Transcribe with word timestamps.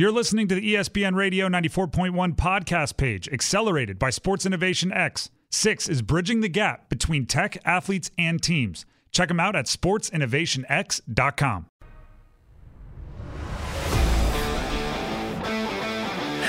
You're 0.00 0.12
listening 0.12 0.48
to 0.48 0.54
the 0.54 0.76
ESPN 0.76 1.14
Radio 1.14 1.46
94.1 1.46 2.34
podcast 2.34 2.96
page, 2.96 3.28
accelerated 3.28 3.98
by 3.98 4.08
Sports 4.08 4.46
Innovation 4.46 4.90
X. 4.90 5.28
Six 5.50 5.90
is 5.90 6.00
bridging 6.00 6.40
the 6.40 6.48
gap 6.48 6.88
between 6.88 7.26
tech, 7.26 7.58
athletes, 7.66 8.10
and 8.16 8.42
teams. 8.42 8.86
Check 9.12 9.28
them 9.28 9.38
out 9.38 9.54
at 9.54 9.66
sportsinnovationx.com. 9.66 11.66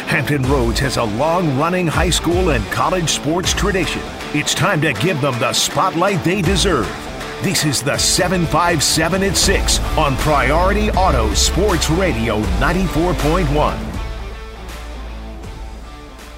Hampton 0.08 0.44
Roads 0.44 0.80
has 0.80 0.96
a 0.96 1.04
long 1.04 1.60
running 1.60 1.88
high 1.88 2.10
school 2.10 2.52
and 2.52 2.64
college 2.72 3.10
sports 3.10 3.54
tradition. 3.54 4.02
It's 4.34 4.56
time 4.56 4.80
to 4.80 4.94
give 4.94 5.20
them 5.20 5.38
the 5.40 5.52
spotlight 5.52 6.24
they 6.24 6.42
deserve. 6.42 6.88
This 7.42 7.66
is 7.66 7.82
the 7.82 7.98
757 7.98 9.24
at 9.24 9.36
6 9.36 9.80
on 9.98 10.16
Priority 10.18 10.92
Auto 10.92 11.34
Sports 11.34 11.90
Radio 11.90 12.40
94.1. 12.60 13.48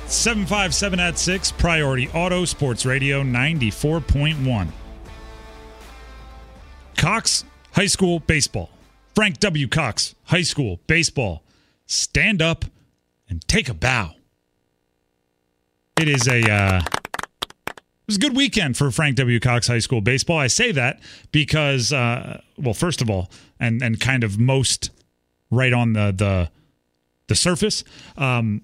757 0.07 0.99
at 1.02 1.20
6, 1.20 1.52
Priority 1.52 2.07
Auto 2.13 2.45
Sports 2.45 2.85
Radio 2.85 3.21
94.1. 3.21 4.70
Cox 6.95 7.43
High 7.73 7.88
School 7.88 8.21
Baseball. 8.21 8.70
Frank 9.13 9.40
W. 9.41 9.67
Cox 9.67 10.15
High 10.23 10.43
School 10.43 10.79
Baseball. 10.88 11.43
Stand 11.85 12.41
up 12.41 12.63
and 13.27 13.45
take 13.49 13.67
a 13.67 13.73
bow. 13.73 14.12
It 15.99 16.07
is 16.07 16.29
a 16.29 16.49
uh, 16.49 16.81
it 18.03 18.07
was 18.07 18.17
a 18.17 18.20
good 18.20 18.35
weekend 18.35 18.75
for 18.75 18.91
Frank 18.91 19.16
W. 19.16 19.39
Cox 19.39 19.67
High 19.67 19.80
School 19.80 20.02
baseball. 20.02 20.38
I 20.38 20.48
say 20.48 20.73
that 20.73 20.99
because, 21.31 21.93
uh, 21.93 22.41
well, 22.57 22.73
first 22.73 23.02
of 23.02 23.09
all, 23.09 23.31
and 23.62 23.81
and 23.81 23.98
kind 23.98 24.26
of 24.26 24.38
most 24.38 24.91
right 25.49 25.71
on 25.71 25.93
the 25.93 26.12
the 26.12 26.52
the 27.27 27.35
surface, 27.35 27.85
um, 28.17 28.62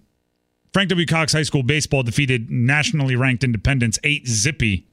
Frank 0.73 0.89
W. 0.89 1.05
Cox 1.05 1.31
High 1.31 1.43
School 1.43 1.63
baseball 1.63 2.03
defeated 2.03 2.51
nationally 2.51 3.15
ranked 3.15 3.45
Independence 3.45 3.97
eight 4.03 4.27
zippy. 4.27 4.87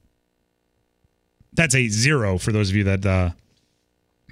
That's 1.51 1.75
eight 1.75 1.91
zero 1.91 2.37
for 2.37 2.53
those 2.53 2.69
of 2.69 2.77
you 2.77 2.85
that 2.85 3.05
uh, 3.05 3.31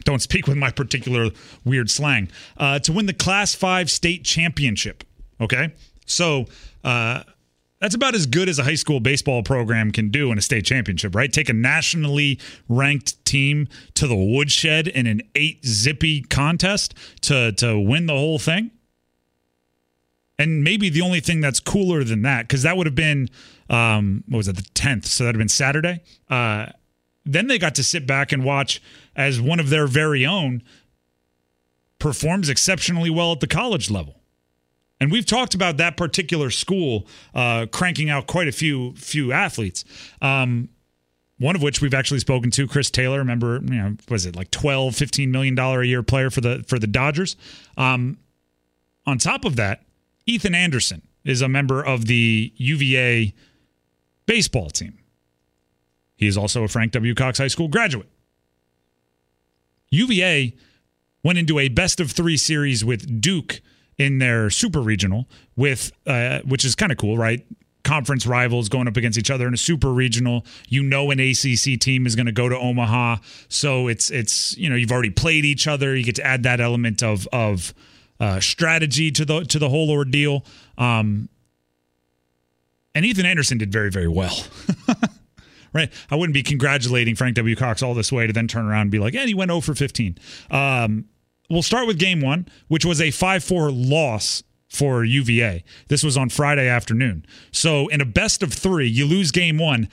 don't 0.05 0.21
speak 0.21 0.47
with 0.47 0.55
my 0.55 0.71
particular 0.71 1.31
weird 1.65 1.89
slang 1.89 2.29
uh, 2.55 2.79
to 2.79 2.93
win 2.93 3.05
the 3.05 3.13
Class 3.13 3.53
Five 3.53 3.91
state 3.91 4.23
championship. 4.23 5.03
Okay, 5.41 5.73
so. 6.05 6.45
That's 7.85 7.93
about 7.93 8.15
as 8.15 8.25
good 8.25 8.49
as 8.49 8.57
a 8.57 8.63
high 8.63 8.73
school 8.73 8.99
baseball 8.99 9.43
program 9.43 9.91
can 9.91 10.09
do 10.09 10.31
in 10.31 10.39
a 10.39 10.41
state 10.41 10.65
championship, 10.65 11.13
right? 11.13 11.31
Take 11.31 11.49
a 11.49 11.53
nationally 11.53 12.39
ranked 12.67 13.23
team 13.25 13.67
to 13.93 14.07
the 14.07 14.15
woodshed 14.15 14.87
in 14.87 15.05
an 15.05 15.21
eight 15.35 15.63
zippy 15.63 16.21
contest 16.21 16.95
to 17.21 17.51
to 17.51 17.79
win 17.79 18.07
the 18.07 18.13
whole 18.13 18.39
thing. 18.39 18.71
And 20.39 20.63
maybe 20.63 20.89
the 20.89 21.01
only 21.01 21.19
thing 21.19 21.41
that's 21.41 21.59
cooler 21.59 22.03
than 22.03 22.23
that, 22.23 22.47
because 22.47 22.63
that 22.63 22.75
would 22.75 22.87
have 22.87 22.95
been 22.95 23.29
um, 23.69 24.23
what 24.29 24.37
was 24.37 24.47
it, 24.47 24.55
the 24.55 24.63
tenth? 24.73 25.05
So 25.05 25.23
that'd 25.23 25.35
have 25.35 25.39
been 25.39 25.47
Saturday. 25.47 26.01
Uh, 26.27 26.71
then 27.23 27.45
they 27.45 27.59
got 27.59 27.75
to 27.75 27.83
sit 27.83 28.07
back 28.07 28.31
and 28.31 28.43
watch 28.43 28.81
as 29.15 29.39
one 29.39 29.59
of 29.59 29.69
their 29.69 29.85
very 29.85 30.25
own 30.25 30.63
performs 31.99 32.49
exceptionally 32.49 33.11
well 33.11 33.33
at 33.33 33.41
the 33.41 33.47
college 33.47 33.91
level. 33.91 34.23
And 34.99 35.11
we've 35.11 35.25
talked 35.25 35.53
about 35.53 35.77
that 35.77 35.97
particular 35.97 36.49
school 36.49 37.07
uh, 37.33 37.65
cranking 37.71 38.09
out 38.09 38.27
quite 38.27 38.47
a 38.47 38.51
few 38.51 38.93
few 38.93 39.31
athletes. 39.31 39.83
Um, 40.21 40.69
one 41.37 41.55
of 41.55 41.61
which 41.61 41.81
we've 41.81 41.93
actually 41.93 42.21
spoken 42.21 42.49
to, 42.51 42.65
Chris 42.67 42.89
Taylor. 42.89 43.17
Remember, 43.17 43.55
you 43.61 43.75
know, 43.75 43.97
was 44.09 44.25
it 44.25 44.35
like 44.37 44.51
12, 44.51 44.95
15 44.95 45.31
million 45.31 45.53
dollar 45.53 45.81
a 45.81 45.85
year 45.85 46.01
player 46.01 46.29
for 46.29 46.41
the 46.41 46.63
for 46.67 46.79
the 46.79 46.87
Dodgers? 46.87 47.35
Um, 47.77 48.17
on 49.05 49.17
top 49.17 49.45
of 49.45 49.57
that, 49.57 49.83
Ethan 50.25 50.55
Anderson 50.55 51.01
is 51.23 51.41
a 51.41 51.49
member 51.49 51.83
of 51.83 52.05
the 52.05 52.53
UVA 52.55 53.33
baseball 54.25 54.69
team. 54.69 54.97
He 56.15 56.27
is 56.27 56.37
also 56.37 56.63
a 56.63 56.67
Frank 56.67 56.93
W. 56.93 57.13
Cox 57.13 57.39
High 57.39 57.47
School 57.47 57.67
graduate. 57.67 58.09
UVA 59.89 60.55
went 61.23 61.37
into 61.37 61.59
a 61.59 61.67
best 61.67 61.99
of 61.99 62.11
three 62.11 62.37
series 62.37 62.85
with 62.85 63.19
Duke 63.21 63.61
in 63.97 64.19
their 64.19 64.49
super 64.49 64.81
regional 64.81 65.27
with 65.55 65.91
uh, 66.05 66.39
which 66.41 66.65
is 66.65 66.75
kind 66.75 66.91
of 66.91 66.97
cool 66.97 67.17
right? 67.17 67.45
Conference 67.83 68.25
rivals 68.25 68.67
going 68.67 68.87
up 68.87 68.97
against 68.97 69.17
each 69.17 69.29
other 69.29 69.47
in 69.47 69.53
a 69.53 69.57
super 69.57 69.93
regional. 69.93 70.45
You 70.67 70.81
know 70.81 71.11
an 71.11 71.19
ACC 71.19 71.79
team 71.79 72.07
is 72.07 72.15
going 72.15 72.25
to 72.25 72.31
go 72.31 72.49
to 72.49 72.57
Omaha. 72.57 73.17
So 73.47 73.87
it's 73.87 74.09
it's 74.09 74.57
you 74.57 74.69
know 74.69 74.75
you've 74.75 74.91
already 74.91 75.11
played 75.11 75.45
each 75.45 75.67
other. 75.67 75.95
You 75.95 76.03
get 76.03 76.15
to 76.15 76.25
add 76.25 76.43
that 76.43 76.59
element 76.59 77.03
of 77.03 77.27
of 77.31 77.73
uh, 78.19 78.39
strategy 78.39 79.11
to 79.11 79.25
the 79.25 79.43
to 79.43 79.59
the 79.59 79.69
whole 79.69 79.91
ordeal. 79.91 80.45
Um, 80.77 81.29
and 82.95 83.05
Ethan 83.05 83.25
Anderson 83.25 83.57
did 83.57 83.71
very 83.71 83.91
very 83.91 84.07
well. 84.07 84.35
Right? 85.75 85.91
I 86.09 86.15
wouldn't 86.15 86.33
be 86.33 86.41
congratulating 86.41 87.15
Frank 87.15 87.35
W. 87.35 87.53
Cox 87.53 87.83
all 87.83 87.93
this 87.93 88.09
way 88.09 88.25
to 88.27 88.31
then 88.31 88.47
turn 88.47 88.65
around 88.65 88.83
and 88.83 88.91
be 88.91 88.99
like 88.99 89.13
yeah 89.13 89.25
he 89.25 89.33
went 89.33 89.51
0 89.51 89.59
for 89.59 89.75
15 89.75 90.17
um, 90.49 91.03
we'll 91.49 91.63
start 91.63 91.87
with 91.87 91.99
game 91.99 92.21
one, 92.21 92.47
which 92.67 92.85
was 92.85 93.01
a 93.01 93.11
5 93.11 93.43
4 93.43 93.71
loss 93.71 94.43
for 94.67 95.03
UVA. 95.03 95.63
This 95.87 96.03
was 96.03 96.17
on 96.17 96.29
Friday 96.29 96.67
afternoon. 96.67 97.25
So, 97.51 97.87
in 97.87 98.01
a 98.01 98.05
best 98.05 98.43
of 98.43 98.53
three, 98.53 98.87
you 98.87 99.05
lose 99.05 99.31
game 99.31 99.57
one. 99.57 99.89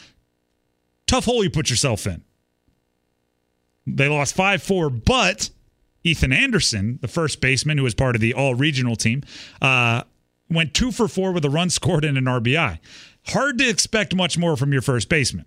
Tough 1.06 1.24
hole 1.24 1.44
you 1.44 1.50
put 1.50 1.70
yourself 1.70 2.06
in. 2.06 2.22
They 3.86 4.08
lost 4.08 4.34
5 4.34 4.62
4, 4.62 4.90
but 4.90 5.50
Ethan 6.04 6.32
Anderson, 6.32 6.98
the 7.00 7.08
first 7.08 7.40
baseman 7.40 7.78
who 7.78 7.84
was 7.84 7.94
part 7.94 8.14
of 8.14 8.20
the 8.20 8.34
all 8.34 8.54
regional 8.54 8.96
team, 8.96 9.22
uh, 9.60 10.02
went 10.50 10.74
two 10.74 10.92
for 10.92 11.08
four 11.08 11.32
with 11.32 11.44
a 11.44 11.50
run 11.50 11.70
scored 11.70 12.04
and 12.04 12.18
an 12.18 12.24
RBI. 12.24 12.78
Hard 13.28 13.58
to 13.58 13.68
expect 13.68 14.14
much 14.14 14.36
more 14.36 14.56
from 14.56 14.72
your 14.72 14.82
first 14.82 15.08
baseman 15.08 15.46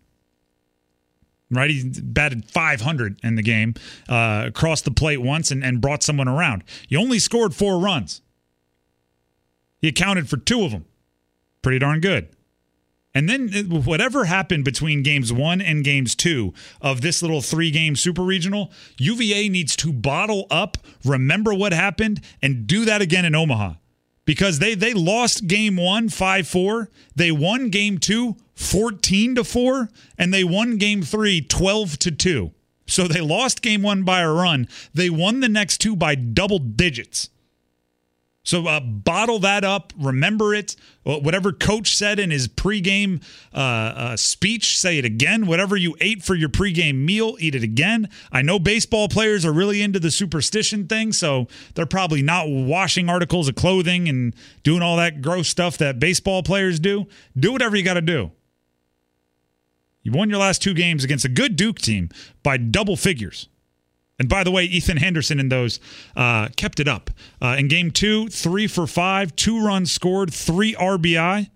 right? 1.51 1.69
He 1.69 1.89
batted 2.01 2.49
500 2.49 3.19
in 3.23 3.35
the 3.35 3.43
game, 3.43 3.75
uh, 4.09 4.51
crossed 4.53 4.85
the 4.85 4.91
plate 4.91 5.21
once, 5.21 5.51
and, 5.51 5.63
and 5.63 5.81
brought 5.81 6.03
someone 6.03 6.27
around. 6.27 6.63
He 6.87 6.95
only 6.95 7.19
scored 7.19 7.53
four 7.53 7.79
runs. 7.79 8.21
He 9.79 9.87
accounted 9.87 10.29
for 10.29 10.37
two 10.37 10.63
of 10.63 10.71
them. 10.71 10.85
Pretty 11.61 11.79
darn 11.79 11.99
good. 11.99 12.29
And 13.15 13.29
then 13.29 13.49
uh, 13.55 13.79
whatever 13.79 14.25
happened 14.25 14.65
between 14.65 15.01
games 15.01 15.31
one 15.31 15.61
and 15.61 15.83
games 15.83 16.15
two 16.15 16.53
of 16.81 17.01
this 17.01 17.21
little 17.21 17.41
three 17.41 17.71
game 17.71 17.95
super 17.95 18.21
regional, 18.21 18.71
UVA 18.97 19.47
needs 19.49 19.75
to 19.77 19.93
bottle 19.93 20.45
up, 20.51 20.77
remember 21.03 21.53
what 21.53 21.71
happened, 21.71 22.21
and 22.41 22.67
do 22.67 22.83
that 22.85 23.01
again 23.01 23.23
in 23.23 23.33
Omaha. 23.33 23.75
Because 24.25 24.59
they 24.59 24.75
they 24.75 24.93
lost 24.93 25.47
game 25.47 25.77
one 25.77 26.09
5 26.09 26.47
4. 26.47 26.89
They 27.15 27.31
won 27.31 27.69
game 27.69 27.99
two 27.99 28.35
14 28.55 29.35
to 29.35 29.43
4 29.43 29.89
and 30.17 30.33
they 30.33 30.43
won 30.43 30.77
game 30.77 31.01
3 31.01 31.41
12 31.41 31.99
to 31.99 32.11
2. 32.11 32.51
So 32.87 33.07
they 33.07 33.21
lost 33.21 33.61
game 33.61 33.81
1 33.81 34.03
by 34.03 34.21
a 34.21 34.31
run. 34.31 34.67
They 34.93 35.09
won 35.09 35.39
the 35.39 35.49
next 35.49 35.79
two 35.79 35.95
by 35.95 36.15
double 36.15 36.59
digits. 36.59 37.29
So 38.45 38.67
uh, 38.67 38.79
bottle 38.79 39.39
that 39.39 39.63
up, 39.63 39.91
remember 39.97 40.53
it. 40.53 40.75
Whatever 41.03 41.51
coach 41.51 41.95
said 41.95 42.19
in 42.19 42.29
his 42.29 42.47
pregame 42.47 43.23
uh, 43.51 43.57
uh, 43.57 44.17
speech, 44.17 44.77
say 44.77 44.99
it 44.99 45.05
again. 45.05 45.47
Whatever 45.47 45.75
you 45.75 45.95
ate 45.99 46.23
for 46.23 46.35
your 46.35 46.49
pregame 46.49 47.05
meal, 47.05 47.37
eat 47.39 47.55
it 47.55 47.63
again. 47.63 48.07
I 48.31 48.43
know 48.43 48.59
baseball 48.59 49.09
players 49.09 49.45
are 49.45 49.51
really 49.51 49.81
into 49.81 49.99
the 49.99 50.11
superstition 50.11 50.87
thing, 50.87 51.11
so 51.11 51.47
they're 51.73 51.87
probably 51.87 52.21
not 52.21 52.47
washing 52.47 53.09
articles 53.09 53.47
of 53.47 53.55
clothing 53.55 54.07
and 54.07 54.35
doing 54.61 54.83
all 54.83 54.97
that 54.97 55.23
gross 55.23 55.47
stuff 55.47 55.79
that 55.79 55.99
baseball 55.99 56.43
players 56.43 56.79
do. 56.79 57.07
Do 57.35 57.51
whatever 57.51 57.75
you 57.75 57.83
got 57.83 57.95
to 57.95 58.01
do. 58.01 58.31
You 60.05 60.11
won 60.11 60.29
your 60.29 60.37
last 60.37 60.61
two 60.61 60.75
games 60.75 61.03
against 61.03 61.25
a 61.25 61.29
good 61.29 61.55
Duke 61.55 61.79
team 61.79 62.09
by 62.43 62.57
double 62.57 62.95
figures. 62.95 63.49
And 64.19 64.29
by 64.29 64.43
the 64.43 64.51
way, 64.51 64.63
Ethan 64.63 64.97
Henderson 64.97 65.39
in 65.39 65.49
those 65.49 65.79
uh, 66.15 66.49
kept 66.55 66.79
it 66.79 66.87
up. 66.87 67.09
Uh, 67.41 67.55
in 67.57 67.67
game 67.67 67.89
two, 67.89 68.27
three 68.27 68.67
for 68.67 68.85
five, 68.85 69.35
two 69.35 69.65
runs 69.65 69.91
scored, 69.91 70.31
three 70.31 70.75
RBI. 70.75 71.49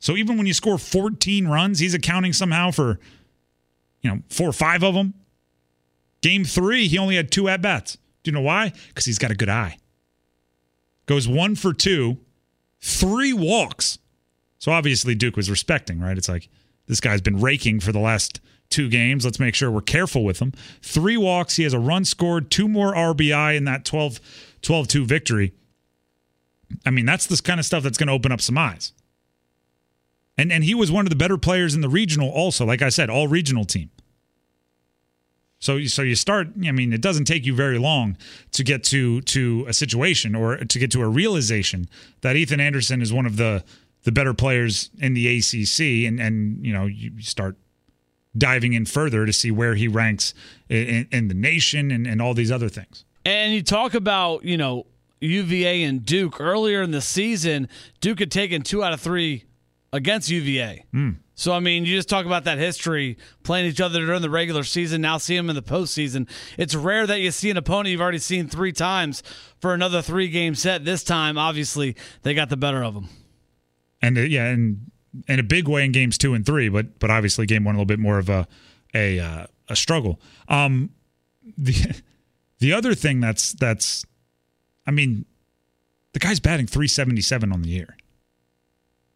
So 0.00 0.16
even 0.16 0.38
when 0.38 0.46
you 0.46 0.54
score 0.54 0.78
14 0.78 1.46
runs, 1.46 1.78
he's 1.78 1.92
accounting 1.92 2.32
somehow 2.32 2.70
for, 2.70 2.98
you 4.00 4.10
know, 4.10 4.20
four 4.30 4.48
or 4.48 4.52
five 4.54 4.82
of 4.82 4.94
them. 4.94 5.12
Game 6.22 6.44
three, 6.44 6.88
he 6.88 6.96
only 6.96 7.16
had 7.16 7.30
two 7.30 7.50
at 7.50 7.60
bats. 7.60 7.98
Do 8.22 8.30
you 8.30 8.32
know 8.32 8.40
why? 8.40 8.72
Because 8.88 9.04
he's 9.04 9.18
got 9.18 9.30
a 9.30 9.36
good 9.36 9.50
eye. 9.50 9.76
Goes 11.04 11.28
one 11.28 11.54
for 11.54 11.74
two, 11.74 12.16
three 12.80 13.34
walks. 13.34 13.98
So 14.58 14.72
obviously 14.72 15.14
Duke 15.14 15.36
was 15.36 15.50
respecting, 15.50 16.00
right? 16.00 16.16
It's 16.16 16.30
like 16.30 16.48
this 16.88 17.00
guy's 17.00 17.20
been 17.20 17.40
raking 17.40 17.80
for 17.80 17.92
the 17.92 17.98
last 18.00 18.40
two 18.70 18.88
games. 18.88 19.24
Let's 19.24 19.38
make 19.38 19.54
sure 19.54 19.70
we're 19.70 19.80
careful 19.80 20.24
with 20.24 20.40
him. 20.40 20.52
Three 20.82 21.16
walks. 21.16 21.56
He 21.56 21.62
has 21.62 21.72
a 21.72 21.78
run 21.78 22.04
scored, 22.04 22.50
two 22.50 22.68
more 22.68 22.94
RBI 22.94 23.56
in 23.56 23.64
that 23.64 23.84
12 23.84 24.20
12 24.62 24.88
2 24.88 25.04
victory. 25.04 25.52
I 26.84 26.90
mean, 26.90 27.06
that's 27.06 27.26
this 27.26 27.40
kind 27.40 27.60
of 27.60 27.66
stuff 27.66 27.82
that's 27.82 27.96
going 27.96 28.08
to 28.08 28.12
open 28.12 28.32
up 28.32 28.40
some 28.40 28.58
eyes. 28.58 28.92
And 30.36 30.52
and 30.52 30.64
he 30.64 30.74
was 30.74 30.90
one 30.92 31.06
of 31.06 31.10
the 31.10 31.16
better 31.16 31.38
players 31.38 31.74
in 31.74 31.80
the 31.80 31.88
regional 31.88 32.30
also. 32.30 32.64
Like 32.64 32.82
I 32.82 32.88
said, 32.88 33.10
all 33.10 33.28
regional 33.28 33.64
team. 33.64 33.90
So 35.58 35.82
so 35.84 36.02
you 36.02 36.14
start. 36.14 36.48
I 36.64 36.70
mean, 36.70 36.92
it 36.92 37.00
doesn't 37.00 37.24
take 37.24 37.44
you 37.44 37.54
very 37.54 37.78
long 37.78 38.16
to 38.52 38.62
get 38.62 38.84
to 38.84 39.20
to 39.22 39.64
a 39.68 39.72
situation 39.72 40.36
or 40.36 40.56
to 40.56 40.78
get 40.78 40.92
to 40.92 41.02
a 41.02 41.08
realization 41.08 41.88
that 42.20 42.36
Ethan 42.36 42.60
Anderson 42.60 43.02
is 43.02 43.12
one 43.12 43.26
of 43.26 43.36
the 43.36 43.64
the 44.08 44.12
better 44.12 44.32
players 44.32 44.88
in 45.00 45.12
the 45.12 45.36
ACC, 45.36 46.08
and 46.08 46.18
and 46.18 46.64
you 46.64 46.72
know 46.72 46.86
you 46.86 47.20
start 47.20 47.58
diving 48.38 48.72
in 48.72 48.86
further 48.86 49.26
to 49.26 49.34
see 49.34 49.50
where 49.50 49.74
he 49.74 49.86
ranks 49.86 50.32
in, 50.70 51.06
in 51.12 51.28
the 51.28 51.34
nation 51.34 51.90
and, 51.90 52.06
and 52.06 52.22
all 52.22 52.32
these 52.32 52.50
other 52.50 52.70
things. 52.70 53.04
And 53.26 53.52
you 53.52 53.62
talk 53.62 53.92
about 53.92 54.44
you 54.44 54.56
know 54.56 54.86
UVA 55.20 55.82
and 55.82 56.06
Duke 56.06 56.40
earlier 56.40 56.80
in 56.80 56.90
the 56.90 57.02
season. 57.02 57.68
Duke 58.00 58.20
had 58.20 58.30
taken 58.30 58.62
two 58.62 58.82
out 58.82 58.94
of 58.94 59.00
three 59.02 59.44
against 59.92 60.30
UVA. 60.30 60.86
Mm. 60.94 61.16
So 61.34 61.52
I 61.52 61.60
mean, 61.60 61.84
you 61.84 61.94
just 61.94 62.08
talk 62.08 62.24
about 62.24 62.44
that 62.44 62.56
history 62.56 63.18
playing 63.42 63.66
each 63.66 63.82
other 63.82 64.06
during 64.06 64.22
the 64.22 64.30
regular 64.30 64.64
season. 64.64 65.02
Now 65.02 65.18
see 65.18 65.36
them 65.36 65.50
in 65.50 65.54
the 65.54 65.62
postseason. 65.62 66.30
It's 66.56 66.74
rare 66.74 67.06
that 67.06 67.20
you 67.20 67.30
see 67.30 67.50
an 67.50 67.58
opponent 67.58 67.88
you've 67.88 68.00
already 68.00 68.20
seen 68.20 68.48
three 68.48 68.72
times 68.72 69.22
for 69.60 69.74
another 69.74 70.00
three 70.00 70.28
game 70.28 70.54
set. 70.54 70.86
This 70.86 71.04
time, 71.04 71.36
obviously, 71.36 71.94
they 72.22 72.32
got 72.32 72.48
the 72.48 72.56
better 72.56 72.82
of 72.82 72.94
them. 72.94 73.10
And 74.00 74.16
uh, 74.16 74.22
yeah, 74.22 74.46
and 74.46 74.90
in 75.26 75.38
a 75.38 75.42
big 75.42 75.68
way 75.68 75.84
in 75.84 75.92
games 75.92 76.18
two 76.18 76.34
and 76.34 76.44
three, 76.44 76.68
but 76.68 76.98
but 76.98 77.10
obviously 77.10 77.46
game 77.46 77.64
one 77.64 77.74
a 77.74 77.78
little 77.78 77.86
bit 77.86 77.98
more 77.98 78.18
of 78.18 78.28
a 78.28 78.46
a 78.94 79.18
uh, 79.18 79.46
a 79.68 79.76
struggle. 79.76 80.20
Um, 80.48 80.90
the 81.56 82.00
the 82.58 82.72
other 82.72 82.94
thing 82.94 83.20
that's 83.20 83.52
that's, 83.52 84.04
I 84.86 84.90
mean, 84.90 85.24
the 86.12 86.18
guy's 86.18 86.40
batting 86.40 86.66
three 86.66 86.88
seventy 86.88 87.22
seven 87.22 87.52
on 87.52 87.62
the 87.62 87.70
year. 87.70 87.96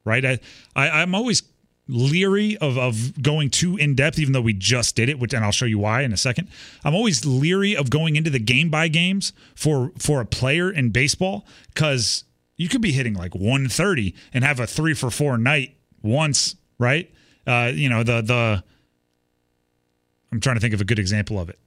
Right, 0.05 0.25
I, 0.25 0.41
I 0.75 0.91
I'm 1.03 1.15
always 1.15 1.43
leery 1.89 2.57
of 2.59 2.79
of 2.79 3.23
going 3.23 3.51
too 3.51 3.77
in 3.77 3.95
depth, 3.95 4.19
even 4.19 4.33
though 4.33 4.41
we 4.41 4.53
just 4.53 4.97
did 4.97 5.09
it, 5.09 5.19
which 5.19 5.33
and 5.33 5.45
I'll 5.45 5.53
show 5.53 5.67
you 5.67 5.79
why 5.79 6.03
in 6.03 6.13
a 6.13 6.17
second. 6.17 6.49
I'm 6.85 6.95
always 6.95 7.25
leery 7.25 7.77
of 7.77 7.91
going 7.91 8.17
into 8.17 8.31
the 8.31 8.41
game 8.41 8.69
by 8.69 8.89
games 8.89 9.33
for 9.55 9.93
for 9.99 10.21
a 10.21 10.27
player 10.27 10.71
in 10.71 10.91
baseball 10.91 11.47
because 11.75 12.25
you 12.63 12.69
could 12.69 12.81
be 12.81 12.93
hitting 12.93 13.15
like 13.15 13.35
130 13.35 14.15
and 14.33 14.45
have 14.45 14.61
a 14.61 14.69
three 14.69 14.95
for 14.95 15.11
four 15.11 15.37
night 15.37 15.77
once, 16.01 16.55
right? 16.79 17.13
Uh, 17.45 17.73
you 17.75 17.89
know 17.89 18.05
the 18.05 18.21
the. 18.21 18.65
I'm 20.31 20.41
trying 20.41 20.55
to 20.55 20.61
think 20.61 20.73
of 20.73 20.81
a 20.81 20.85
good 20.85 21.01
example 21.01 21.41
of 21.41 21.51
it. 21.51 21.59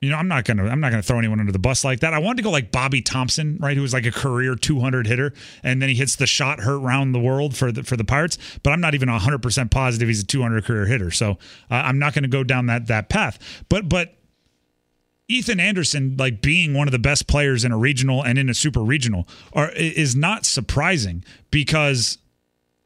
You 0.00 0.10
know, 0.10 0.16
I'm 0.16 0.26
not 0.26 0.44
gonna 0.44 0.66
I'm 0.66 0.80
not 0.80 0.90
gonna 0.90 1.02
throw 1.02 1.20
anyone 1.20 1.38
under 1.38 1.52
the 1.52 1.60
bus 1.60 1.84
like 1.84 2.00
that. 2.00 2.12
I 2.12 2.18
wanted 2.18 2.38
to 2.38 2.42
go 2.42 2.50
like 2.50 2.72
Bobby 2.72 3.02
Thomson, 3.02 3.56
right, 3.60 3.76
who 3.76 3.82
was 3.82 3.92
like 3.92 4.04
a 4.04 4.10
career 4.10 4.56
200 4.56 5.06
hitter, 5.06 5.32
and 5.62 5.80
then 5.80 5.88
he 5.88 5.94
hits 5.94 6.16
the 6.16 6.26
shot 6.26 6.58
hurt 6.58 6.80
round 6.80 7.14
the 7.14 7.20
world 7.20 7.56
for 7.56 7.70
the 7.70 7.84
for 7.84 7.96
the 7.96 8.02
Pirates. 8.02 8.38
But 8.64 8.72
I'm 8.72 8.80
not 8.80 8.96
even 8.96 9.08
100 9.08 9.40
percent 9.40 9.70
positive 9.70 10.08
he's 10.08 10.22
a 10.22 10.26
200 10.26 10.64
career 10.64 10.86
hitter, 10.86 11.12
so 11.12 11.38
uh, 11.70 11.74
I'm 11.74 12.00
not 12.00 12.14
to 12.14 12.28
go 12.28 12.42
down 12.42 12.66
that 12.66 12.88
that 12.88 13.08
path. 13.08 13.38
But 13.68 13.88
but 13.88 14.16
Ethan 15.32 15.60
Anderson, 15.60 16.16
like 16.18 16.42
being 16.42 16.74
one 16.74 16.88
of 16.88 16.92
the 16.92 16.98
best 16.98 17.26
players 17.26 17.64
in 17.64 17.72
a 17.72 17.78
regional 17.78 18.22
and 18.22 18.38
in 18.38 18.48
a 18.48 18.54
super 18.54 18.80
regional, 18.80 19.26
are 19.52 19.70
is 19.72 20.14
not 20.14 20.44
surprising 20.44 21.24
because 21.50 22.18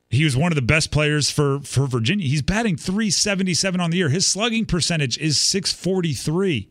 he 0.09 0.25
was 0.25 0.37
one 0.37 0.53
of 0.53 0.57
the 0.57 0.63
best 0.63 0.91
players 0.91 1.31
for 1.31 1.61
for 1.61 1.87
Virginia. 1.87 2.27
He's 2.27 2.43
batting 2.43 2.77
377 2.77 3.81
on 3.81 3.91
the 3.91 3.99
year. 3.99 4.09
His 4.09 4.27
slugging 4.27 4.67
percentage 4.67 5.19
is 5.19 5.41
643. 5.41 6.71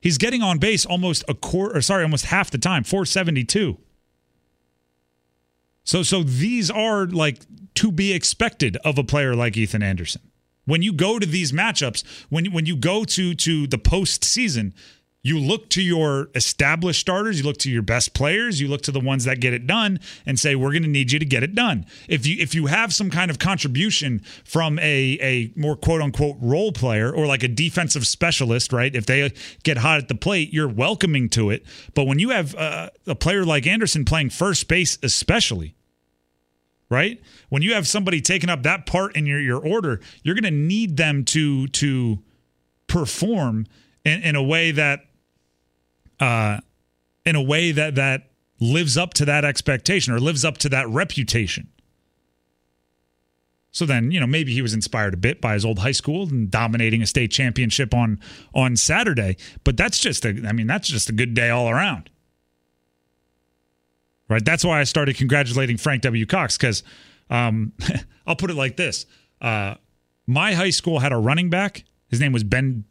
He's 0.00 0.18
getting 0.18 0.42
on 0.42 0.58
base 0.58 0.86
almost 0.86 1.24
a 1.28 1.34
quarter, 1.34 1.78
or 1.78 1.82
sorry, 1.82 2.04
almost 2.04 2.26
half 2.26 2.50
the 2.50 2.58
time, 2.58 2.84
472. 2.84 3.78
So, 5.82 6.02
so 6.02 6.22
these 6.22 6.70
are 6.70 7.06
like 7.06 7.40
to 7.76 7.92
be 7.92 8.12
expected 8.12 8.76
of 8.78 8.98
a 8.98 9.04
player 9.04 9.34
like 9.34 9.56
Ethan 9.56 9.82
Anderson. 9.82 10.20
When 10.64 10.82
you 10.82 10.92
go 10.92 11.18
to 11.18 11.26
these 11.26 11.52
matchups, 11.52 12.04
when 12.28 12.46
when 12.52 12.66
you 12.66 12.76
go 12.76 13.04
to 13.04 13.34
to 13.34 13.66
the 13.66 13.78
postseason, 13.78 14.72
you 15.26 15.40
look 15.40 15.68
to 15.70 15.82
your 15.82 16.28
established 16.36 17.00
starters, 17.00 17.40
you 17.40 17.44
look 17.44 17.56
to 17.58 17.70
your 17.70 17.82
best 17.82 18.14
players, 18.14 18.60
you 18.60 18.68
look 18.68 18.82
to 18.82 18.92
the 18.92 19.00
ones 19.00 19.24
that 19.24 19.40
get 19.40 19.52
it 19.52 19.66
done 19.66 19.98
and 20.24 20.38
say 20.38 20.54
we're 20.54 20.70
going 20.70 20.84
to 20.84 20.88
need 20.88 21.10
you 21.10 21.18
to 21.18 21.24
get 21.24 21.42
it 21.42 21.52
done. 21.52 21.84
If 22.08 22.28
you 22.28 22.36
if 22.38 22.54
you 22.54 22.66
have 22.66 22.92
some 22.94 23.10
kind 23.10 23.28
of 23.28 23.40
contribution 23.40 24.20
from 24.44 24.78
a 24.78 25.18
a 25.20 25.52
more 25.56 25.74
quote 25.74 26.00
unquote 26.00 26.36
role 26.40 26.70
player 26.70 27.12
or 27.12 27.26
like 27.26 27.42
a 27.42 27.48
defensive 27.48 28.06
specialist, 28.06 28.72
right? 28.72 28.94
If 28.94 29.06
they 29.06 29.32
get 29.64 29.78
hot 29.78 29.98
at 29.98 30.06
the 30.06 30.14
plate, 30.14 30.52
you're 30.52 30.68
welcoming 30.68 31.28
to 31.30 31.50
it. 31.50 31.64
But 31.94 32.06
when 32.06 32.20
you 32.20 32.30
have 32.30 32.54
uh, 32.54 32.90
a 33.08 33.16
player 33.16 33.44
like 33.44 33.66
Anderson 33.66 34.04
playing 34.04 34.30
first 34.30 34.68
base 34.68 34.96
especially, 35.02 35.74
right? 36.88 37.20
When 37.48 37.62
you 37.62 37.74
have 37.74 37.88
somebody 37.88 38.20
taking 38.20 38.48
up 38.48 38.62
that 38.62 38.86
part 38.86 39.16
in 39.16 39.26
your 39.26 39.40
your 39.40 39.58
order, 39.58 40.00
you're 40.22 40.36
going 40.36 40.44
to 40.44 40.50
need 40.52 40.96
them 40.96 41.24
to 41.24 41.66
to 41.66 42.22
perform 42.86 43.66
in, 44.06 44.22
in 44.22 44.36
a 44.36 44.42
way 44.42 44.70
that 44.70 45.05
uh, 46.20 46.58
in 47.24 47.36
a 47.36 47.42
way 47.42 47.72
that 47.72 47.94
that 47.96 48.30
lives 48.60 48.96
up 48.96 49.14
to 49.14 49.24
that 49.26 49.44
expectation 49.44 50.12
or 50.14 50.20
lives 50.20 50.44
up 50.44 50.58
to 50.58 50.68
that 50.70 50.88
reputation. 50.88 51.68
So 53.70 53.84
then, 53.84 54.10
you 54.10 54.18
know, 54.18 54.26
maybe 54.26 54.54
he 54.54 54.62
was 54.62 54.72
inspired 54.72 55.12
a 55.12 55.18
bit 55.18 55.42
by 55.42 55.52
his 55.52 55.62
old 55.62 55.80
high 55.80 55.92
school 55.92 56.26
and 56.26 56.50
dominating 56.50 57.02
a 57.02 57.06
state 57.06 57.30
championship 57.30 57.92
on 57.92 58.18
on 58.54 58.76
Saturday, 58.76 59.36
but 59.64 59.76
that's 59.76 59.98
just 59.98 60.24
a 60.24 60.30
I 60.48 60.52
mean, 60.52 60.66
that's 60.66 60.88
just 60.88 61.10
a 61.10 61.12
good 61.12 61.34
day 61.34 61.50
all 61.50 61.68
around. 61.68 62.08
Right? 64.28 64.44
That's 64.44 64.64
why 64.64 64.80
I 64.80 64.84
started 64.84 65.16
congratulating 65.16 65.76
Frank 65.76 66.02
W. 66.02 66.24
Cox 66.24 66.56
cuz 66.56 66.82
um, 67.28 67.74
I'll 68.26 68.36
put 68.36 68.50
it 68.50 68.56
like 68.56 68.76
this. 68.76 69.04
Uh, 69.42 69.74
my 70.26 70.54
high 70.54 70.70
school 70.70 71.00
had 71.00 71.12
a 71.12 71.16
running 71.16 71.50
back. 71.50 71.84
His 72.08 72.18
name 72.18 72.32
was 72.32 72.44
Ben 72.44 72.84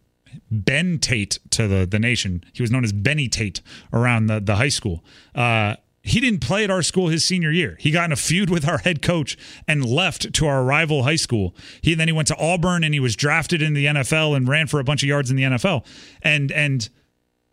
Ben 0.51 0.99
Tate 0.99 1.39
to 1.51 1.67
the, 1.67 1.85
the 1.85 1.99
nation. 1.99 2.43
He 2.53 2.61
was 2.61 2.71
known 2.71 2.83
as 2.83 2.93
Benny 2.93 3.27
Tate 3.27 3.61
around 3.93 4.27
the, 4.27 4.39
the 4.39 4.55
high 4.55 4.69
school. 4.69 5.03
Uh, 5.33 5.75
he 6.05 6.19
didn't 6.19 6.39
play 6.39 6.63
at 6.63 6.69
our 6.69 6.83
school 6.83 7.07
his 7.07 7.25
senior 7.25 7.51
year. 7.51 7.77
He 7.79 7.89
got 7.89 8.05
in 8.05 8.11
a 8.11 8.15
feud 8.15 8.51
with 8.51 8.67
our 8.67 8.77
head 8.77 9.01
coach 9.01 9.37
and 9.67 9.83
left 9.83 10.33
to 10.33 10.45
our 10.45 10.63
rival 10.63 11.01
high 11.01 11.15
school. 11.15 11.55
He 11.81 11.95
then 11.95 12.07
he 12.07 12.11
went 12.11 12.27
to 12.27 12.37
Auburn 12.37 12.83
and 12.83 12.93
he 12.93 12.99
was 12.99 13.15
drafted 13.15 13.63
in 13.63 13.73
the 13.73 13.87
NFL 13.87 14.37
and 14.37 14.47
ran 14.47 14.67
for 14.67 14.79
a 14.79 14.83
bunch 14.83 15.01
of 15.01 15.09
yards 15.09 15.31
in 15.31 15.35
the 15.35 15.43
NFL. 15.43 15.83
And 16.21 16.51
and 16.51 16.87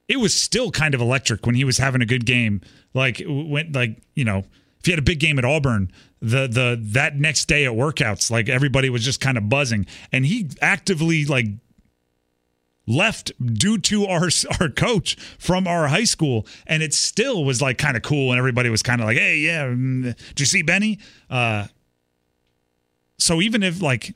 it 0.07 0.19
was 0.19 0.35
still 0.35 0.71
kind 0.71 0.95
of 0.95 1.01
electric 1.01 1.47
when 1.47 1.55
he 1.55 1.65
was 1.65 1.79
having 1.79 2.03
a 2.03 2.07
good 2.07 2.27
game. 2.27 2.61
Like 2.93 3.23
went 3.27 3.75
like 3.75 4.03
you 4.15 4.25
know 4.27 4.45
if 4.83 4.87
he 4.87 4.93
had 4.93 4.99
a 4.99 5.03
big 5.03 5.21
game 5.21 5.39
at 5.39 5.47
Auburn, 5.47 5.91
the 6.21 6.47
the 6.47 6.79
that 6.91 7.17
next 7.17 7.47
day 7.47 7.65
at 7.65 7.73
workouts, 7.73 8.31
like 8.31 8.51
everybody 8.51 8.91
was 8.91 9.03
just 9.05 9.21
kind 9.21 9.39
of 9.39 9.49
buzzing, 9.49 9.87
and 10.13 10.27
he 10.27 10.51
actively 10.61 11.25
like 11.25 11.47
left 12.87 13.33
due 13.55 13.79
to 13.79 14.07
our 14.07 14.29
our 14.61 14.69
coach 14.69 15.17
from 15.39 15.67
our 15.67 15.89
high 15.89 16.05
school. 16.05 16.47
And 16.67 16.83
it 16.83 16.95
still 16.95 17.45
was 17.45 17.63
like 17.63 17.79
kind 17.79 17.97
of 17.97 18.03
cool 18.03 18.31
and 18.33 18.39
everybody 18.39 18.71
was 18.71 18.83
kind 18.83 19.01
of 19.01 19.07
like 19.07 19.17
hey 19.17 19.39
yeah 19.39 19.67
mm, 19.67 20.17
did 20.29 20.41
you 20.41 20.47
see 20.47 20.63
benny? 20.63 20.99
Uh 21.31 21.67
so 23.19 23.41
even 23.41 23.63
if 23.63 23.81
like 23.81 24.15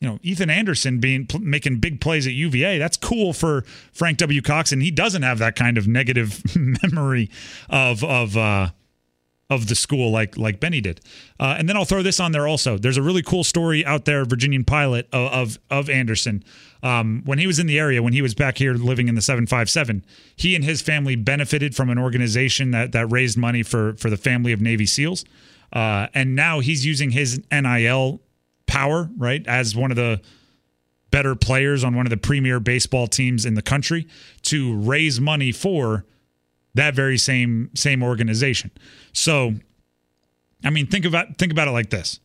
you 0.00 0.08
know 0.08 0.18
ethan 0.22 0.50
anderson 0.50 1.00
being 1.00 1.26
making 1.40 1.78
big 1.78 2.00
plays 2.00 2.26
at 2.26 2.32
uva 2.32 2.78
that's 2.78 2.96
cool 2.96 3.32
for 3.32 3.62
frank 3.92 4.18
w. 4.18 4.42
Cox 4.42 4.70
and 4.70 4.82
he 4.82 4.90
doesn't 4.90 5.22
have 5.22 5.38
that 5.38 5.56
kind 5.56 5.78
of 5.78 5.88
negative 5.88 6.42
memory 6.82 7.30
of 7.68 8.04
of 8.04 8.36
uh 8.36 8.68
of 9.50 9.68
the 9.68 9.74
school 9.74 10.10
like 10.10 10.36
like 10.36 10.60
Benny 10.60 10.80
did. 10.80 11.00
Uh, 11.40 11.56
and 11.58 11.68
then 11.68 11.76
I'll 11.76 11.84
throw 11.84 12.02
this 12.02 12.20
on 12.20 12.32
there 12.32 12.46
also. 12.46 12.76
There's 12.76 12.96
a 12.96 13.02
really 13.02 13.22
cool 13.22 13.44
story 13.44 13.84
out 13.84 14.04
there, 14.04 14.24
Virginian 14.24 14.64
pilot 14.64 15.08
of 15.12 15.32
of, 15.32 15.58
of 15.70 15.90
Anderson. 15.90 16.44
Um, 16.82 17.22
when 17.24 17.38
he 17.38 17.46
was 17.46 17.58
in 17.58 17.66
the 17.66 17.78
area, 17.78 18.02
when 18.02 18.12
he 18.12 18.22
was 18.22 18.34
back 18.34 18.58
here 18.58 18.74
living 18.74 19.08
in 19.08 19.14
the 19.14 19.22
757, 19.22 20.04
he 20.36 20.54
and 20.54 20.64
his 20.64 20.80
family 20.80 21.16
benefited 21.16 21.74
from 21.74 21.90
an 21.90 21.98
organization 21.98 22.70
that 22.72 22.92
that 22.92 23.06
raised 23.06 23.38
money 23.38 23.62
for 23.62 23.94
for 23.94 24.10
the 24.10 24.16
family 24.16 24.52
of 24.52 24.60
Navy 24.60 24.86
SEALs. 24.86 25.24
Uh, 25.72 26.08
and 26.14 26.34
now 26.34 26.60
he's 26.60 26.84
using 26.86 27.10
his 27.10 27.42
NIL 27.50 28.20
power, 28.66 29.10
right, 29.16 29.46
as 29.46 29.76
one 29.76 29.90
of 29.90 29.96
the 29.96 30.20
better 31.10 31.34
players 31.34 31.84
on 31.84 31.94
one 31.96 32.06
of 32.06 32.10
the 32.10 32.16
premier 32.16 32.60
baseball 32.60 33.06
teams 33.06 33.46
in 33.46 33.54
the 33.54 33.62
country 33.62 34.06
to 34.42 34.76
raise 34.76 35.20
money 35.20 35.52
for 35.52 36.04
that 36.78 36.94
very 36.94 37.18
same 37.18 37.70
same 37.74 38.02
organization. 38.02 38.70
So, 39.12 39.54
I 40.64 40.70
mean, 40.70 40.86
think 40.86 41.04
about 41.04 41.36
think 41.36 41.52
about 41.52 41.68
it 41.68 41.72
like 41.72 41.90
this: 41.90 42.20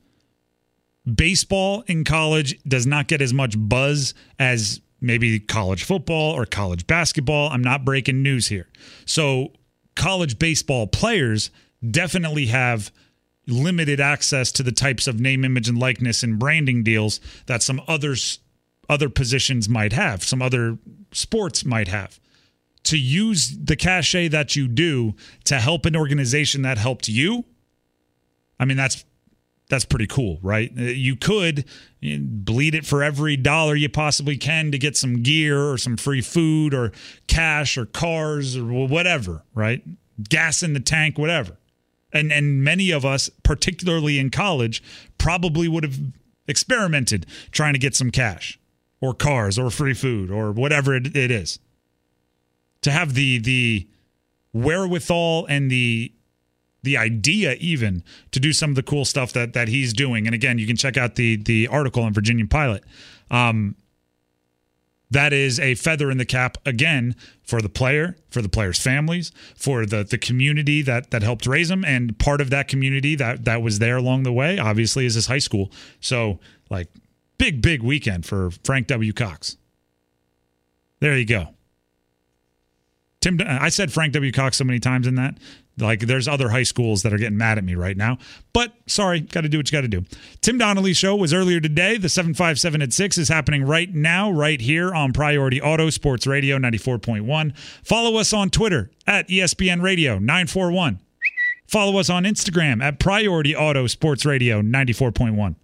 baseball 1.11 1.83
in 1.87 2.03
college 2.03 2.61
does 2.63 2.85
not 2.85 3.07
get 3.07 3.21
as 3.21 3.33
much 3.33 3.55
buzz 3.57 4.13
as 4.39 4.79
maybe 5.01 5.39
college 5.39 5.83
football 5.83 6.33
or 6.33 6.45
college 6.45 6.87
basketball. 6.87 7.49
I'm 7.49 7.63
not 7.63 7.83
breaking 7.83 8.21
news 8.21 8.47
here. 8.47 8.69
So, 9.05 9.53
college 9.95 10.37
baseball 10.37 10.87
players 10.87 11.49
definitely 11.89 12.45
have 12.47 12.91
limited 13.47 13.99
access 13.99 14.51
to 14.53 14.63
the 14.63 14.71
types 14.71 15.07
of 15.07 15.19
name, 15.19 15.43
image, 15.43 15.67
and 15.67 15.77
likeness 15.77 16.23
and 16.23 16.37
branding 16.37 16.83
deals 16.83 17.19
that 17.47 17.61
some 17.63 17.81
others 17.87 18.39
other 18.87 19.09
positions 19.09 19.67
might 19.67 19.93
have, 19.93 20.23
some 20.23 20.41
other 20.41 20.77
sports 21.11 21.65
might 21.65 21.87
have 21.87 22.19
to 22.83 22.97
use 22.97 23.57
the 23.57 23.75
cachet 23.75 24.27
that 24.29 24.55
you 24.55 24.67
do 24.67 25.15
to 25.45 25.59
help 25.59 25.85
an 25.85 25.95
organization 25.95 26.61
that 26.63 26.77
helped 26.77 27.07
you, 27.07 27.45
I 28.59 28.65
mean 28.65 28.77
that's 28.77 29.05
that's 29.69 29.85
pretty 29.85 30.07
cool, 30.07 30.39
right? 30.41 30.71
Uh, 30.77 30.83
you 30.83 31.15
could 31.15 31.65
bleed 32.01 32.75
it 32.75 32.85
for 32.85 33.01
every 33.01 33.35
dollar 33.37 33.75
you 33.75 33.89
possibly 33.89 34.37
can 34.37 34.71
to 34.71 34.77
get 34.77 34.95
some 34.95 35.23
gear 35.23 35.71
or 35.71 35.77
some 35.77 35.97
free 35.97 36.21
food 36.21 36.73
or 36.73 36.91
cash 37.27 37.77
or 37.77 37.85
cars 37.85 38.57
or 38.57 38.87
whatever, 38.87 39.43
right? 39.55 39.81
Gas 40.29 40.61
in 40.61 40.73
the 40.73 40.79
tank, 40.79 41.17
whatever. 41.17 41.57
And 42.11 42.31
and 42.31 42.63
many 42.63 42.91
of 42.91 43.05
us, 43.05 43.29
particularly 43.43 44.19
in 44.19 44.29
college, 44.29 44.83
probably 45.17 45.67
would 45.67 45.83
have 45.83 45.99
experimented 46.47 47.25
trying 47.51 47.73
to 47.73 47.79
get 47.79 47.95
some 47.95 48.11
cash 48.11 48.59
or 49.01 49.13
cars 49.13 49.57
or 49.57 49.69
free 49.69 49.93
food 49.93 50.29
or 50.29 50.51
whatever 50.51 50.95
it, 50.95 51.15
it 51.15 51.31
is. 51.31 51.59
To 52.83 52.91
have 52.91 53.13
the 53.13 53.39
the 53.39 53.87
wherewithal 54.53 55.45
and 55.47 55.69
the 55.69 56.13
the 56.83 56.97
idea 56.97 57.53
even 57.53 58.03
to 58.31 58.39
do 58.39 58.53
some 58.53 58.69
of 58.69 58.75
the 58.75 58.83
cool 58.83 59.05
stuff 59.05 59.33
that 59.33 59.53
that 59.53 59.67
he's 59.67 59.93
doing. 59.93 60.25
And 60.27 60.35
again, 60.35 60.57
you 60.59 60.67
can 60.67 60.75
check 60.75 60.97
out 60.97 61.15
the 61.15 61.37
the 61.37 61.67
article 61.67 62.03
on 62.03 62.13
Virginian 62.13 62.47
Pilot. 62.47 62.83
Um, 63.31 63.75
that 65.09 65.31
is 65.31 65.59
a 65.59 65.75
feather 65.75 66.09
in 66.09 66.17
the 66.17 66.25
cap 66.25 66.57
again 66.65 67.15
for 67.43 67.61
the 67.61 67.69
player, 67.69 68.17
for 68.29 68.41
the 68.41 68.49
players' 68.49 68.79
families, 68.79 69.31
for 69.55 69.85
the 69.85 70.03
the 70.03 70.17
community 70.17 70.81
that 70.81 71.11
that 71.11 71.23
helped 71.23 71.45
raise 71.45 71.69
them, 71.69 71.85
and 71.85 72.17
part 72.19 72.41
of 72.41 72.49
that 72.49 72.67
community 72.67 73.15
that 73.15 73.45
that 73.45 73.61
was 73.61 73.79
there 73.79 73.97
along 73.97 74.23
the 74.23 74.33
way, 74.33 74.57
obviously, 74.57 75.05
is 75.05 75.13
his 75.13 75.27
high 75.27 75.39
school. 75.39 75.71
So, 75.99 76.39
like, 76.69 76.89
big 77.37 77.61
big 77.61 77.81
weekend 77.81 78.25
for 78.25 78.51
Frank 78.63 78.87
W. 78.87 79.13
Cox. 79.13 79.57
There 80.99 81.17
you 81.17 81.25
go. 81.25 81.49
Tim, 83.23 83.39
I 83.47 83.69
said 83.69 83.89
Frank 83.93 84.11
W. 84.13 84.33
Cox 84.33 84.57
so 84.57 84.65
many 84.65 84.81
times 84.81 85.07
in 85.07 85.15
that. 85.15 85.37
Like 85.77 86.01
there's 86.01 86.27
other 86.27 86.49
high 86.49 86.63
schools 86.63 87.03
that 87.03 87.13
are 87.13 87.17
getting 87.17 87.37
mad 87.37 87.57
at 87.57 87.63
me 87.63 87.73
right 87.73 87.95
now. 87.95 88.17
But 88.51 88.73
sorry, 88.85 89.21
got 89.21 89.41
to 89.41 89.49
do 89.49 89.57
what 89.57 89.71
you 89.71 89.77
got 89.77 89.81
to 89.81 89.87
do. 89.87 90.03
Tim 90.41 90.57
Donnelly 90.57 90.93
show 90.93 91.15
was 91.15 91.33
earlier 91.33 91.61
today. 91.61 91.97
The 91.97 92.09
757 92.09 92.81
at 92.81 92.91
6 92.91 93.17
is 93.17 93.29
happening 93.29 93.63
right 93.63 93.91
now, 93.93 94.29
right 94.29 94.59
here 94.59 94.93
on 94.93 95.13
Priority 95.13 95.61
Auto 95.61 95.89
Sports 95.89 96.27
Radio 96.27 96.57
94.1. 96.57 97.57
Follow 97.81 98.17
us 98.17 98.33
on 98.33 98.49
Twitter 98.49 98.91
at 99.07 99.29
ESPN 99.29 99.81
Radio 99.81 100.19
941. 100.19 100.99
Follow 101.65 101.97
us 101.97 102.09
on 102.09 102.23
Instagram 102.23 102.83
at 102.83 102.99
Priority 102.99 103.55
Auto 103.55 103.87
Sports 103.87 104.25
Radio 104.25 104.61
94.1. 104.61 105.55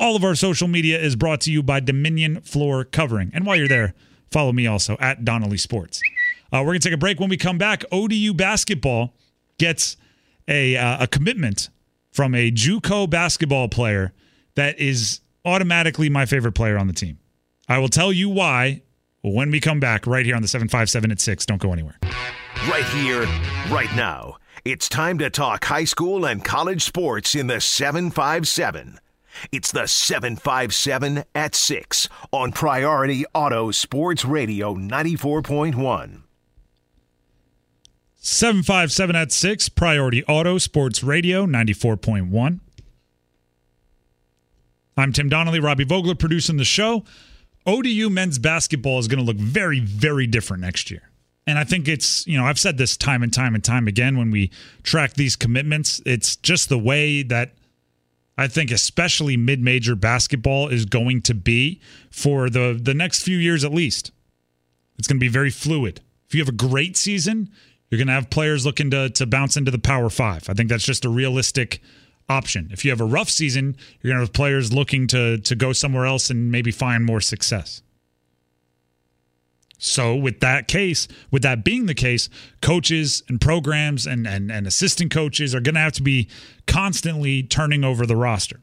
All 0.00 0.16
of 0.16 0.24
our 0.24 0.34
social 0.34 0.68
media 0.68 0.98
is 0.98 1.16
brought 1.16 1.42
to 1.42 1.52
you 1.52 1.62
by 1.62 1.80
Dominion 1.80 2.40
Floor 2.40 2.84
Covering. 2.84 3.30
And 3.34 3.44
while 3.44 3.56
you're 3.56 3.68
there, 3.68 3.92
follow 4.30 4.52
me 4.52 4.66
also 4.66 4.96
at 4.98 5.24
Donnelly 5.24 5.58
Sports. 5.58 6.00
Uh, 6.52 6.58
we're 6.58 6.72
going 6.72 6.80
to 6.80 6.88
take 6.88 6.94
a 6.94 6.98
break. 6.98 7.18
When 7.18 7.30
we 7.30 7.36
come 7.36 7.58
back, 7.58 7.84
ODU 7.90 8.34
basketball 8.34 9.14
gets 9.58 9.96
a, 10.46 10.76
uh, 10.76 11.04
a 11.04 11.06
commitment 11.06 11.70
from 12.10 12.34
a 12.34 12.50
JUCO 12.50 13.08
basketball 13.08 13.68
player 13.68 14.12
that 14.54 14.78
is 14.78 15.20
automatically 15.44 16.10
my 16.10 16.26
favorite 16.26 16.52
player 16.52 16.76
on 16.78 16.86
the 16.86 16.92
team. 16.92 17.18
I 17.68 17.78
will 17.78 17.88
tell 17.88 18.12
you 18.12 18.28
why 18.28 18.82
when 19.22 19.50
we 19.50 19.60
come 19.60 19.80
back 19.80 20.06
right 20.06 20.26
here 20.26 20.36
on 20.36 20.42
the 20.42 20.48
757 20.48 21.10
at 21.10 21.20
6. 21.20 21.46
Don't 21.46 21.60
go 21.60 21.72
anywhere. 21.72 21.98
Right 22.68 22.84
here, 22.84 23.22
right 23.70 23.94
now. 23.96 24.36
It's 24.64 24.88
time 24.88 25.18
to 25.18 25.30
talk 25.30 25.64
high 25.64 25.84
school 25.84 26.24
and 26.24 26.44
college 26.44 26.82
sports 26.82 27.34
in 27.34 27.46
the 27.46 27.60
757. 27.60 29.00
It's 29.50 29.72
the 29.72 29.88
757 29.88 31.24
at 31.34 31.54
6 31.54 32.08
on 32.30 32.52
Priority 32.52 33.24
Auto 33.34 33.70
Sports 33.70 34.24
Radio 34.24 34.74
94.1. 34.74 36.21
757 38.24 39.16
at 39.16 39.32
6, 39.32 39.68
Priority 39.70 40.24
Auto 40.26 40.56
Sports 40.56 41.02
Radio 41.02 41.44
94.1. 41.44 42.60
I'm 44.96 45.12
Tim 45.12 45.28
Donnelly, 45.28 45.58
Robbie 45.58 45.82
Vogler 45.82 46.14
producing 46.14 46.56
the 46.56 46.64
show. 46.64 47.02
ODU 47.66 48.08
men's 48.10 48.38
basketball 48.38 49.00
is 49.00 49.08
going 49.08 49.18
to 49.18 49.24
look 49.24 49.38
very, 49.38 49.80
very 49.80 50.28
different 50.28 50.60
next 50.60 50.88
year. 50.88 51.10
And 51.48 51.58
I 51.58 51.64
think 51.64 51.88
it's, 51.88 52.24
you 52.28 52.38
know, 52.38 52.44
I've 52.44 52.60
said 52.60 52.78
this 52.78 52.96
time 52.96 53.24
and 53.24 53.34
time 53.34 53.56
and 53.56 53.64
time 53.64 53.88
again 53.88 54.16
when 54.16 54.30
we 54.30 54.52
track 54.84 55.14
these 55.14 55.34
commitments. 55.34 56.00
It's 56.06 56.36
just 56.36 56.68
the 56.68 56.78
way 56.78 57.24
that 57.24 57.54
I 58.38 58.46
think, 58.46 58.70
especially 58.70 59.36
mid 59.36 59.60
major 59.60 59.96
basketball, 59.96 60.68
is 60.68 60.84
going 60.84 61.22
to 61.22 61.34
be 61.34 61.80
for 62.08 62.48
the, 62.48 62.78
the 62.80 62.94
next 62.94 63.24
few 63.24 63.36
years 63.36 63.64
at 63.64 63.74
least. 63.74 64.12
It's 64.96 65.08
going 65.08 65.18
to 65.18 65.24
be 65.24 65.26
very 65.26 65.50
fluid. 65.50 66.02
If 66.28 66.36
you 66.36 66.40
have 66.40 66.48
a 66.48 66.52
great 66.52 66.96
season, 66.96 67.50
you're 67.92 67.98
going 67.98 68.08
to 68.08 68.14
have 68.14 68.30
players 68.30 68.64
looking 68.64 68.90
to 68.90 69.10
to 69.10 69.26
bounce 69.26 69.58
into 69.58 69.70
the 69.70 69.78
Power 69.78 70.08
Five. 70.08 70.48
I 70.48 70.54
think 70.54 70.70
that's 70.70 70.82
just 70.82 71.04
a 71.04 71.10
realistic 71.10 71.82
option. 72.26 72.70
If 72.72 72.86
you 72.86 72.90
have 72.90 73.02
a 73.02 73.04
rough 73.04 73.28
season, 73.28 73.76
you're 74.00 74.10
going 74.10 74.18
to 74.18 74.24
have 74.24 74.32
players 74.32 74.72
looking 74.72 75.06
to 75.08 75.36
to 75.36 75.54
go 75.54 75.74
somewhere 75.74 76.06
else 76.06 76.30
and 76.30 76.50
maybe 76.50 76.70
find 76.70 77.04
more 77.04 77.20
success. 77.20 77.82
So, 79.76 80.16
with 80.16 80.40
that 80.40 80.68
case, 80.68 81.06
with 81.30 81.42
that 81.42 81.64
being 81.64 81.84
the 81.84 81.94
case, 81.94 82.30
coaches 82.62 83.22
and 83.28 83.38
programs 83.38 84.06
and 84.06 84.26
and, 84.26 84.50
and 84.50 84.66
assistant 84.66 85.12
coaches 85.12 85.54
are 85.54 85.60
going 85.60 85.74
to 85.74 85.80
have 85.82 85.92
to 85.92 86.02
be 86.02 86.30
constantly 86.66 87.42
turning 87.42 87.84
over 87.84 88.06
the 88.06 88.16
roster. 88.16 88.60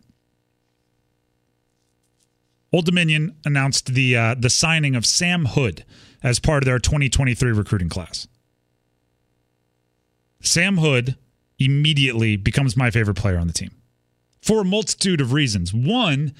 Old 2.74 2.86
Dominion 2.86 3.36
announced 3.46 3.94
the 3.94 4.18
uh, 4.18 4.36
the 4.40 4.50
signing 4.50 4.96
of 4.96 5.06
Sam 5.06 5.46
Hood 5.46 5.86
as 6.24 6.40
part 6.40 6.64
of 6.64 6.66
their 6.66 6.80
2023 6.80 7.52
recruiting 7.52 7.90
class. 7.90 8.28
Sam 10.42 10.78
Hood 10.78 11.18
immediately 11.58 12.38
becomes 12.38 12.78
my 12.78 12.90
favorite 12.90 13.16
player 13.16 13.38
on 13.38 13.48
the 13.48 13.54
team 13.54 13.72
for 14.42 14.62
a 14.62 14.66
multitude 14.66 15.22
of 15.22 15.34
reasons. 15.34 15.74
One, 15.74 16.34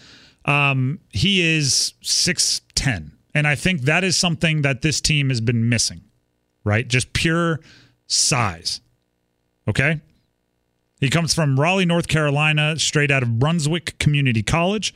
um, 0.46 1.00
he 1.10 1.42
is 1.42 1.94
6'10, 2.02 3.12
and 3.34 3.48
I 3.48 3.56
think 3.56 3.82
that 3.82 4.04
is 4.04 4.16
something 4.16 4.62
that 4.62 4.82
this 4.82 5.02
team 5.02 5.30
has 5.30 5.42
been 5.42 5.68
missing, 5.68 6.02
right? 6.64 6.88
Just 6.88 7.14
pure 7.14 7.60
size. 8.08 8.82
Okay? 9.68 10.02
He 11.00 11.10
comes 11.10 11.34
from 11.34 11.60
Raleigh, 11.60 11.86
North 11.86 12.08
Carolina, 12.08 12.78
straight 12.80 13.12
out 13.12 13.24
of 13.24 13.40
Brunswick 13.40 13.98
Community 14.00 14.44
College. 14.44 14.94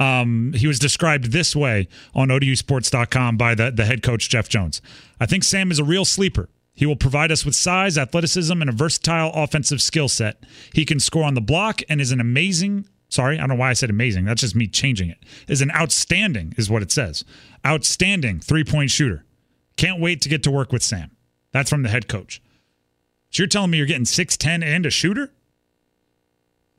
Um, 0.00 0.52
he 0.54 0.66
was 0.66 0.78
described 0.78 1.32
this 1.32 1.56
way 1.56 1.88
on 2.14 2.28
ODUSports.com 2.28 3.36
by 3.36 3.54
the, 3.54 3.70
the 3.70 3.84
head 3.84 4.02
coach, 4.02 4.28
Jeff 4.28 4.48
Jones. 4.48 4.80
I 5.18 5.26
think 5.26 5.44
Sam 5.44 5.70
is 5.70 5.78
a 5.78 5.84
real 5.84 6.04
sleeper. 6.04 6.48
He 6.78 6.86
will 6.86 6.94
provide 6.94 7.32
us 7.32 7.44
with 7.44 7.56
size, 7.56 7.98
athleticism, 7.98 8.52
and 8.60 8.70
a 8.70 8.72
versatile 8.72 9.32
offensive 9.34 9.82
skill 9.82 10.08
set. 10.08 10.44
He 10.72 10.84
can 10.84 11.00
score 11.00 11.24
on 11.24 11.34
the 11.34 11.40
block 11.40 11.82
and 11.88 12.00
is 12.00 12.12
an 12.12 12.20
amazing. 12.20 12.88
Sorry, 13.08 13.36
I 13.36 13.40
don't 13.40 13.48
know 13.48 13.54
why 13.56 13.70
I 13.70 13.72
said 13.72 13.90
amazing. 13.90 14.26
That's 14.26 14.42
just 14.42 14.54
me 14.54 14.68
changing 14.68 15.10
it. 15.10 15.18
Is 15.48 15.60
an 15.60 15.72
outstanding, 15.72 16.54
is 16.56 16.70
what 16.70 16.82
it 16.82 16.92
says. 16.92 17.24
Outstanding 17.66 18.38
three 18.38 18.62
point 18.62 18.92
shooter. 18.92 19.24
Can't 19.76 20.00
wait 20.00 20.20
to 20.20 20.28
get 20.28 20.44
to 20.44 20.52
work 20.52 20.70
with 20.70 20.84
Sam. 20.84 21.10
That's 21.50 21.68
from 21.68 21.82
the 21.82 21.88
head 21.88 22.06
coach. 22.06 22.40
So 23.30 23.42
you're 23.42 23.48
telling 23.48 23.72
me 23.72 23.78
you're 23.78 23.86
getting 23.88 24.04
6'10 24.04 24.62
and 24.62 24.86
a 24.86 24.90
shooter? 24.90 25.32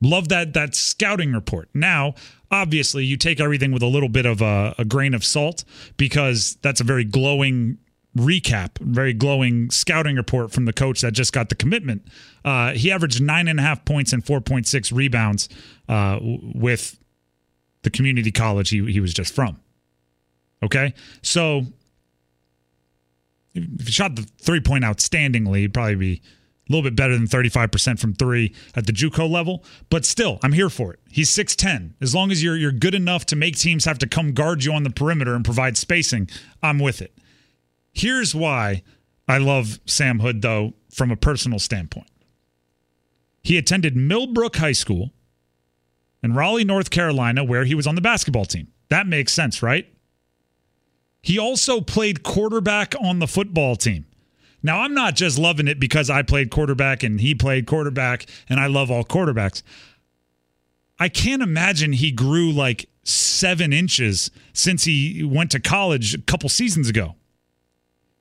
Love 0.00 0.30
that 0.30 0.54
that 0.54 0.74
scouting 0.74 1.34
report. 1.34 1.68
Now, 1.74 2.14
obviously, 2.50 3.04
you 3.04 3.18
take 3.18 3.38
everything 3.38 3.70
with 3.70 3.82
a 3.82 3.86
little 3.86 4.08
bit 4.08 4.24
of 4.24 4.40
a, 4.40 4.74
a 4.78 4.86
grain 4.86 5.12
of 5.12 5.26
salt 5.26 5.62
because 5.98 6.56
that's 6.62 6.80
a 6.80 6.84
very 6.84 7.04
glowing 7.04 7.76
recap, 8.20 8.78
very 8.80 9.12
glowing 9.12 9.70
scouting 9.70 10.16
report 10.16 10.52
from 10.52 10.64
the 10.64 10.72
coach 10.72 11.00
that 11.00 11.12
just 11.12 11.32
got 11.32 11.48
the 11.48 11.54
commitment. 11.54 12.06
Uh, 12.44 12.72
he 12.72 12.92
averaged 12.92 13.20
nine 13.20 13.48
and 13.48 13.58
a 13.58 13.62
half 13.62 13.84
points 13.84 14.12
and 14.12 14.24
4.6 14.24 14.92
rebounds 14.92 15.48
uh, 15.88 16.18
with 16.22 16.98
the 17.82 17.90
community 17.90 18.30
college 18.30 18.70
he, 18.70 18.92
he 18.92 19.00
was 19.00 19.12
just 19.14 19.34
from. 19.34 19.58
Okay. 20.62 20.94
So 21.22 21.66
if 23.54 23.86
he 23.86 23.92
shot 23.92 24.16
the 24.16 24.26
three 24.40 24.60
point 24.60 24.84
outstandingly, 24.84 25.58
he'd 25.58 25.74
probably 25.74 25.96
be 25.96 26.22
a 26.68 26.72
little 26.72 26.88
bit 26.88 26.94
better 26.94 27.14
than 27.14 27.26
35% 27.26 27.98
from 27.98 28.14
three 28.14 28.54
at 28.76 28.86
the 28.86 28.92
JUCO 28.92 29.28
level, 29.28 29.64
but 29.88 30.04
still, 30.04 30.38
I'm 30.42 30.52
here 30.52 30.70
for 30.70 30.92
it. 30.92 31.00
He's 31.10 31.30
6'10. 31.30 31.94
As 32.00 32.14
long 32.14 32.30
as 32.30 32.44
you're 32.44 32.56
you're 32.56 32.70
good 32.70 32.94
enough 32.94 33.26
to 33.26 33.36
make 33.36 33.56
teams 33.56 33.84
have 33.86 33.98
to 33.98 34.06
come 34.06 34.32
guard 34.32 34.64
you 34.64 34.72
on 34.72 34.84
the 34.84 34.90
perimeter 34.90 35.34
and 35.34 35.44
provide 35.44 35.76
spacing, 35.76 36.28
I'm 36.62 36.78
with 36.78 37.02
it. 37.02 37.16
Here's 37.92 38.34
why 38.34 38.82
I 39.28 39.38
love 39.38 39.80
Sam 39.86 40.20
Hood, 40.20 40.42
though, 40.42 40.74
from 40.92 41.10
a 41.10 41.16
personal 41.16 41.58
standpoint. 41.58 42.08
He 43.42 43.56
attended 43.56 43.96
Millbrook 43.96 44.56
High 44.56 44.72
School 44.72 45.10
in 46.22 46.34
Raleigh, 46.34 46.64
North 46.64 46.90
Carolina, 46.90 47.42
where 47.44 47.64
he 47.64 47.74
was 47.74 47.86
on 47.86 47.94
the 47.94 48.00
basketball 48.00 48.44
team. 48.44 48.68
That 48.88 49.06
makes 49.06 49.32
sense, 49.32 49.62
right? 49.62 49.88
He 51.22 51.38
also 51.38 51.80
played 51.80 52.22
quarterback 52.22 52.94
on 53.00 53.18
the 53.18 53.26
football 53.26 53.76
team. 53.76 54.06
Now, 54.62 54.80
I'm 54.80 54.94
not 54.94 55.16
just 55.16 55.38
loving 55.38 55.68
it 55.68 55.80
because 55.80 56.10
I 56.10 56.22
played 56.22 56.50
quarterback 56.50 57.02
and 57.02 57.20
he 57.20 57.34
played 57.34 57.66
quarterback 57.66 58.26
and 58.48 58.60
I 58.60 58.66
love 58.66 58.90
all 58.90 59.04
quarterbacks. 59.04 59.62
I 60.98 61.08
can't 61.08 61.42
imagine 61.42 61.94
he 61.94 62.12
grew 62.12 62.52
like 62.52 62.88
seven 63.02 63.72
inches 63.72 64.30
since 64.52 64.84
he 64.84 65.24
went 65.24 65.50
to 65.52 65.60
college 65.60 66.14
a 66.14 66.20
couple 66.20 66.50
seasons 66.50 66.90
ago. 66.90 67.14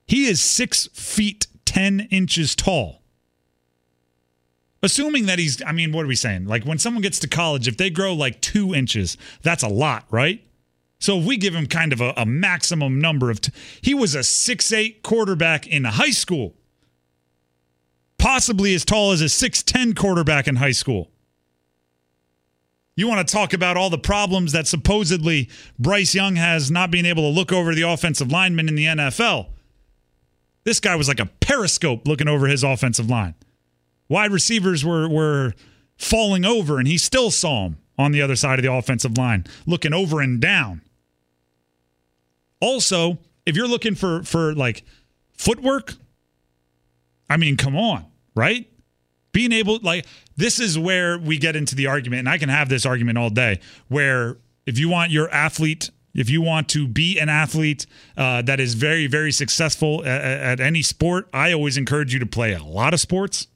He 0.09 0.25
is 0.25 0.41
six 0.41 0.87
feet 0.87 1.45
10 1.65 2.07
inches 2.09 2.55
tall. 2.55 3.03
Assuming 4.81 5.27
that 5.27 5.37
he's, 5.37 5.61
I 5.63 5.71
mean, 5.71 5.91
what 5.91 6.03
are 6.03 6.07
we 6.07 6.15
saying? 6.15 6.45
Like 6.45 6.63
when 6.63 6.79
someone 6.79 7.03
gets 7.03 7.19
to 7.19 7.27
college, 7.27 7.67
if 7.67 7.77
they 7.77 7.91
grow 7.91 8.15
like 8.15 8.41
two 8.41 8.73
inches, 8.73 9.17
that's 9.43 9.61
a 9.61 9.67
lot, 9.67 10.05
right? 10.09 10.43
So 10.97 11.19
if 11.19 11.25
we 11.25 11.37
give 11.37 11.53
him 11.53 11.67
kind 11.67 11.93
of 11.93 12.01
a, 12.01 12.11
a 12.17 12.25
maximum 12.25 12.99
number 12.99 13.29
of, 13.29 13.39
t- 13.39 13.51
he 13.81 13.93
was 13.93 14.15
a 14.15 14.23
six 14.23 14.71
eight 14.71 15.03
quarterback 15.03 15.67
in 15.67 15.83
high 15.83 16.09
school, 16.09 16.55
possibly 18.17 18.73
as 18.73 18.83
tall 18.83 19.11
as 19.11 19.21
a 19.21 19.25
6'10 19.25 19.95
quarterback 19.95 20.47
in 20.47 20.55
high 20.55 20.71
school. 20.71 21.11
You 22.95 23.07
want 23.07 23.27
to 23.27 23.31
talk 23.31 23.53
about 23.53 23.77
all 23.77 23.91
the 23.91 23.99
problems 23.99 24.53
that 24.53 24.65
supposedly 24.65 25.49
Bryce 25.77 26.15
Young 26.15 26.35
has 26.35 26.71
not 26.71 26.89
being 26.89 27.05
able 27.05 27.29
to 27.29 27.35
look 27.35 27.51
over 27.53 27.75
the 27.75 27.83
offensive 27.83 28.31
lineman 28.31 28.67
in 28.67 28.73
the 28.73 28.85
NFL. 28.85 29.49
This 30.63 30.79
guy 30.79 30.95
was 30.95 31.07
like 31.07 31.19
a 31.19 31.25
periscope 31.25 32.07
looking 32.07 32.27
over 32.27 32.47
his 32.47 32.63
offensive 32.63 33.09
line. 33.09 33.35
Wide 34.07 34.31
receivers 34.31 34.83
were 34.83 35.07
were 35.07 35.53
falling 35.97 36.45
over, 36.45 36.79
and 36.79 36.87
he 36.87 36.97
still 36.97 37.31
saw 37.31 37.67
him 37.67 37.77
on 37.97 38.11
the 38.11 38.21
other 38.21 38.35
side 38.35 38.59
of 38.59 38.63
the 38.63 38.71
offensive 38.71 39.17
line, 39.17 39.45
looking 39.65 39.93
over 39.93 40.21
and 40.21 40.39
down. 40.39 40.81
Also, 42.61 43.19
if 43.45 43.55
you're 43.55 43.67
looking 43.67 43.95
for 43.95 44.23
for 44.23 44.53
like 44.53 44.83
footwork, 45.33 45.95
I 47.29 47.37
mean, 47.37 47.57
come 47.57 47.75
on, 47.75 48.05
right? 48.35 48.67
Being 49.31 49.51
able 49.51 49.79
like 49.81 50.05
this 50.35 50.59
is 50.59 50.77
where 50.77 51.19
we 51.19 51.37
get 51.37 51.55
into 51.55 51.75
the 51.75 51.87
argument, 51.87 52.21
and 52.21 52.29
I 52.29 52.37
can 52.37 52.49
have 52.49 52.69
this 52.69 52.85
argument 52.85 53.17
all 53.17 53.29
day. 53.29 53.59
Where 53.87 54.37
if 54.65 54.79
you 54.79 54.89
want 54.89 55.11
your 55.11 55.29
athlete, 55.29 55.91
if 56.13 56.29
you 56.29 56.41
want 56.41 56.69
to 56.69 56.87
be 56.87 57.19
an 57.19 57.29
athlete 57.29 57.85
uh, 58.17 58.41
that 58.41 58.59
is 58.59 58.73
very 58.73 59.07
very 59.07 59.31
successful 59.31 60.03
at, 60.05 60.21
at 60.21 60.59
any 60.59 60.81
sport, 60.81 61.29
I 61.33 61.53
always 61.53 61.77
encourage 61.77 62.13
you 62.13 62.19
to 62.19 62.25
play 62.25 62.53
a 62.53 62.63
lot 62.63 62.93
of 62.93 62.99
sports 62.99 63.47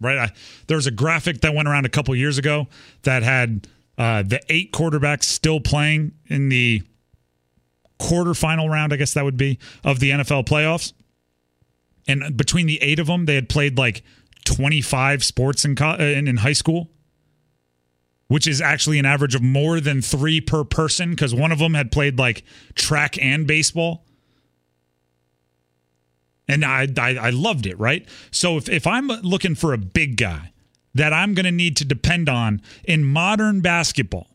right? 0.00 0.18
I, 0.18 0.32
there 0.66 0.76
was 0.76 0.86
a 0.86 0.90
graphic 0.90 1.40
that 1.40 1.54
went 1.54 1.68
around 1.68 1.86
a 1.86 1.88
couple 1.88 2.14
years 2.14 2.38
ago 2.38 2.68
that 3.02 3.22
had 3.22 3.66
uh, 3.96 4.22
the 4.22 4.40
eight 4.48 4.72
quarterbacks 4.72 5.24
still 5.24 5.60
playing 5.60 6.12
in 6.26 6.48
the 6.48 6.82
quarterfinal 7.98 8.68
round, 8.68 8.92
I 8.92 8.96
guess 8.96 9.14
that 9.14 9.24
would 9.24 9.36
be, 9.36 9.58
of 9.82 10.00
the 10.00 10.10
NFL 10.10 10.46
playoffs. 10.46 10.92
And 12.06 12.36
between 12.36 12.66
the 12.66 12.80
eight 12.82 12.98
of 12.98 13.06
them, 13.06 13.24
they 13.24 13.34
had 13.34 13.48
played 13.48 13.78
like 13.78 14.02
25 14.44 15.24
sports 15.24 15.64
in, 15.64 15.74
co- 15.74 15.94
in, 15.94 16.28
in 16.28 16.38
high 16.38 16.52
school, 16.52 16.90
which 18.28 18.46
is 18.46 18.60
actually 18.60 18.98
an 18.98 19.06
average 19.06 19.34
of 19.34 19.42
more 19.42 19.80
than 19.80 20.00
three 20.00 20.40
per 20.40 20.64
person 20.64 21.10
because 21.10 21.34
one 21.34 21.52
of 21.52 21.58
them 21.58 21.74
had 21.74 21.92
played 21.92 22.18
like 22.18 22.44
track 22.74 23.22
and 23.22 23.46
baseball 23.46 24.04
and 26.48 26.64
I, 26.64 26.86
I, 26.98 27.16
I 27.16 27.30
loved 27.30 27.66
it. 27.66 27.78
Right. 27.78 28.06
So 28.30 28.56
if 28.56 28.68
if 28.68 28.86
I'm 28.86 29.08
looking 29.08 29.54
for 29.54 29.72
a 29.72 29.78
big 29.78 30.16
guy 30.16 30.52
that 30.94 31.12
I'm 31.12 31.34
going 31.34 31.44
to 31.44 31.52
need 31.52 31.76
to 31.78 31.84
depend 31.84 32.28
on 32.28 32.62
in 32.84 33.04
modern 33.04 33.60
basketball, 33.60 34.28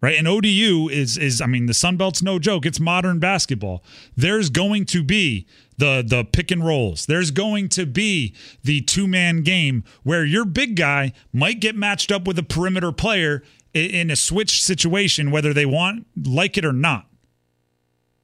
right? 0.00 0.18
And 0.18 0.28
ODU 0.28 0.88
is 0.90 1.16
is 1.16 1.40
I 1.40 1.46
mean 1.46 1.66
the 1.66 1.74
Sun 1.74 1.96
Belt's 1.96 2.22
no 2.22 2.38
joke. 2.38 2.66
It's 2.66 2.80
modern 2.80 3.18
basketball. 3.18 3.84
There's 4.16 4.50
going 4.50 4.86
to 4.86 5.02
be 5.02 5.46
the 5.78 6.04
the 6.06 6.24
pick 6.24 6.50
and 6.50 6.64
rolls. 6.64 7.06
There's 7.06 7.30
going 7.30 7.68
to 7.70 7.86
be 7.86 8.34
the 8.62 8.80
two 8.82 9.06
man 9.06 9.42
game 9.42 9.84
where 10.02 10.24
your 10.24 10.44
big 10.44 10.76
guy 10.76 11.12
might 11.32 11.60
get 11.60 11.76
matched 11.76 12.12
up 12.12 12.26
with 12.26 12.38
a 12.38 12.42
perimeter 12.42 12.92
player 12.92 13.42
in 13.74 14.10
a 14.10 14.16
switch 14.16 14.62
situation, 14.62 15.30
whether 15.30 15.54
they 15.54 15.66
want 15.66 16.06
like 16.16 16.58
it 16.58 16.64
or 16.64 16.72
not. 16.72 17.06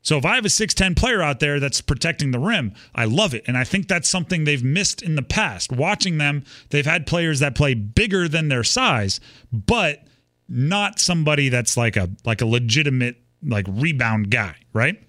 So 0.03 0.17
if 0.17 0.25
I 0.25 0.37
have 0.37 0.45
a 0.45 0.49
6'10 0.49 0.97
player 0.97 1.21
out 1.21 1.41
there 1.41 1.61
that's 1.61 1.81
protecting 1.81 2.31
the 2.31 2.39
rim, 2.39 2.73
I 2.95 3.05
love 3.05 3.35
it. 3.35 3.45
And 3.47 3.59
I 3.59 3.65
think 3.65 3.89
that's 3.89 4.09
something 4.09 4.45
they've 4.45 4.65
missed 4.65 5.03
in 5.03 5.17
the 5.17 5.23
past. 5.23 5.73
Watching 5.73 6.19
them, 6.19 6.45
they've 6.71 6.87
had 6.87 7.07
players 7.07 7.41
that 7.41 7.55
play 7.55 7.75
bigger 7.75 8.29
than 8.29 8.49
their 8.49 8.65
size, 8.65 9.21
but 9.53 10.05
not 10.49 10.99
somebody 10.99 11.51
that's 11.51 11.77
like 11.77 11.97
a 11.97 12.09
like 12.25 12.41
a 12.41 12.47
legitimate 12.47 13.17
like 13.47 13.67
rebound 13.69 14.31
guy, 14.31 14.57
right? 14.73 15.03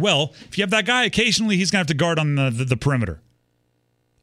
Well, 0.00 0.32
if 0.48 0.58
you 0.58 0.62
have 0.62 0.70
that 0.70 0.86
guy, 0.86 1.04
occasionally 1.04 1.56
he's 1.56 1.70
gonna 1.70 1.80
have 1.80 1.86
to 1.88 1.94
guard 1.94 2.18
on 2.18 2.34
the, 2.34 2.50
the, 2.50 2.64
the 2.64 2.76
perimeter. 2.76 3.20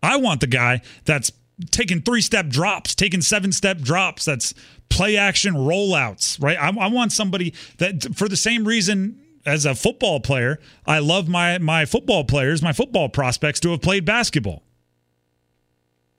I 0.04 0.18
want 0.18 0.42
the 0.42 0.48
guy 0.48 0.82
that's 1.06 1.32
taking 1.72 2.02
three 2.02 2.22
step 2.22 2.48
drops, 2.48 2.96
taking 2.96 3.22
seven 3.22 3.52
step 3.52 3.80
drops, 3.80 4.26
that's 4.26 4.54
play 4.90 5.18
action 5.18 5.54
rollouts, 5.54 6.42
right? 6.42 6.58
I, 6.58 6.68
I 6.68 6.88
want 6.88 7.12
somebody 7.12 7.54
that 7.78 8.16
for 8.16 8.28
the 8.28 8.38
same 8.38 8.66
reason 8.66 9.20
as 9.46 9.66
a 9.66 9.74
football 9.74 10.20
player, 10.20 10.60
I 10.86 11.00
love 11.00 11.28
my 11.28 11.58
my 11.58 11.86
football 11.86 12.24
players, 12.26 12.62
my 12.62 12.74
football 12.74 13.10
prospects 13.10 13.60
to 13.62 13.72
have 13.72 13.82
played 13.82 14.06
basketball. 14.06 14.64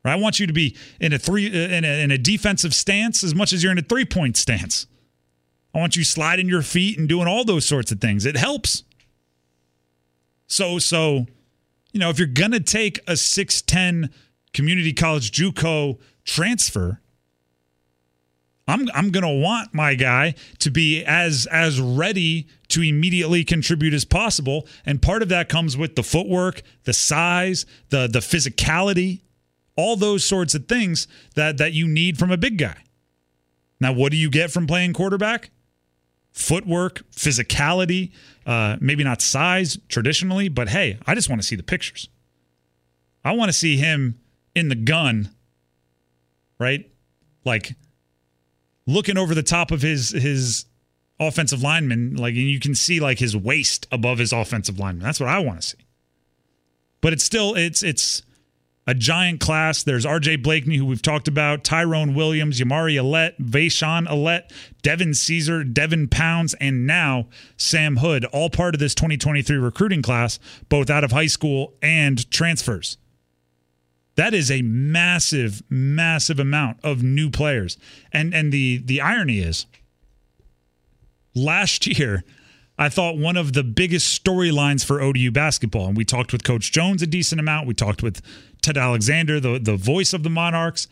I 0.04 0.16
want 0.16 0.40
you 0.40 0.46
to 0.46 0.52
be 0.52 0.76
in 1.00 1.12
a 1.12 1.18
three 1.18 1.48
uh, 1.48 1.68
in 1.68 1.84
a, 1.84 2.02
in 2.02 2.10
a 2.10 2.18
defensive 2.18 2.74
stance 2.74 3.22
as 3.22 3.34
much 3.34 3.52
as 3.52 3.62
you're 3.62 3.72
in 3.72 3.78
a 3.78 3.82
three 3.82 4.04
point 4.04 4.36
stance. 4.36 4.86
I 5.74 5.78
want 5.78 5.96
you 5.96 6.04
sliding 6.04 6.48
your 6.48 6.62
feet 6.62 6.98
and 6.98 7.08
doing 7.08 7.28
all 7.28 7.44
those 7.44 7.66
sorts 7.66 7.92
of 7.92 8.00
things. 8.00 8.24
It 8.24 8.36
helps. 8.36 8.84
So 10.48 10.78
so, 10.78 11.26
you 11.92 12.00
know, 12.00 12.10
if 12.10 12.18
you're 12.18 12.26
gonna 12.26 12.60
take 12.60 12.98
a 13.06 13.16
six 13.16 13.62
ten 13.62 14.10
community 14.52 14.92
college 14.92 15.30
JUCO 15.30 15.98
transfer, 16.24 17.00
I'm 18.66 18.88
I'm 18.94 19.10
gonna 19.10 19.34
want 19.34 19.72
my 19.72 19.94
guy 19.94 20.34
to 20.58 20.70
be 20.70 21.04
as 21.04 21.46
as 21.46 21.80
ready 21.80 22.48
to 22.68 22.82
immediately 22.82 23.44
contribute 23.44 23.94
as 23.94 24.04
possible, 24.04 24.66
and 24.84 25.00
part 25.00 25.22
of 25.22 25.28
that 25.28 25.48
comes 25.48 25.76
with 25.76 25.96
the 25.96 26.02
footwork, 26.02 26.62
the 26.84 26.92
size, 26.92 27.64
the 27.90 28.08
the 28.08 28.20
physicality, 28.20 29.20
all 29.76 29.96
those 29.96 30.24
sorts 30.24 30.54
of 30.54 30.66
things 30.66 31.06
that 31.34 31.58
that 31.58 31.72
you 31.72 31.86
need 31.86 32.18
from 32.18 32.30
a 32.30 32.36
big 32.36 32.58
guy. 32.58 32.76
Now, 33.80 33.92
what 33.92 34.10
do 34.12 34.18
you 34.18 34.28
get 34.28 34.50
from 34.50 34.66
playing 34.66 34.92
quarterback? 34.92 35.50
Footwork, 36.38 37.02
physicality, 37.10 38.12
uh, 38.46 38.76
maybe 38.80 39.02
not 39.02 39.20
size 39.20 39.76
traditionally, 39.88 40.48
but 40.48 40.68
hey, 40.68 40.96
I 41.04 41.16
just 41.16 41.28
want 41.28 41.42
to 41.42 41.46
see 41.46 41.56
the 41.56 41.64
pictures. 41.64 42.08
I 43.24 43.32
want 43.32 43.48
to 43.48 43.52
see 43.52 43.76
him 43.76 44.20
in 44.54 44.68
the 44.68 44.76
gun, 44.76 45.30
right? 46.60 46.88
Like 47.44 47.74
looking 48.86 49.18
over 49.18 49.34
the 49.34 49.42
top 49.42 49.72
of 49.72 49.82
his 49.82 50.10
his 50.10 50.66
offensive 51.18 51.60
lineman, 51.60 52.14
like 52.14 52.34
and 52.34 52.48
you 52.48 52.60
can 52.60 52.76
see 52.76 53.00
like 53.00 53.18
his 53.18 53.36
waist 53.36 53.88
above 53.90 54.18
his 54.18 54.32
offensive 54.32 54.78
lineman. 54.78 55.02
That's 55.02 55.18
what 55.18 55.28
I 55.28 55.40
want 55.40 55.60
to 55.60 55.66
see. 55.66 55.84
But 57.00 57.12
it's 57.14 57.24
still 57.24 57.56
it's 57.56 57.82
it's 57.82 58.22
a 58.88 58.94
giant 58.94 59.38
class. 59.38 59.82
There's 59.82 60.06
RJ 60.06 60.42
Blakeney, 60.42 60.78
who 60.78 60.86
we've 60.86 61.02
talked 61.02 61.28
about, 61.28 61.62
Tyrone 61.62 62.14
Williams, 62.14 62.58
Yamari 62.58 62.98
Alette, 62.98 63.38
Vasean 63.38 64.08
Allette, 64.08 64.50
Devin 64.80 65.10
Ceaser, 65.10 65.62
Devin 65.62 66.08
Pounds, 66.08 66.54
and 66.54 66.86
now 66.86 67.28
Sam 67.58 67.98
Hood, 67.98 68.24
all 68.24 68.48
part 68.48 68.74
of 68.74 68.78
this 68.78 68.94
2023 68.94 69.58
recruiting 69.58 70.00
class, 70.00 70.38
both 70.70 70.88
out 70.88 71.04
of 71.04 71.12
high 71.12 71.26
school 71.26 71.74
and 71.82 72.28
transfers. 72.30 72.96
That 74.16 74.32
is 74.32 74.50
a 74.50 74.62
massive, 74.62 75.62
massive 75.68 76.40
amount 76.40 76.78
of 76.82 77.02
new 77.02 77.28
players. 77.30 77.76
And 78.10 78.34
and 78.34 78.50
the 78.50 78.78
the 78.78 79.02
irony 79.02 79.40
is 79.40 79.66
last 81.34 81.86
year, 81.86 82.24
I 82.78 82.88
thought 82.88 83.18
one 83.18 83.36
of 83.36 83.52
the 83.52 83.64
biggest 83.64 84.24
storylines 84.24 84.84
for 84.84 85.00
ODU 85.00 85.30
basketball, 85.30 85.88
and 85.88 85.96
we 85.96 86.04
talked 86.04 86.32
with 86.32 86.42
Coach 86.42 86.72
Jones 86.72 87.02
a 87.02 87.06
decent 87.06 87.40
amount. 87.40 87.66
We 87.66 87.74
talked 87.74 88.02
with 88.02 88.22
Ted 88.62 88.76
Alexander, 88.76 89.40
the, 89.40 89.58
the 89.58 89.76
voice 89.76 90.12
of 90.12 90.22
the 90.22 90.30
Monarchs. 90.30 90.88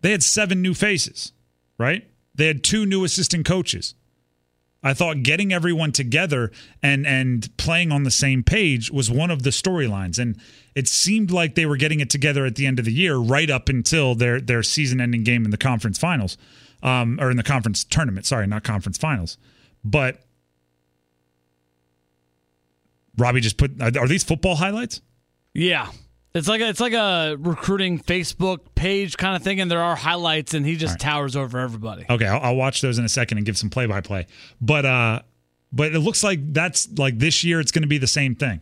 They 0.00 0.12
had 0.12 0.22
seven 0.22 0.62
new 0.62 0.74
faces, 0.74 1.32
right? 1.78 2.08
They 2.34 2.46
had 2.46 2.64
two 2.64 2.86
new 2.86 3.04
assistant 3.04 3.44
coaches. 3.44 3.94
I 4.82 4.94
thought 4.94 5.22
getting 5.22 5.52
everyone 5.52 5.92
together 5.92 6.50
and 6.82 7.06
and 7.06 7.54
playing 7.58 7.92
on 7.92 8.04
the 8.04 8.10
same 8.10 8.42
page 8.42 8.90
was 8.90 9.10
one 9.10 9.30
of 9.30 9.42
the 9.42 9.50
storylines, 9.50 10.18
and 10.18 10.40
it 10.74 10.88
seemed 10.88 11.30
like 11.30 11.54
they 11.54 11.66
were 11.66 11.76
getting 11.76 12.00
it 12.00 12.08
together 12.08 12.46
at 12.46 12.54
the 12.54 12.66
end 12.66 12.78
of 12.78 12.86
the 12.86 12.92
year, 12.92 13.16
right 13.16 13.50
up 13.50 13.68
until 13.68 14.14
their 14.14 14.40
their 14.40 14.62
season-ending 14.62 15.22
game 15.22 15.44
in 15.44 15.50
the 15.50 15.58
conference 15.58 15.98
finals, 15.98 16.38
um, 16.82 17.18
or 17.20 17.30
in 17.30 17.36
the 17.36 17.42
conference 17.42 17.84
tournament. 17.84 18.24
Sorry, 18.24 18.46
not 18.46 18.64
conference 18.64 18.96
finals, 18.96 19.36
but 19.84 20.22
Robbie 23.18 23.42
just 23.42 23.58
put. 23.58 23.82
Are 23.82 24.08
these 24.08 24.24
football 24.24 24.56
highlights? 24.56 25.02
Yeah, 25.54 25.90
it's 26.32 26.46
like 26.46 26.60
a, 26.60 26.68
it's 26.68 26.80
like 26.80 26.92
a 26.92 27.36
recruiting 27.40 27.98
Facebook 27.98 28.60
page 28.76 29.16
kind 29.16 29.34
of 29.34 29.42
thing, 29.42 29.60
and 29.60 29.70
there 29.70 29.82
are 29.82 29.96
highlights, 29.96 30.54
and 30.54 30.64
he 30.64 30.76
just 30.76 30.92
right. 30.92 31.00
towers 31.00 31.34
over 31.34 31.58
everybody. 31.58 32.06
Okay, 32.08 32.26
I'll, 32.26 32.40
I'll, 32.40 32.56
watch 32.56 32.80
those 32.82 32.98
in 32.98 33.04
a 33.04 33.08
second 33.08 33.38
and 33.38 33.44
give 33.44 33.58
some 33.58 33.68
play 33.68 33.86
by 33.86 34.00
play. 34.00 34.26
But 34.60 34.86
uh, 34.86 35.22
but 35.72 35.92
it 35.92 35.98
looks 35.98 36.22
like 36.22 36.52
that's 36.52 36.88
like 36.96 37.18
this 37.18 37.42
year. 37.42 37.58
It's 37.58 37.72
going 37.72 37.82
to 37.82 37.88
be 37.88 37.98
the 37.98 38.06
same 38.06 38.36
thing, 38.36 38.60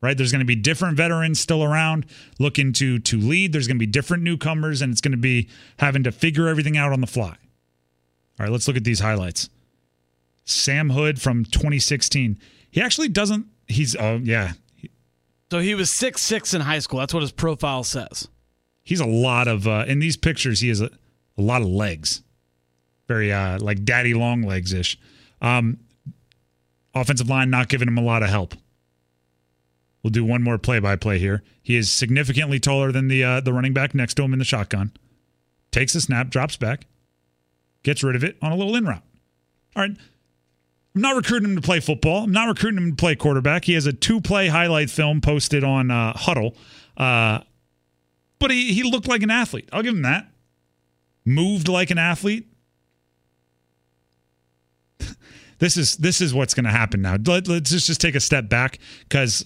right? 0.00 0.16
There's 0.16 0.32
going 0.32 0.40
to 0.40 0.46
be 0.46 0.56
different 0.56 0.96
veterans 0.96 1.38
still 1.38 1.62
around 1.62 2.06
looking 2.40 2.72
to 2.74 2.98
to 2.98 3.18
lead. 3.18 3.52
There's 3.52 3.68
going 3.68 3.76
to 3.76 3.86
be 3.86 3.86
different 3.86 4.24
newcomers, 4.24 4.82
and 4.82 4.90
it's 4.90 5.00
going 5.00 5.12
to 5.12 5.18
be 5.18 5.48
having 5.78 6.02
to 6.02 6.12
figure 6.12 6.48
everything 6.48 6.76
out 6.76 6.92
on 6.92 7.00
the 7.00 7.06
fly. 7.06 7.36
All 8.38 8.46
right, 8.46 8.50
let's 8.50 8.66
look 8.66 8.76
at 8.76 8.84
these 8.84 9.00
highlights. 9.00 9.48
Sam 10.44 10.90
Hood 10.90 11.20
from 11.20 11.44
2016. 11.44 12.36
He 12.68 12.80
actually 12.80 13.08
doesn't. 13.08 13.46
He's 13.68 13.94
oh 13.94 14.20
yeah, 14.24 14.52
So 15.50 15.58
he 15.58 15.74
was 15.74 15.90
six 15.90 16.22
six 16.22 16.54
in 16.54 16.60
high 16.60 16.78
school. 16.78 17.00
That's 17.00 17.12
what 17.12 17.22
his 17.22 17.32
profile 17.32 17.82
says. 17.82 18.28
He's 18.82 19.00
a 19.00 19.06
lot 19.06 19.48
of 19.48 19.66
uh, 19.66 19.84
in 19.86 19.98
these 19.98 20.16
pictures. 20.16 20.60
He 20.60 20.68
has 20.68 20.80
a, 20.80 20.90
a 21.36 21.42
lot 21.42 21.60
of 21.62 21.68
legs, 21.68 22.22
very 23.08 23.32
uh, 23.32 23.58
like 23.58 23.84
daddy 23.84 24.14
long 24.14 24.42
legs 24.42 24.72
ish. 24.72 24.98
Um, 25.42 25.80
offensive 26.94 27.28
line 27.28 27.50
not 27.50 27.68
giving 27.68 27.88
him 27.88 27.98
a 27.98 28.02
lot 28.02 28.22
of 28.22 28.28
help. 28.28 28.54
We'll 30.02 30.10
do 30.10 30.24
one 30.24 30.42
more 30.42 30.56
play 30.56 30.78
by 30.78 30.96
play 30.96 31.18
here. 31.18 31.42
He 31.62 31.76
is 31.76 31.90
significantly 31.90 32.58
taller 32.58 32.92
than 32.92 33.08
the 33.08 33.24
uh, 33.24 33.40
the 33.40 33.52
running 33.52 33.72
back 33.72 33.94
next 33.94 34.14
to 34.14 34.22
him 34.22 34.32
in 34.32 34.38
the 34.38 34.44
shotgun. 34.44 34.92
Takes 35.72 35.94
a 35.94 36.00
snap, 36.00 36.30
drops 36.30 36.56
back, 36.56 36.86
gets 37.82 38.02
rid 38.02 38.16
of 38.16 38.24
it 38.24 38.36
on 38.40 38.52
a 38.52 38.56
little 38.56 38.76
in 38.76 38.84
route. 38.84 39.02
All 39.76 39.82
right. 39.82 39.96
I'm 40.94 41.02
not 41.02 41.14
recruiting 41.16 41.50
him 41.50 41.56
to 41.56 41.62
play 41.62 41.80
football. 41.80 42.24
I'm 42.24 42.32
not 42.32 42.48
recruiting 42.48 42.78
him 42.78 42.90
to 42.90 42.96
play 42.96 43.14
quarterback. 43.14 43.64
He 43.64 43.74
has 43.74 43.86
a 43.86 43.92
two 43.92 44.20
play 44.20 44.48
highlight 44.48 44.90
film 44.90 45.20
posted 45.20 45.62
on 45.62 45.90
uh, 45.90 46.14
Hudl. 46.14 46.56
Uh, 46.96 47.40
but 48.40 48.50
he, 48.50 48.72
he 48.72 48.82
looked 48.82 49.06
like 49.06 49.22
an 49.22 49.30
athlete. 49.30 49.68
I'll 49.72 49.82
give 49.82 49.94
him 49.94 50.02
that. 50.02 50.26
Moved 51.24 51.68
like 51.68 51.90
an 51.90 51.98
athlete. 51.98 52.48
this 55.58 55.76
is 55.76 55.96
this 55.98 56.20
is 56.20 56.34
what's 56.34 56.54
going 56.54 56.64
to 56.64 56.70
happen 56.70 57.02
now. 57.02 57.16
Let, 57.24 57.46
let's 57.46 57.70
just, 57.70 57.86
just 57.86 58.00
take 58.00 58.16
a 58.16 58.20
step 58.20 58.48
back 58.48 58.78
because 59.08 59.44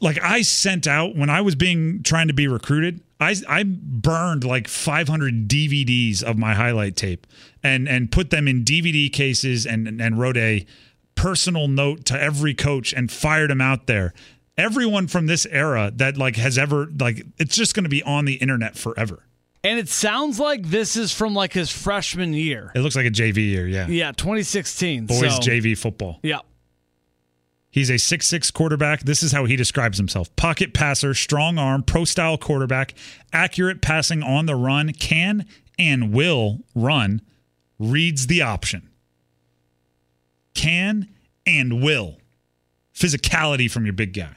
like 0.00 0.22
I 0.22 0.42
sent 0.42 0.86
out 0.86 1.16
when 1.16 1.30
I 1.30 1.40
was 1.40 1.54
being 1.54 2.02
trying 2.02 2.28
to 2.28 2.34
be 2.34 2.48
recruited, 2.48 3.00
I 3.20 3.34
I 3.48 3.64
burned 3.66 4.44
like 4.44 4.68
500 4.68 5.48
DVDs 5.48 6.22
of 6.22 6.36
my 6.36 6.54
highlight 6.54 6.96
tape 6.96 7.26
and 7.62 7.88
and 7.88 8.12
put 8.12 8.30
them 8.30 8.46
in 8.46 8.64
DVD 8.64 9.12
cases 9.12 9.66
and 9.66 10.00
and 10.00 10.18
wrote 10.18 10.36
a 10.36 10.66
personal 11.14 11.66
note 11.66 12.04
to 12.06 12.20
every 12.20 12.54
coach 12.54 12.92
and 12.92 13.10
fired 13.10 13.50
them 13.50 13.60
out 13.60 13.86
there. 13.86 14.12
Everyone 14.58 15.06
from 15.06 15.26
this 15.26 15.46
era 15.46 15.90
that 15.96 16.16
like 16.16 16.36
has 16.36 16.58
ever 16.58 16.88
like 16.98 17.24
it's 17.38 17.56
just 17.56 17.74
going 17.74 17.84
to 17.84 17.90
be 17.90 18.02
on 18.02 18.24
the 18.24 18.34
internet 18.34 18.76
forever. 18.76 19.22
And 19.64 19.80
it 19.80 19.88
sounds 19.88 20.38
like 20.38 20.62
this 20.62 20.96
is 20.96 21.12
from 21.12 21.34
like 21.34 21.52
his 21.52 21.72
freshman 21.72 22.32
year. 22.32 22.70
It 22.74 22.80
looks 22.80 22.94
like 22.94 23.06
a 23.06 23.10
JV 23.10 23.38
year, 23.38 23.66
yeah. 23.66 23.88
Yeah, 23.88 24.12
2016. 24.12 25.06
Boys 25.06 25.18
so, 25.18 25.26
JV 25.40 25.76
football. 25.76 26.20
Yeah. 26.22 26.38
He's 27.76 27.90
a 27.90 27.98
six-six 27.98 28.50
quarterback. 28.50 29.00
This 29.00 29.22
is 29.22 29.32
how 29.32 29.44
he 29.44 29.54
describes 29.54 29.98
himself 29.98 30.34
pocket 30.34 30.72
passer, 30.72 31.12
strong 31.12 31.58
arm, 31.58 31.82
pro 31.82 32.06
style 32.06 32.38
quarterback, 32.38 32.94
accurate 33.34 33.82
passing 33.82 34.22
on 34.22 34.46
the 34.46 34.56
run, 34.56 34.94
can 34.94 35.44
and 35.78 36.10
will 36.10 36.60
run, 36.74 37.20
reads 37.78 38.28
the 38.28 38.40
option. 38.40 38.88
Can 40.54 41.08
and 41.44 41.82
will. 41.82 42.16
Physicality 42.94 43.70
from 43.70 43.84
your 43.84 43.92
big 43.92 44.14
guy. 44.14 44.36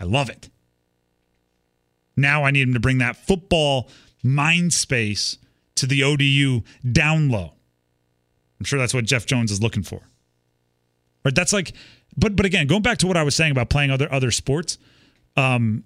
I 0.00 0.02
love 0.02 0.28
it. 0.28 0.48
Now 2.16 2.42
I 2.42 2.50
need 2.50 2.66
him 2.66 2.74
to 2.74 2.80
bring 2.80 2.98
that 2.98 3.14
football 3.14 3.88
mind 4.24 4.72
space 4.72 5.38
to 5.76 5.86
the 5.86 6.02
ODU 6.02 6.62
down 6.90 7.28
low. 7.28 7.52
I'm 8.58 8.64
sure 8.64 8.80
that's 8.80 8.92
what 8.92 9.04
Jeff 9.04 9.24
Jones 9.24 9.52
is 9.52 9.62
looking 9.62 9.84
for. 9.84 10.00
Right? 11.24 11.34
That's 11.34 11.52
like 11.52 11.74
but 12.18 12.36
but 12.36 12.44
again, 12.44 12.66
going 12.66 12.82
back 12.82 12.98
to 12.98 13.06
what 13.06 13.16
I 13.16 13.22
was 13.22 13.34
saying 13.34 13.52
about 13.52 13.70
playing 13.70 13.90
other 13.90 14.12
other 14.12 14.30
sports, 14.30 14.78
um, 15.36 15.84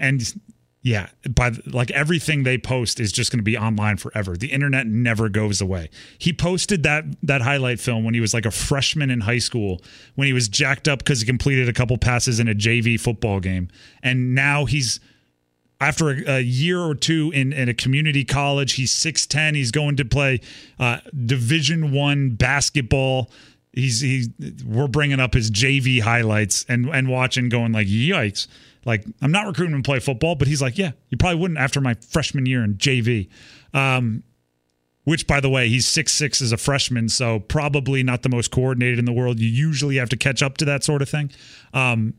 and 0.00 0.34
yeah, 0.82 1.08
by 1.30 1.52
like 1.66 1.90
everything 1.92 2.42
they 2.42 2.58
post 2.58 3.00
is 3.00 3.10
just 3.10 3.32
going 3.32 3.38
to 3.38 3.44
be 3.44 3.56
online 3.56 3.96
forever. 3.96 4.36
The 4.36 4.52
internet 4.52 4.86
never 4.86 5.30
goes 5.30 5.62
away. 5.62 5.88
He 6.18 6.32
posted 6.32 6.82
that 6.82 7.04
that 7.22 7.40
highlight 7.40 7.80
film 7.80 8.04
when 8.04 8.12
he 8.12 8.20
was 8.20 8.34
like 8.34 8.44
a 8.44 8.50
freshman 8.50 9.10
in 9.10 9.22
high 9.22 9.38
school, 9.38 9.80
when 10.14 10.26
he 10.26 10.34
was 10.34 10.46
jacked 10.46 10.86
up 10.86 10.98
because 10.98 11.20
he 11.20 11.26
completed 11.26 11.70
a 11.70 11.72
couple 11.72 11.96
passes 11.96 12.38
in 12.38 12.48
a 12.48 12.54
JV 12.54 13.00
football 13.00 13.40
game, 13.40 13.68
and 14.02 14.34
now 14.34 14.66
he's 14.66 15.00
after 15.80 16.10
a, 16.10 16.36
a, 16.36 16.40
year 16.40 16.80
or 16.80 16.94
two 16.94 17.30
in, 17.34 17.52
in 17.52 17.68
a 17.68 17.74
community 17.74 18.24
college 18.24 18.74
he's 18.74 18.92
6'10 18.92 19.56
he's 19.56 19.72
going 19.72 19.96
to 19.96 20.04
play 20.04 20.40
uh, 20.78 20.98
division 21.26 21.90
one 21.92 22.30
basketball 22.30 23.28
he's 23.74 24.00
he 24.00 24.28
we're 24.64 24.88
bringing 24.88 25.20
up 25.20 25.34
his 25.34 25.50
JV 25.50 26.00
highlights 26.00 26.64
and 26.68 26.86
and 26.88 27.08
watching 27.08 27.48
going 27.48 27.72
like 27.72 27.86
yikes. 27.86 28.46
Like 28.84 29.04
I'm 29.20 29.32
not 29.32 29.46
recruiting 29.46 29.74
him 29.74 29.82
to 29.82 29.86
play 29.86 29.98
football 29.98 30.34
but 30.34 30.46
he's 30.48 30.62
like 30.62 30.78
yeah 30.78 30.92
you 31.08 31.16
probably 31.16 31.40
wouldn't 31.40 31.58
after 31.58 31.80
my 31.80 31.94
freshman 31.94 32.46
year 32.46 32.62
in 32.62 32.74
JV 32.74 33.28
um, 33.72 34.22
which 35.04 35.26
by 35.26 35.40
the 35.40 35.48
way 35.50 35.68
he's 35.68 35.86
six 35.86 36.12
six 36.12 36.40
as 36.40 36.52
a 36.52 36.56
freshman 36.56 37.08
so 37.08 37.40
probably 37.40 38.02
not 38.02 38.22
the 38.22 38.28
most 38.28 38.50
coordinated 38.50 38.98
in 38.98 39.04
the 39.04 39.12
world. 39.12 39.40
You 39.40 39.48
usually 39.48 39.96
have 39.96 40.08
to 40.10 40.16
catch 40.16 40.42
up 40.42 40.56
to 40.58 40.64
that 40.66 40.84
sort 40.84 41.02
of 41.02 41.08
thing. 41.08 41.30
Um, 41.72 42.14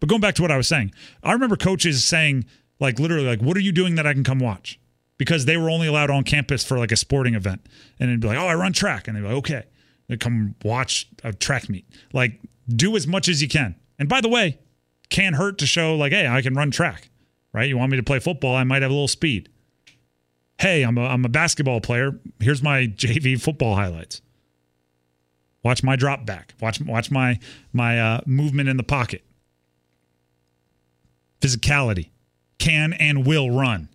but 0.00 0.08
going 0.08 0.20
back 0.20 0.34
to 0.36 0.42
what 0.42 0.50
I 0.50 0.56
was 0.56 0.68
saying 0.68 0.92
I 1.22 1.32
remember 1.32 1.56
coaches 1.56 2.04
saying 2.04 2.46
like 2.80 2.98
literally 2.98 3.26
like 3.26 3.42
what 3.42 3.56
are 3.56 3.60
you 3.60 3.72
doing 3.72 3.96
that 3.96 4.06
I 4.06 4.12
can 4.12 4.24
come 4.24 4.38
watch? 4.38 4.80
Because 5.18 5.44
they 5.44 5.56
were 5.56 5.70
only 5.70 5.86
allowed 5.86 6.10
on 6.10 6.24
campus 6.24 6.64
for 6.64 6.76
like 6.76 6.90
a 6.90 6.96
sporting 6.96 7.34
event. 7.34 7.64
And 8.00 8.10
it'd 8.10 8.20
be 8.20 8.28
like 8.28 8.38
oh 8.38 8.46
I 8.46 8.54
run 8.54 8.72
track. 8.72 9.08
And 9.08 9.16
they'd 9.16 9.22
be 9.22 9.26
like 9.26 9.36
okay 9.38 9.64
come 10.20 10.54
watch 10.64 11.08
a 11.22 11.32
track 11.32 11.68
meet. 11.68 11.86
Like, 12.12 12.40
do 12.68 12.96
as 12.96 13.06
much 13.06 13.28
as 13.28 13.42
you 13.42 13.48
can. 13.48 13.74
And 13.98 14.08
by 14.08 14.20
the 14.20 14.28
way, 14.28 14.58
can't 15.10 15.36
hurt 15.36 15.58
to 15.58 15.66
show, 15.66 15.94
like, 15.94 16.12
hey, 16.12 16.26
I 16.26 16.42
can 16.42 16.54
run 16.54 16.70
track, 16.70 17.08
right? 17.52 17.68
You 17.68 17.78
want 17.78 17.90
me 17.90 17.96
to 17.96 18.02
play 18.02 18.18
football? 18.18 18.54
I 18.54 18.64
might 18.64 18.82
have 18.82 18.90
a 18.90 18.94
little 18.94 19.08
speed. 19.08 19.48
Hey, 20.58 20.82
I'm 20.82 20.98
a, 20.98 21.06
I'm 21.06 21.24
a 21.24 21.28
basketball 21.28 21.80
player. 21.80 22.18
Here's 22.40 22.62
my 22.62 22.86
JV 22.86 23.40
football 23.40 23.76
highlights. 23.76 24.20
Watch 25.62 25.82
my 25.82 25.96
drop 25.96 26.26
back. 26.26 26.52
Watch 26.60 26.80
watch 26.82 27.10
my 27.10 27.38
my 27.72 27.98
uh, 27.98 28.20
movement 28.26 28.68
in 28.68 28.76
the 28.76 28.82
pocket. 28.82 29.22
Physicality, 31.40 32.10
can 32.58 32.92
and 32.92 33.26
will 33.26 33.50
run. 33.50 33.88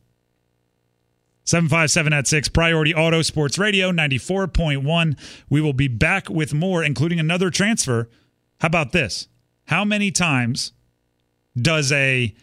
757 1.49 2.13
at 2.13 2.27
6, 2.27 2.49
Priority 2.49 2.93
Auto 2.93 3.23
Sports 3.23 3.57
Radio 3.57 3.91
94.1. 3.91 5.17
We 5.49 5.61
will 5.61 5.73
be 5.73 5.87
back 5.87 6.29
with 6.29 6.53
more, 6.53 6.83
including 6.83 7.19
another 7.19 7.49
transfer. 7.49 8.07
How 8.59 8.67
about 8.67 8.91
this? 8.91 9.27
How 9.65 9.83
many 9.83 10.11
times 10.11 10.73
does 11.59 11.91
a 11.91 12.35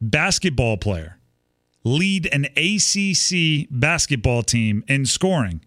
basketball 0.00 0.78
player 0.78 1.18
lead 1.84 2.30
an 2.32 2.46
ACC 2.56 3.68
basketball 3.70 4.42
team 4.42 4.84
in 4.88 5.04
scoring 5.04 5.60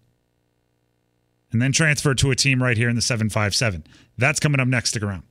and 1.52 1.62
then 1.62 1.70
transfer 1.70 2.12
to 2.12 2.32
a 2.32 2.34
team 2.34 2.60
right 2.60 2.76
here 2.76 2.88
in 2.88 2.96
the 2.96 3.02
757? 3.02 3.84
That's 4.18 4.40
coming 4.40 4.58
up 4.58 4.66
next. 4.66 4.90
Stick 4.90 5.04
around. 5.04 5.22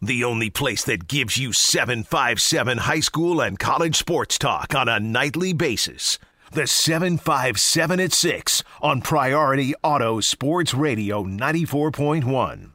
The 0.00 0.22
only 0.22 0.48
place 0.48 0.84
that 0.84 1.08
gives 1.08 1.38
you 1.38 1.52
757 1.52 2.78
high 2.78 3.00
school 3.00 3.40
and 3.40 3.58
college 3.58 3.96
sports 3.96 4.38
talk 4.38 4.72
on 4.74 4.88
a 4.88 5.00
nightly 5.00 5.52
basis. 5.52 6.18
The 6.52 6.68
757 6.68 8.00
at 8.00 8.12
6 8.12 8.62
on 8.80 9.02
Priority 9.02 9.74
Auto 9.82 10.20
Sports 10.20 10.72
Radio 10.72 11.24
94.1. 11.24 12.70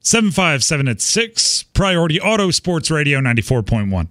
757 0.00 0.88
at 0.88 1.00
6, 1.00 1.62
Priority 1.74 2.20
Auto 2.20 2.50
Sports 2.50 2.90
Radio 2.90 3.20
94.1. 3.20 4.08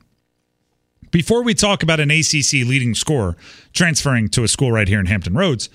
Before 1.12 1.44
we 1.44 1.54
talk 1.54 1.84
about 1.84 2.02
an 2.02 2.12
ACC 2.12 2.66
leading 2.66 2.94
scorer 2.94 3.38
transferring 3.72 4.28
to 4.30 4.44
a 4.44 4.48
school 4.50 4.72
right 4.74 4.88
here 4.88 5.00
in 5.00 5.06
Hampton 5.06 5.36
Roads, 5.36 5.70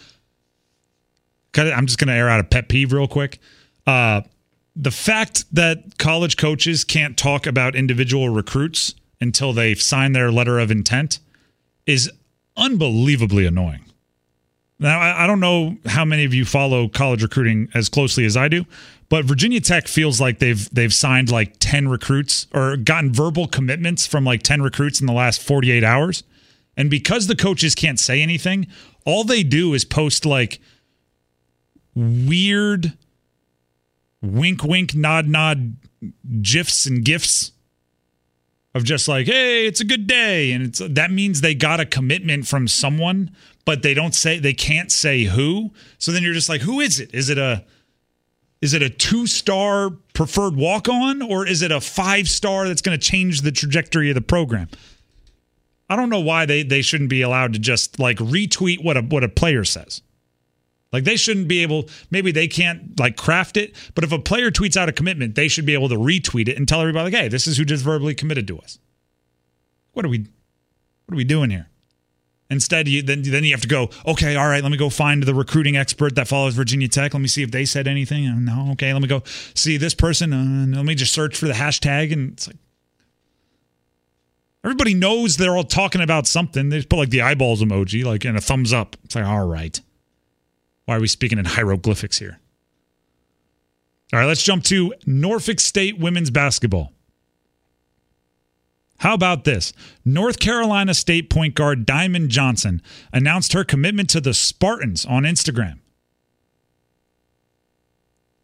I'm 1.56 1.86
just 1.86 1.98
going 1.98 2.08
to 2.08 2.14
air 2.14 2.28
out 2.28 2.40
a 2.40 2.44
pet 2.44 2.68
peeve 2.68 2.92
real 2.92 3.08
quick. 3.08 3.38
Uh, 3.86 4.22
the 4.76 4.90
fact 4.90 5.44
that 5.54 5.98
college 5.98 6.36
coaches 6.36 6.84
can't 6.84 7.16
talk 7.16 7.46
about 7.46 7.74
individual 7.74 8.28
recruits 8.28 8.94
until 9.20 9.52
they've 9.52 9.80
signed 9.80 10.14
their 10.14 10.30
letter 10.30 10.58
of 10.58 10.70
intent 10.70 11.18
is 11.86 12.10
unbelievably 12.56 13.46
annoying. 13.46 13.84
Now, 14.78 14.98
I 14.98 15.26
don't 15.26 15.40
know 15.40 15.76
how 15.84 16.06
many 16.06 16.24
of 16.24 16.32
you 16.32 16.46
follow 16.46 16.88
college 16.88 17.22
recruiting 17.22 17.68
as 17.74 17.90
closely 17.90 18.24
as 18.24 18.34
I 18.34 18.48
do, 18.48 18.64
but 19.10 19.26
Virginia 19.26 19.60
Tech 19.60 19.86
feels 19.86 20.22
like 20.22 20.38
they've 20.38 20.70
they've 20.70 20.94
signed 20.94 21.30
like 21.30 21.56
10 21.58 21.88
recruits 21.88 22.46
or 22.54 22.78
gotten 22.78 23.12
verbal 23.12 23.46
commitments 23.46 24.06
from 24.06 24.24
like 24.24 24.42
10 24.42 24.62
recruits 24.62 24.98
in 24.98 25.06
the 25.06 25.12
last 25.12 25.42
48 25.42 25.84
hours. 25.84 26.22
And 26.78 26.88
because 26.88 27.26
the 27.26 27.36
coaches 27.36 27.74
can't 27.74 28.00
say 28.00 28.22
anything, 28.22 28.68
all 29.04 29.22
they 29.22 29.42
do 29.42 29.74
is 29.74 29.84
post 29.84 30.24
like 30.24 30.60
weird 31.94 32.92
wink 34.22 34.62
wink 34.62 34.94
nod 34.94 35.26
nod 35.26 35.76
gifs 36.42 36.86
and 36.86 37.04
gifs 37.04 37.52
of 38.74 38.84
just 38.84 39.08
like 39.08 39.26
hey 39.26 39.66
it's 39.66 39.80
a 39.80 39.84
good 39.84 40.06
day. 40.06 40.52
And 40.52 40.66
it's 40.66 40.78
that 40.78 41.10
means 41.10 41.40
they 41.40 41.54
got 41.54 41.80
a 41.80 41.86
commitment 41.86 42.46
from 42.46 42.68
someone 42.68 43.30
but 43.64 43.82
they 43.82 43.94
don't 43.94 44.14
say 44.14 44.38
they 44.38 44.52
can't 44.52 44.90
say 44.90 45.24
who. 45.24 45.70
So 45.98 46.12
then 46.12 46.22
you're 46.22 46.34
just 46.34 46.48
like 46.48 46.62
who 46.62 46.80
is 46.80 47.00
it? 47.00 47.14
Is 47.14 47.30
it 47.30 47.38
a 47.38 47.64
is 48.60 48.74
it 48.74 48.82
a 48.82 48.90
two 48.90 49.26
star 49.26 49.90
preferred 50.12 50.56
walk 50.56 50.88
on 50.88 51.22
or 51.22 51.46
is 51.46 51.62
it 51.62 51.72
a 51.72 51.80
five 51.80 52.28
star 52.28 52.68
that's 52.68 52.82
going 52.82 52.98
to 52.98 53.02
change 53.02 53.40
the 53.40 53.52
trajectory 53.52 54.10
of 54.10 54.14
the 54.14 54.20
program? 54.20 54.68
I 55.88 55.96
don't 55.96 56.10
know 56.10 56.20
why 56.20 56.46
they 56.46 56.62
they 56.62 56.82
shouldn't 56.82 57.10
be 57.10 57.22
allowed 57.22 57.52
to 57.54 57.58
just 57.58 57.98
like 57.98 58.18
retweet 58.18 58.82
what 58.84 58.96
a 58.96 59.02
what 59.02 59.24
a 59.24 59.28
player 59.28 59.64
says 59.64 60.02
Like 60.92 61.04
they 61.04 61.16
shouldn't 61.16 61.46
be 61.46 61.62
able, 61.62 61.88
maybe 62.10 62.32
they 62.32 62.48
can't 62.48 62.98
like 62.98 63.16
craft 63.16 63.56
it, 63.56 63.76
but 63.94 64.02
if 64.02 64.10
a 64.10 64.18
player 64.18 64.50
tweets 64.50 64.76
out 64.76 64.88
a 64.88 64.92
commitment, 64.92 65.36
they 65.36 65.46
should 65.46 65.66
be 65.66 65.74
able 65.74 65.88
to 65.88 65.96
retweet 65.96 66.48
it 66.48 66.56
and 66.56 66.66
tell 66.66 66.80
everybody, 66.80 67.12
like, 67.12 67.20
hey, 67.22 67.28
this 67.28 67.46
is 67.46 67.56
who 67.56 67.64
just 67.64 67.84
verbally 67.84 68.14
committed 68.14 68.48
to 68.48 68.58
us. 68.58 68.78
What 69.92 70.04
are 70.04 70.08
we 70.08 70.26
what 71.06 71.14
are 71.14 71.16
we 71.16 71.24
doing 71.24 71.50
here? 71.50 71.68
Instead, 72.50 72.88
you 72.88 73.02
then 73.02 73.22
then 73.22 73.44
you 73.44 73.52
have 73.52 73.60
to 73.60 73.68
go, 73.68 73.90
okay, 74.04 74.34
all 74.34 74.48
right, 74.48 74.62
let 74.62 74.72
me 74.72 74.76
go 74.76 74.90
find 74.90 75.22
the 75.22 75.34
recruiting 75.34 75.76
expert 75.76 76.16
that 76.16 76.26
follows 76.26 76.54
Virginia 76.54 76.88
Tech. 76.88 77.14
Let 77.14 77.20
me 77.20 77.28
see 77.28 77.44
if 77.44 77.52
they 77.52 77.64
said 77.64 77.86
anything. 77.86 78.26
Uh, 78.26 78.34
no, 78.40 78.72
okay, 78.72 78.92
let 78.92 79.00
me 79.00 79.06
go 79.06 79.22
see 79.54 79.76
this 79.76 79.94
person. 79.94 80.32
Uh, 80.32 80.76
let 80.76 80.84
me 80.84 80.96
just 80.96 81.12
search 81.12 81.36
for 81.36 81.46
the 81.46 81.52
hashtag. 81.52 82.12
And 82.12 82.32
it's 82.32 82.48
like, 82.48 82.56
everybody 84.64 84.94
knows 84.94 85.36
they're 85.36 85.56
all 85.56 85.62
talking 85.62 86.00
about 86.00 86.26
something. 86.26 86.70
They 86.70 86.78
just 86.78 86.88
put 86.88 86.98
like 86.98 87.10
the 87.10 87.22
eyeballs 87.22 87.62
emoji, 87.62 88.04
like 88.04 88.24
and 88.24 88.36
a 88.36 88.40
thumbs 88.40 88.72
up. 88.72 88.96
It's 89.04 89.14
like, 89.14 89.24
all 89.24 89.46
right. 89.46 89.80
Why 90.90 90.96
are 90.96 91.00
we 91.00 91.06
speaking 91.06 91.38
in 91.38 91.44
hieroglyphics 91.44 92.18
here? 92.18 92.40
All 94.12 94.18
right, 94.18 94.26
let's 94.26 94.42
jump 94.42 94.64
to 94.64 94.92
Norfolk 95.06 95.60
State 95.60 96.00
women's 96.00 96.30
basketball. 96.30 96.92
How 98.98 99.14
about 99.14 99.44
this? 99.44 99.72
North 100.04 100.40
Carolina 100.40 100.94
State 100.94 101.30
point 101.30 101.54
guard 101.54 101.86
Diamond 101.86 102.30
Johnson 102.30 102.82
announced 103.12 103.52
her 103.52 103.62
commitment 103.62 104.10
to 104.10 104.20
the 104.20 104.34
Spartans 104.34 105.04
on 105.04 105.22
Instagram. 105.22 105.78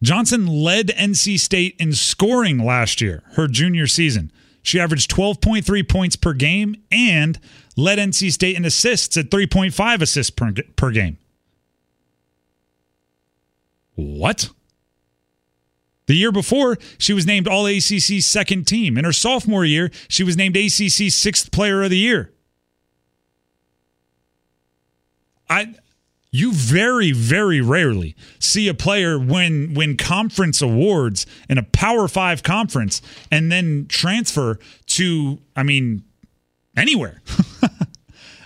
Johnson 0.01 0.47
led 0.47 0.91
NC 0.91 1.41
State 1.41 1.75
in 1.81 1.95
scoring 1.95 2.59
last 2.59 3.01
year, 3.01 3.25
her 3.33 3.49
junior 3.49 3.89
season. 3.89 4.31
She 4.63 4.79
averaged 4.79 5.11
12.3 5.11 5.89
points 5.89 6.15
per 6.15 6.33
game 6.33 6.77
and 6.93 7.41
led 7.77 7.99
NC 7.99 8.31
State 8.31 8.57
in 8.57 8.65
assists 8.65 9.17
at 9.17 9.31
3.5 9.31 10.01
assists 10.01 10.31
per, 10.31 10.55
per 10.77 10.93
game. 10.93 11.19
What? 13.97 14.51
The 16.07 16.15
year 16.15 16.31
before, 16.31 16.79
she 16.99 17.13
was 17.13 17.27
named 17.27 17.49
All 17.49 17.67
ACC 17.67 18.21
second 18.21 18.67
team. 18.67 18.97
In 18.97 19.05
her 19.05 19.13
sophomore 19.13 19.65
year, 19.65 19.91
she 20.09 20.23
was 20.23 20.37
named 20.37 20.57
ACC 20.57 21.11
sixth 21.11 21.51
player 21.51 21.83
of 21.83 21.91
the 21.91 21.99
year. 21.99 22.33
I 25.49 25.75
you 26.33 26.53
very 26.53 27.13
very 27.13 27.61
rarely 27.61 28.15
see 28.39 28.69
a 28.69 28.75
player 28.75 29.19
win 29.19 29.75
win 29.75 29.97
conference 29.97 30.61
awards 30.61 31.25
in 31.49 31.57
a 31.57 31.63
Power 31.63 32.09
5 32.09 32.43
conference 32.43 33.01
and 33.31 33.51
then 33.51 33.87
transfer 33.89 34.59
to 34.87 35.39
I 35.55 35.63
mean 35.63 36.05
anywhere. 36.77 37.23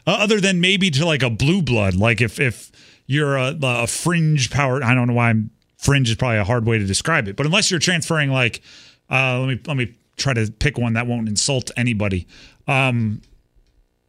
Uh, 0.07 0.13
other 0.13 0.41
than 0.41 0.63
maybe 0.63 0.91
to 0.91 1.05
like 1.05 1.23
a 1.23 1.29
blue 1.29 1.61
blood 1.61 1.95
like 1.95 2.23
if 2.23 2.41
if 2.41 2.70
you're 3.11 3.37
a, 3.37 3.59
a 3.61 3.87
fringe 3.89 4.51
power. 4.51 4.85
I 4.85 4.95
don't 4.95 5.09
know 5.09 5.15
why 5.15 5.31
I'm 5.31 5.51
fringe 5.79 6.09
is 6.09 6.15
probably 6.15 6.39
a 6.39 6.45
hard 6.45 6.65
way 6.65 6.79
to 6.79 6.87
describe 6.87 7.27
it, 7.27 7.35
but 7.35 7.45
unless 7.45 7.69
you're 7.69 7.81
transferring 7.81 8.31
like, 8.31 8.63
uh, 9.11 9.41
let 9.41 9.49
me 9.49 9.61
let 9.67 9.77
me 9.77 9.97
try 10.17 10.33
to 10.33 10.49
pick 10.53 10.79
one 10.79 10.93
that 10.93 11.09
won't 11.09 11.29
insult 11.29 11.73
anybody. 11.77 12.29
Um, 12.69 13.21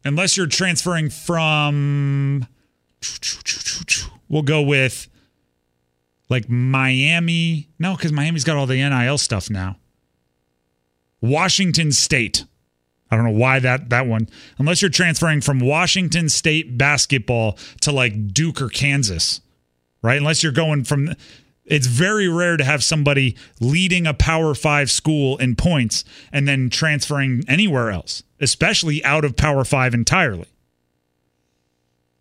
unless 0.04 0.36
you're 0.36 0.46
transferring 0.46 1.10
from, 1.10 2.46
we'll 4.28 4.42
go 4.42 4.62
with 4.62 5.08
like 6.28 6.48
Miami. 6.48 7.70
No, 7.80 7.96
because 7.96 8.12
Miami's 8.12 8.44
got 8.44 8.56
all 8.56 8.66
the 8.66 8.76
NIL 8.76 9.18
stuff 9.18 9.50
now. 9.50 9.78
Washington 11.20 11.90
State. 11.90 12.44
I 13.12 13.16
don't 13.16 13.26
know 13.26 13.38
why 13.38 13.58
that 13.58 13.90
that 13.90 14.06
one. 14.06 14.26
Unless 14.56 14.80
you're 14.80 14.90
transferring 14.90 15.42
from 15.42 15.60
Washington 15.60 16.30
State 16.30 16.78
basketball 16.78 17.58
to 17.82 17.92
like 17.92 18.32
Duke 18.32 18.62
or 18.62 18.70
Kansas, 18.70 19.42
right? 20.00 20.16
Unless 20.16 20.42
you're 20.42 20.50
going 20.50 20.84
from 20.84 21.14
it's 21.66 21.86
very 21.86 22.26
rare 22.26 22.56
to 22.56 22.64
have 22.64 22.82
somebody 22.82 23.36
leading 23.60 24.06
a 24.06 24.14
Power 24.14 24.54
5 24.54 24.90
school 24.90 25.36
in 25.36 25.56
points 25.56 26.04
and 26.32 26.48
then 26.48 26.70
transferring 26.70 27.44
anywhere 27.46 27.90
else, 27.90 28.22
especially 28.40 29.04
out 29.04 29.26
of 29.26 29.36
Power 29.36 29.62
5 29.62 29.92
entirely. 29.92 30.48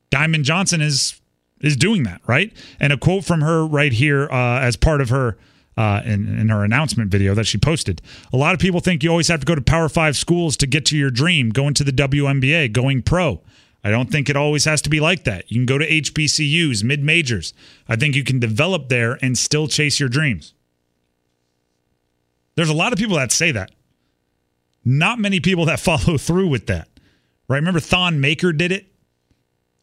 Diamond 0.09 0.43
Johnson 0.43 0.81
is 0.81 1.21
is 1.61 1.77
doing 1.77 2.03
that, 2.03 2.19
right? 2.27 2.51
And 2.81 2.91
a 2.91 2.97
quote 2.97 3.23
from 3.23 3.39
her 3.39 3.65
right 3.65 3.93
here 3.93 4.27
uh, 4.29 4.59
as 4.59 4.75
part 4.75 4.99
of 4.99 5.07
her 5.07 5.37
uh, 5.81 6.01
in, 6.05 6.37
in 6.37 6.49
her 6.49 6.63
announcement 6.63 7.09
video 7.09 7.33
that 7.33 7.45
she 7.45 7.57
posted. 7.57 8.03
A 8.31 8.37
lot 8.37 8.53
of 8.53 8.59
people 8.59 8.81
think 8.81 9.01
you 9.01 9.09
always 9.09 9.29
have 9.29 9.39
to 9.39 9.45
go 9.47 9.55
to 9.55 9.61
Power 9.61 9.89
Five 9.89 10.15
schools 10.15 10.55
to 10.57 10.67
get 10.67 10.85
to 10.87 10.97
your 10.97 11.09
dream, 11.09 11.49
going 11.49 11.73
to 11.73 11.83
the 11.83 11.91
WNBA, 11.91 12.71
going 12.71 13.01
pro. 13.01 13.41
I 13.83 13.89
don't 13.89 14.11
think 14.11 14.29
it 14.29 14.35
always 14.35 14.65
has 14.65 14.83
to 14.83 14.91
be 14.91 14.99
like 14.99 15.23
that. 15.23 15.51
You 15.51 15.57
can 15.57 15.65
go 15.65 15.79
to 15.79 15.89
HBCUs, 15.89 16.83
mid 16.83 17.03
majors. 17.03 17.55
I 17.89 17.95
think 17.95 18.15
you 18.15 18.23
can 18.23 18.39
develop 18.39 18.89
there 18.89 19.17
and 19.23 19.35
still 19.35 19.67
chase 19.67 19.99
your 19.99 20.09
dreams. 20.09 20.53
There's 22.55 22.69
a 22.69 22.75
lot 22.75 22.93
of 22.93 22.99
people 22.99 23.15
that 23.15 23.31
say 23.31 23.51
that. 23.51 23.71
Not 24.85 25.17
many 25.17 25.39
people 25.39 25.65
that 25.65 25.79
follow 25.89 26.19
through 26.19 26.47
with 26.47 26.67
that. 26.67 26.89
Right? 27.47 27.57
Remember 27.57 27.79
Thon 27.79 28.21
Maker 28.21 28.53
did 28.53 28.71
it? 28.71 28.85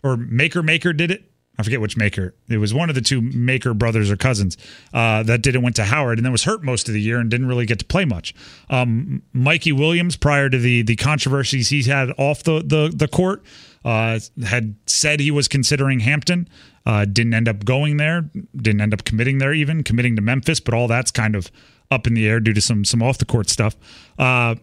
Or 0.04 0.16
Makur 0.16 0.64
Maker 0.64 0.92
did 0.92 1.11
it? 1.11 1.28
I 1.59 1.64
forget 1.64 1.81
which 1.81 1.97
maker. 1.97 2.35
It 2.49 2.59
was 2.59 2.73
one 2.73 2.88
of 2.88 2.94
the 2.94 3.01
two 3.01 3.21
maker 3.21 3.75
brothers 3.75 4.11
or 4.11 4.16
cousins 4.16 4.57
uh, 4.94 5.25
that 5.25 5.42
did 5.42 5.57
it. 5.57 5.62
Went 5.62 5.75
to 5.77 5.85
Howard 5.85 6.18
and 6.18 6.25
then 6.25 6.31
was 6.31 6.44
hurt 6.44 6.62
most 6.62 6.87
of 6.87 6.94
the 6.94 7.01
year 7.01 7.18
and 7.18 7.29
didn't 7.29 7.49
really 7.49 7.66
get 7.66 7.81
to 7.81 7.85
play 7.85 8.05
much. 8.05 8.33
Um, 8.71 9.23
Mikey 9.33 9.73
Williams, 9.73 10.16
prior 10.16 10.49
to 10.49 10.59
the 10.59 10.83
the 10.83 10.94
controversies 10.94 11.68
he 11.68 11.83
had 11.83 12.11
off 12.16 12.44
the 12.44 12.62
the, 12.64 12.92
the 12.94 13.09
court, 13.09 13.42
uh, 13.85 14.21
had 14.47 14.77
said 14.87 15.18
he 15.18 15.33
was 15.33 15.49
considering 15.49 16.01
Hampton. 16.01 16.49
Uh, 16.87 17.05
didn't 17.05 17.35
end 17.35 17.49
up 17.49 17.64
going 17.64 17.97
there. 17.97 18.31
Didn't 18.57 18.81
end 18.81 18.94
up 18.94 19.05
committing 19.05 19.38
there 19.38 19.53
even 19.53 19.83
committing 19.83 20.14
to 20.16 20.23
Memphis. 20.23 20.61
But 20.61 20.75
all 20.75 20.87
that's 20.87 21.11
kind 21.11 21.35
of 21.35 21.51
up 21.90 22.07
in 22.07 22.14
the 22.14 22.29
air 22.29 22.38
due 22.38 22.55
to 22.55 22.61
some 22.61 22.85
some 22.85 23.03
off 23.03 23.18
the 23.18 23.25
court 23.25 23.49
stuff. 23.51 23.77
Uh, 24.16 24.55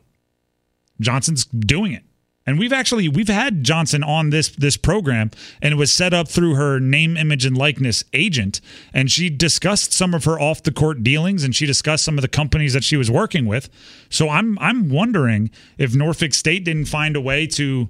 Johnson's 1.01 1.43
doing 1.45 1.91
it. 1.91 2.03
And 2.47 2.59
we've 2.59 2.73
actually 2.73 3.09
we've 3.09 3.27
had 3.27 3.63
Johnson 3.63 4.03
on 4.03 4.29
this 4.29 4.49
this 4.49 4.77
program, 4.77 5.31
and 5.61 5.73
it 5.73 5.77
was 5.77 5.91
set 5.91 6.13
up 6.13 6.27
through 6.27 6.55
her 6.55 6.79
name, 6.79 7.17
image, 7.17 7.43
and 7.45 7.57
likeness 7.57 8.03
agent. 8.13 8.61
And 8.93 9.09
she 9.09 9.29
discussed 9.29 9.93
some 9.93 10.13
of 10.13 10.25
her 10.25 10.39
off 10.39 10.61
the 10.61 10.71
court 10.71 11.03
dealings, 11.03 11.43
and 11.43 11.55
she 11.55 11.65
discussed 11.65 12.03
some 12.03 12.17
of 12.17 12.21
the 12.21 12.27
companies 12.27 12.73
that 12.73 12.83
she 12.83 12.97
was 12.97 13.09
working 13.09 13.47
with. 13.47 13.69
So 14.09 14.29
I'm 14.29 14.59
I'm 14.59 14.89
wondering 14.89 15.49
if 15.79 15.95
Norfolk 15.95 16.33
State 16.33 16.65
didn't 16.65 16.85
find 16.85 17.15
a 17.15 17.21
way 17.21 17.47
to 17.47 17.89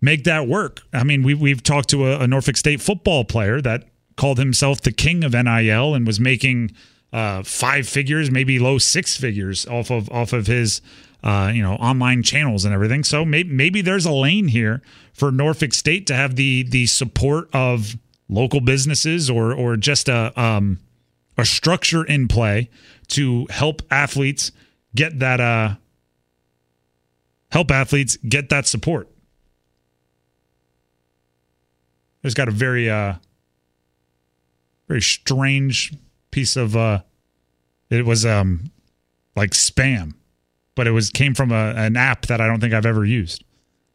make 0.00 0.24
that 0.24 0.48
work. 0.48 0.80
I 0.94 1.04
mean, 1.04 1.22
we 1.22 1.34
we've 1.34 1.62
talked 1.62 1.90
to 1.90 2.06
a, 2.06 2.20
a 2.20 2.26
Norfolk 2.26 2.56
State 2.56 2.80
football 2.80 3.24
player 3.24 3.60
that 3.60 3.84
called 4.16 4.38
himself 4.38 4.80
the 4.80 4.92
king 4.92 5.22
of 5.22 5.32
NIL 5.34 5.94
and 5.94 6.06
was 6.06 6.18
making 6.18 6.72
uh, 7.12 7.42
five 7.42 7.88
figures, 7.88 8.30
maybe 8.30 8.58
low 8.58 8.78
six 8.78 9.16
figures 9.16 9.66
off 9.66 9.90
of 9.90 10.10
off 10.10 10.32
of 10.32 10.46
his 10.46 10.80
uh, 11.22 11.52
you 11.54 11.62
know, 11.62 11.74
online 11.74 12.22
channels 12.22 12.64
and 12.64 12.74
everything. 12.74 13.04
So 13.04 13.24
maybe 13.24 13.52
maybe 13.52 13.82
there's 13.82 14.06
a 14.06 14.12
lane 14.12 14.48
here 14.48 14.82
for 15.12 15.30
Norfolk 15.30 15.74
State 15.74 16.06
to 16.06 16.14
have 16.14 16.36
the 16.36 16.62
the 16.62 16.86
support 16.86 17.48
of 17.52 17.96
local 18.28 18.60
businesses 18.60 19.28
or 19.28 19.52
or 19.52 19.76
just 19.76 20.08
a 20.08 20.38
um, 20.40 20.78
a 21.36 21.44
structure 21.44 22.04
in 22.04 22.28
play 22.28 22.70
to 23.08 23.46
help 23.50 23.82
athletes 23.90 24.52
get 24.94 25.18
that 25.18 25.40
uh 25.40 25.74
help 27.50 27.70
athletes 27.70 28.16
get 28.16 28.48
that 28.48 28.66
support. 28.66 29.08
There's 32.22 32.34
got 32.34 32.48
a 32.48 32.52
very 32.52 32.88
uh 32.88 33.14
very 34.88 35.02
strange 35.02 35.92
piece 36.30 36.56
of 36.56 36.76
uh 36.76 37.00
it 37.90 38.06
was 38.06 38.24
um 38.24 38.70
like 39.36 39.50
spam 39.50 40.14
but 40.74 40.86
it 40.86 40.92
was 40.92 41.10
came 41.10 41.34
from 41.34 41.52
a, 41.52 41.74
an 41.76 41.96
app 41.96 42.26
that 42.26 42.40
I 42.40 42.46
don't 42.46 42.60
think 42.60 42.74
I've 42.74 42.86
ever 42.86 43.04
used. 43.04 43.44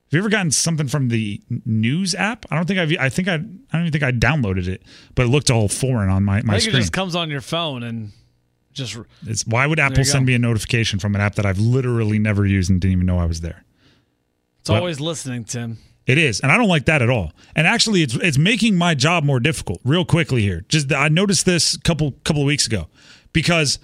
Have 0.05 0.13
you 0.13 0.19
ever 0.19 0.29
gotten 0.29 0.51
something 0.51 0.87
from 0.87 1.09
the 1.09 1.41
news 1.65 2.13
app? 2.13 2.45
I 2.51 2.55
don't 2.55 2.67
think 2.67 2.79
I've. 2.79 2.93
I 2.99 3.09
think 3.09 3.27
I. 3.27 3.33
I 3.33 3.37
don't 3.37 3.87
even 3.87 3.91
think 3.91 4.03
I 4.03 4.11
downloaded 4.11 4.67
it, 4.67 4.83
but 5.15 5.25
it 5.25 5.29
looked 5.29 5.49
all 5.49 5.67
foreign 5.67 6.09
on 6.09 6.23
my 6.23 6.43
my 6.43 6.53
I 6.53 6.57
think 6.57 6.61
screen. 6.61 6.75
it 6.75 6.79
just 6.81 6.93
comes 6.93 7.15
on 7.15 7.29
your 7.31 7.41
phone 7.41 7.81
and 7.81 8.11
just. 8.71 8.97
It's, 9.25 9.47
why 9.47 9.65
would 9.65 9.79
Apple 9.79 10.03
send 10.03 10.27
me 10.27 10.35
a 10.35 10.39
notification 10.39 10.99
from 10.99 11.15
an 11.15 11.21
app 11.21 11.35
that 11.35 11.45
I've 11.45 11.59
literally 11.59 12.19
never 12.19 12.45
used 12.45 12.69
and 12.69 12.79
didn't 12.79 12.93
even 12.93 13.05
know 13.07 13.17
I 13.17 13.25
was 13.25 13.41
there? 13.41 13.65
It's 14.59 14.69
but 14.69 14.77
always 14.77 14.99
listening, 14.99 15.43
Tim. 15.43 15.79
It 16.05 16.19
is, 16.19 16.39
and 16.39 16.51
I 16.51 16.57
don't 16.57 16.67
like 16.67 16.85
that 16.85 17.01
at 17.01 17.09
all. 17.09 17.31
And 17.55 17.65
actually, 17.65 18.03
it's 18.03 18.13
it's 18.13 18.37
making 18.37 18.75
my 18.75 18.93
job 18.93 19.23
more 19.23 19.39
difficult. 19.39 19.81
Real 19.83 20.05
quickly 20.05 20.43
here, 20.43 20.65
just 20.69 20.93
I 20.93 21.07
noticed 21.07 21.47
this 21.47 21.73
a 21.73 21.79
couple 21.79 22.11
couple 22.23 22.43
of 22.43 22.45
weeks 22.45 22.67
ago 22.67 22.87
because 23.33 23.79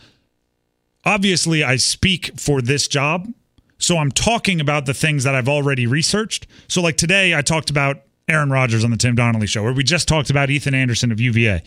obviously 1.06 1.64
I 1.64 1.76
speak 1.78 2.40
for 2.40 2.62
this 2.62 2.88
job. 2.88 3.32
So 3.78 3.98
I'm 3.98 4.12
talking 4.12 4.62
about 4.62 4.86
the 4.86 4.94
things 4.94 5.24
that 5.24 5.34
I've 5.34 5.50
already 5.50 5.88
researched. 5.88 6.46
So 6.68 6.82
like 6.82 6.98
today 6.98 7.36
I 7.36 7.42
talked 7.42 7.70
about 7.70 8.04
Aaron 8.28 8.50
Rodgers 8.50 8.84
on 8.84 8.92
the 8.92 8.98
Tim 8.98 9.16
Donnelly 9.16 9.48
show, 9.48 9.64
where 9.64 9.74
we 9.74 9.84
just 9.84 10.08
talked 10.08 10.30
about 10.30 10.50
Ethan 10.50 10.76
Anderson 10.76 11.12
of 11.12 11.20
UVA. 11.20 11.64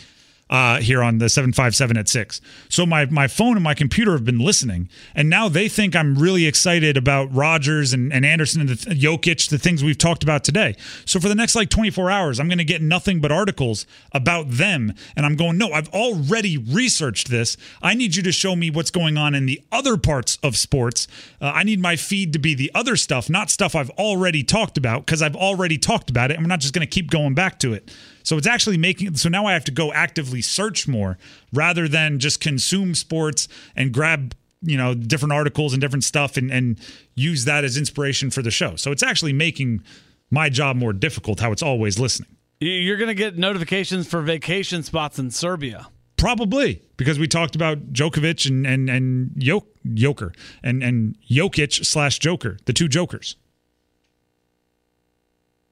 Uh, 0.50 0.80
here 0.80 1.02
on 1.02 1.18
the 1.18 1.28
757 1.28 1.96
at 1.96 2.08
6. 2.08 2.40
So 2.68 2.84
my, 2.84 3.06
my 3.06 3.26
phone 3.28 3.56
and 3.56 3.64
my 3.64 3.74
computer 3.74 4.12
have 4.12 4.24
been 4.24 4.38
listening, 4.38 4.88
and 5.14 5.30
now 5.30 5.48
they 5.48 5.68
think 5.68 5.96
I'm 5.96 6.16
really 6.16 6.46
excited 6.46 6.96
about 6.96 7.34
Rodgers 7.34 7.92
and, 7.92 8.12
and 8.12 8.26
Anderson 8.26 8.60
and 8.60 8.70
the, 8.70 8.94
Jokic, 8.94 9.48
the 9.48 9.58
things 9.58 9.82
we've 9.82 9.98
talked 9.98 10.22
about 10.22 10.44
today. 10.44 10.76
So 11.06 11.18
for 11.18 11.28
the 11.28 11.34
next 11.34 11.54
like 11.54 11.70
24 11.70 12.10
hours, 12.10 12.38
I'm 12.38 12.48
going 12.48 12.58
to 12.58 12.64
get 12.64 12.82
nothing 12.82 13.20
but 13.20 13.32
articles 13.32 13.86
about 14.12 14.50
them. 14.50 14.94
And 15.16 15.24
I'm 15.24 15.34
going, 15.34 15.56
no, 15.56 15.72
I've 15.72 15.88
already 15.90 16.58
researched 16.58 17.30
this. 17.30 17.56
I 17.82 17.94
need 17.94 18.16
you 18.16 18.22
to 18.24 18.32
show 18.32 18.54
me 18.54 18.70
what's 18.70 18.90
going 18.90 19.16
on 19.16 19.34
in 19.34 19.46
the 19.46 19.62
other 19.72 19.96
parts 19.96 20.38
of 20.42 20.56
sports. 20.56 21.08
Uh, 21.40 21.52
I 21.54 21.62
need 21.62 21.80
my 21.80 21.96
feed 21.96 22.32
to 22.34 22.38
be 22.38 22.54
the 22.54 22.70
other 22.74 22.96
stuff, 22.96 23.30
not 23.30 23.50
stuff 23.50 23.74
I've 23.74 23.90
already 23.90 24.42
talked 24.42 24.76
about, 24.76 25.06
because 25.06 25.22
I've 25.22 25.36
already 25.36 25.78
talked 25.78 26.10
about 26.10 26.30
it, 26.30 26.34
and 26.34 26.44
we're 26.44 26.48
not 26.48 26.60
just 26.60 26.74
going 26.74 26.86
to 26.86 26.90
keep 26.90 27.10
going 27.10 27.34
back 27.34 27.58
to 27.60 27.72
it. 27.72 27.90
So 28.24 28.38
it's 28.38 28.46
actually 28.46 28.78
making 28.78 29.14
so 29.16 29.28
now 29.28 29.44
I 29.44 29.52
have 29.52 29.64
to 29.64 29.70
go 29.70 29.92
actively 29.92 30.33
search 30.42 30.86
more 30.88 31.18
rather 31.52 31.88
than 31.88 32.18
just 32.18 32.40
consume 32.40 32.94
sports 32.94 33.48
and 33.76 33.92
grab 33.92 34.34
you 34.62 34.76
know 34.76 34.94
different 34.94 35.32
articles 35.32 35.72
and 35.72 35.80
different 35.80 36.04
stuff 36.04 36.36
and 36.36 36.50
and 36.50 36.78
use 37.14 37.44
that 37.44 37.64
as 37.64 37.76
inspiration 37.76 38.30
for 38.30 38.42
the 38.42 38.50
show. 38.50 38.76
So 38.76 38.90
it's 38.90 39.02
actually 39.02 39.32
making 39.32 39.82
my 40.30 40.48
job 40.48 40.76
more 40.76 40.92
difficult 40.92 41.40
how 41.40 41.52
it's 41.52 41.62
always 41.62 41.98
listening. 41.98 42.30
You're 42.60 42.96
going 42.96 43.08
to 43.08 43.14
get 43.14 43.36
notifications 43.36 44.06
for 44.08 44.22
vacation 44.22 44.82
spots 44.82 45.18
in 45.18 45.30
Serbia. 45.30 45.88
Probably 46.16 46.80
because 46.96 47.18
we 47.18 47.28
talked 47.28 47.54
about 47.54 47.92
Djokovic 47.92 48.48
and 48.48 48.66
and 48.66 48.88
and 48.88 49.30
Jok- 49.32 49.66
Joker 49.92 50.32
and 50.62 50.82
and 50.82 51.16
Jokic 51.30 51.84
slash 51.84 52.18
Joker, 52.18 52.58
the 52.64 52.72
two 52.72 52.88
Jokers. 52.88 53.36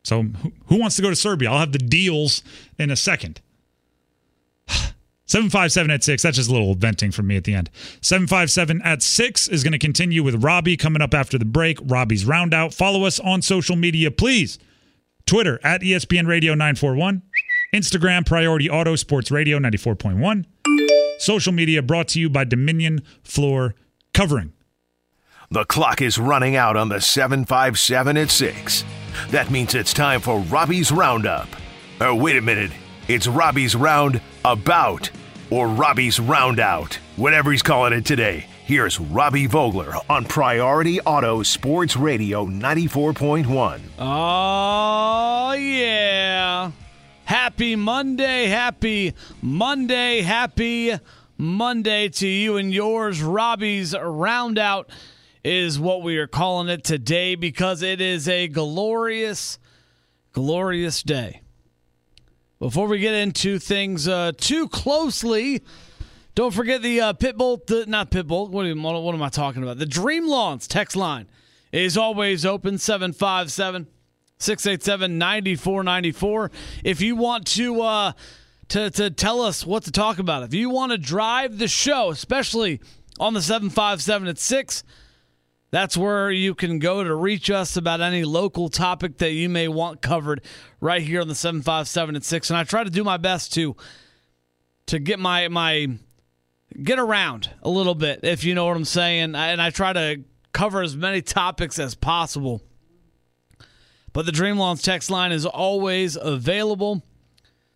So 0.04 0.24
who 0.66 0.80
wants 0.80 0.96
to 0.96 1.02
go 1.02 1.10
to 1.10 1.16
Serbia? 1.16 1.50
I'll 1.50 1.60
have 1.60 1.72
the 1.72 1.78
deals 1.78 2.42
in 2.78 2.90
a 2.90 2.96
second. 2.96 3.40
757 4.68 5.90
at 5.90 6.04
6. 6.04 6.22
That's 6.22 6.36
just 6.36 6.50
a 6.50 6.52
little 6.52 6.74
venting 6.74 7.10
from 7.10 7.26
me 7.26 7.36
at 7.36 7.44
the 7.44 7.54
end. 7.54 7.70
757 8.02 8.82
at 8.82 9.02
6 9.02 9.48
is 9.48 9.62
going 9.62 9.72
to 9.72 9.78
continue 9.78 10.22
with 10.22 10.44
Robbie 10.44 10.76
coming 10.76 11.00
up 11.00 11.14
after 11.14 11.38
the 11.38 11.44
break. 11.44 11.78
Robbie's 11.82 12.24
Roundout. 12.24 12.74
Follow 12.74 13.04
us 13.04 13.18
on 13.20 13.40
social 13.40 13.76
media, 13.76 14.10
please. 14.10 14.58
Twitter 15.24 15.58
at 15.64 15.80
ESPN 15.80 16.26
Radio 16.26 16.52
941. 16.52 17.22
Instagram 17.74 18.26
Priority 18.26 18.68
Auto 18.68 18.96
Sports 18.96 19.30
Radio 19.30 19.58
94.1. 19.58 20.44
Social 21.18 21.52
media 21.52 21.80
brought 21.80 22.08
to 22.08 22.20
you 22.20 22.28
by 22.28 22.44
Dominion 22.44 23.00
Floor 23.22 23.74
Covering. 24.12 24.52
The 25.50 25.64
clock 25.64 26.02
is 26.02 26.18
running 26.18 26.56
out 26.56 26.76
on 26.76 26.88
the 26.88 27.00
757 27.00 28.16
at 28.16 28.30
6. 28.30 28.84
That 29.30 29.50
means 29.50 29.74
it's 29.74 29.94
time 29.94 30.20
for 30.20 30.40
Robbie's 30.40 30.92
Roundup. 30.92 31.48
Oh, 32.00 32.14
wait 32.14 32.36
a 32.36 32.42
minute. 32.42 32.70
It's 33.08 33.26
Robbie's 33.26 33.74
Round 33.74 34.20
About 34.44 35.10
or 35.50 35.66
Robbie's 35.66 36.18
Roundout, 36.18 36.94
whatever 37.16 37.50
he's 37.50 37.60
calling 37.62 37.92
it 37.92 38.04
today. 38.04 38.46
Here's 38.64 39.00
Robbie 39.00 39.46
Vogler 39.46 39.94
on 40.08 40.24
Priority 40.24 41.00
Auto 41.00 41.42
Sports 41.42 41.96
Radio 41.96 42.46
94.1. 42.46 43.80
Oh, 43.98 45.52
yeah. 45.52 46.70
Happy 47.24 47.74
Monday, 47.74 48.46
happy 48.46 49.14
Monday, 49.42 50.20
happy 50.20 50.92
Monday 51.36 52.08
to 52.08 52.28
you 52.28 52.56
and 52.56 52.72
yours. 52.72 53.20
Robbie's 53.20 53.94
Roundout 53.94 54.84
is 55.44 55.78
what 55.78 56.02
we 56.02 56.18
are 56.18 56.28
calling 56.28 56.68
it 56.68 56.84
today 56.84 57.34
because 57.34 57.82
it 57.82 58.00
is 58.00 58.28
a 58.28 58.46
glorious, 58.46 59.58
glorious 60.32 61.02
day. 61.02 61.41
Before 62.62 62.86
we 62.86 63.00
get 63.00 63.14
into 63.14 63.58
things 63.58 64.06
uh, 64.06 64.30
too 64.36 64.68
closely, 64.68 65.64
don't 66.36 66.54
forget 66.54 66.80
the 66.80 67.00
uh, 67.00 67.12
Pitbull, 67.12 67.66
the, 67.66 67.86
not 67.86 68.12
Pitbull, 68.12 68.50
what, 68.50 68.66
am, 68.66 68.84
what 68.84 69.12
am 69.12 69.20
I 69.20 69.30
talking 69.30 69.64
about? 69.64 69.78
The 69.78 69.86
Dream 69.86 70.28
Lawns 70.28 70.68
text 70.68 70.94
line 70.94 71.26
is 71.72 71.96
always 71.96 72.46
open 72.46 72.78
757 72.78 73.88
687 74.38 75.18
9494. 75.18 76.52
If 76.84 77.00
you 77.00 77.16
want 77.16 77.48
to, 77.48 77.82
uh, 77.82 78.12
to, 78.68 78.90
to 78.92 79.10
tell 79.10 79.40
us 79.40 79.66
what 79.66 79.82
to 79.82 79.90
talk 79.90 80.20
about, 80.20 80.44
if 80.44 80.54
you 80.54 80.70
want 80.70 80.92
to 80.92 80.98
drive 80.98 81.58
the 81.58 81.66
show, 81.66 82.12
especially 82.12 82.80
on 83.18 83.34
the 83.34 83.42
757 83.42 84.28
at 84.28 84.38
6, 84.38 84.84
that's 85.72 85.96
where 85.96 86.30
you 86.30 86.54
can 86.54 86.78
go 86.78 87.02
to 87.02 87.14
reach 87.14 87.50
us 87.50 87.78
about 87.78 88.02
any 88.02 88.24
local 88.24 88.68
topic 88.68 89.16
that 89.18 89.32
you 89.32 89.48
may 89.48 89.68
want 89.68 90.02
covered 90.02 90.42
right 90.80 91.00
here 91.00 91.22
on 91.22 91.28
the 91.28 91.34
757 91.34 92.14
and 92.14 92.24
6. 92.24 92.50
And 92.50 92.56
I 92.58 92.64
try 92.64 92.84
to 92.84 92.90
do 92.90 93.02
my 93.02 93.16
best 93.16 93.54
to 93.54 93.74
to 94.86 94.98
get 94.98 95.18
my 95.18 95.48
my 95.48 95.88
get 96.80 96.98
around 96.98 97.50
a 97.62 97.70
little 97.70 97.94
bit, 97.94 98.20
if 98.22 98.44
you 98.44 98.54
know 98.54 98.66
what 98.66 98.76
I'm 98.76 98.84
saying. 98.84 99.34
And 99.34 99.62
I 99.62 99.70
try 99.70 99.94
to 99.94 100.22
cover 100.52 100.82
as 100.82 100.94
many 100.94 101.22
topics 101.22 101.78
as 101.78 101.94
possible. 101.94 102.60
But 104.12 104.26
the 104.26 104.32
Dream 104.32 104.58
Lawns 104.58 104.82
text 104.82 105.08
line 105.10 105.32
is 105.32 105.46
always 105.46 106.18
available. 106.20 107.02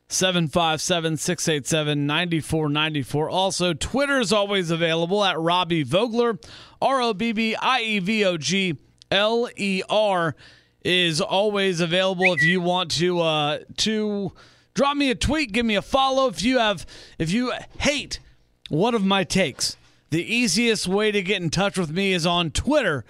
757 0.08 1.16
687 1.16 2.06
9494. 2.06 3.28
Also, 3.28 3.74
Twitter 3.74 4.20
is 4.20 4.32
always 4.32 4.70
available 4.70 5.24
at 5.24 5.38
Robbie 5.38 5.82
Vogler. 5.82 6.38
R 6.80 7.00
O 7.00 7.12
B 7.12 7.32
B 7.32 7.56
I 7.56 7.80
E 7.80 7.98
V 7.98 8.24
O 8.24 8.36
G 8.36 8.76
L 9.10 9.48
E 9.56 9.82
R 9.88 10.36
is 10.84 11.20
always 11.20 11.80
available 11.80 12.32
if 12.32 12.42
you 12.42 12.60
want 12.60 12.92
to 12.92 13.20
uh, 13.20 13.58
to 13.78 14.32
drop 14.74 14.96
me 14.96 15.10
a 15.10 15.14
tweet, 15.16 15.50
give 15.50 15.66
me 15.66 15.74
a 15.74 15.82
follow. 15.82 16.28
If 16.28 16.42
you 16.42 16.58
have 16.58 16.86
if 17.18 17.32
you 17.32 17.52
hate 17.78 18.20
one 18.68 18.94
of 18.94 19.04
my 19.04 19.24
takes, 19.24 19.76
the 20.10 20.22
easiest 20.22 20.86
way 20.86 21.10
to 21.10 21.22
get 21.22 21.42
in 21.42 21.50
touch 21.50 21.76
with 21.76 21.90
me 21.90 22.12
is 22.12 22.24
on 22.24 22.52
Twitter 22.52 23.04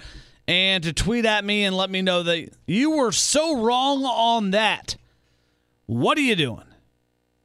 and 0.48 0.82
to 0.84 0.92
tweet 0.94 1.26
at 1.26 1.44
me 1.44 1.64
and 1.64 1.76
let 1.76 1.90
me 1.90 2.00
know 2.00 2.22
that 2.22 2.48
you 2.66 2.92
were 2.92 3.12
so 3.12 3.60
wrong 3.60 4.04
on 4.04 4.52
that. 4.52 4.96
What 5.86 6.16
are 6.18 6.22
you 6.22 6.36
doing? 6.36 6.65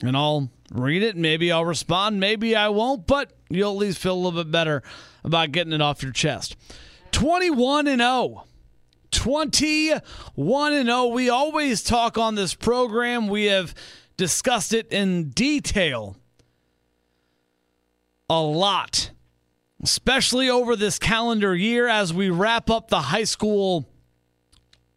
And 0.01 0.15
I'll 0.15 0.49
read 0.71 1.03
it. 1.03 1.15
Maybe 1.15 1.51
I'll 1.51 1.65
respond. 1.65 2.19
Maybe 2.19 2.55
I 2.55 2.69
won't, 2.69 3.07
but 3.07 3.31
you'll 3.49 3.71
at 3.71 3.77
least 3.77 3.99
feel 3.99 4.13
a 4.13 4.21
little 4.21 4.43
bit 4.43 4.51
better 4.51 4.83
about 5.23 5.51
getting 5.51 5.73
it 5.73 5.81
off 5.81 6.03
your 6.03 6.11
chest. 6.11 6.55
21 7.11 7.87
and 7.87 8.01
0. 8.01 8.45
21 9.11 10.73
and 10.73 10.87
0. 10.87 11.07
We 11.07 11.29
always 11.29 11.83
talk 11.83 12.17
on 12.17 12.35
this 12.35 12.55
program. 12.55 13.27
We 13.27 13.45
have 13.45 13.75
discussed 14.17 14.73
it 14.73 14.91
in 14.91 15.29
detail 15.29 16.15
a 18.29 18.41
lot, 18.41 19.11
especially 19.83 20.49
over 20.49 20.75
this 20.75 20.97
calendar 20.97 21.53
year 21.53 21.87
as 21.87 22.13
we 22.13 22.29
wrap 22.29 22.69
up 22.69 22.87
the 22.87 23.01
high 23.01 23.25
school 23.25 23.89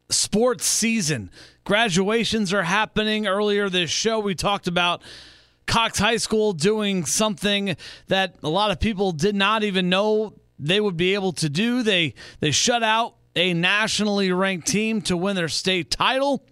sports 0.09 0.67
season. 0.67 1.31
Graduations 1.65 2.53
are 2.53 2.63
happening. 2.63 3.27
Earlier 3.27 3.71
this 3.71 3.89
show, 3.89 4.21
we 4.21 4.35
talked 4.35 4.69
about 4.69 5.01
Cox 5.67 5.99
High 5.99 6.19
School 6.19 6.53
doing 6.53 7.07
something 7.07 7.77
that 8.09 8.37
a 8.43 8.51
lot 8.51 8.71
of 8.71 8.79
people 8.81 9.13
did 9.13 9.35
not 9.35 9.65
even 9.65 9.89
know 9.89 10.35
they 10.59 10.79
would 10.79 10.99
be 10.99 11.15
able 11.15 11.33
to 11.33 11.49
do. 11.49 11.83
They 11.83 12.13
they 12.41 12.51
shut 12.51 12.83
out 12.83 13.17
a 13.35 13.55
nationally 13.55 14.31
ranked 14.31 14.69
team 14.69 15.01
to 15.03 15.17
win 15.17 15.37
their 15.37 15.49
state 15.49 15.91
title. 15.91 16.45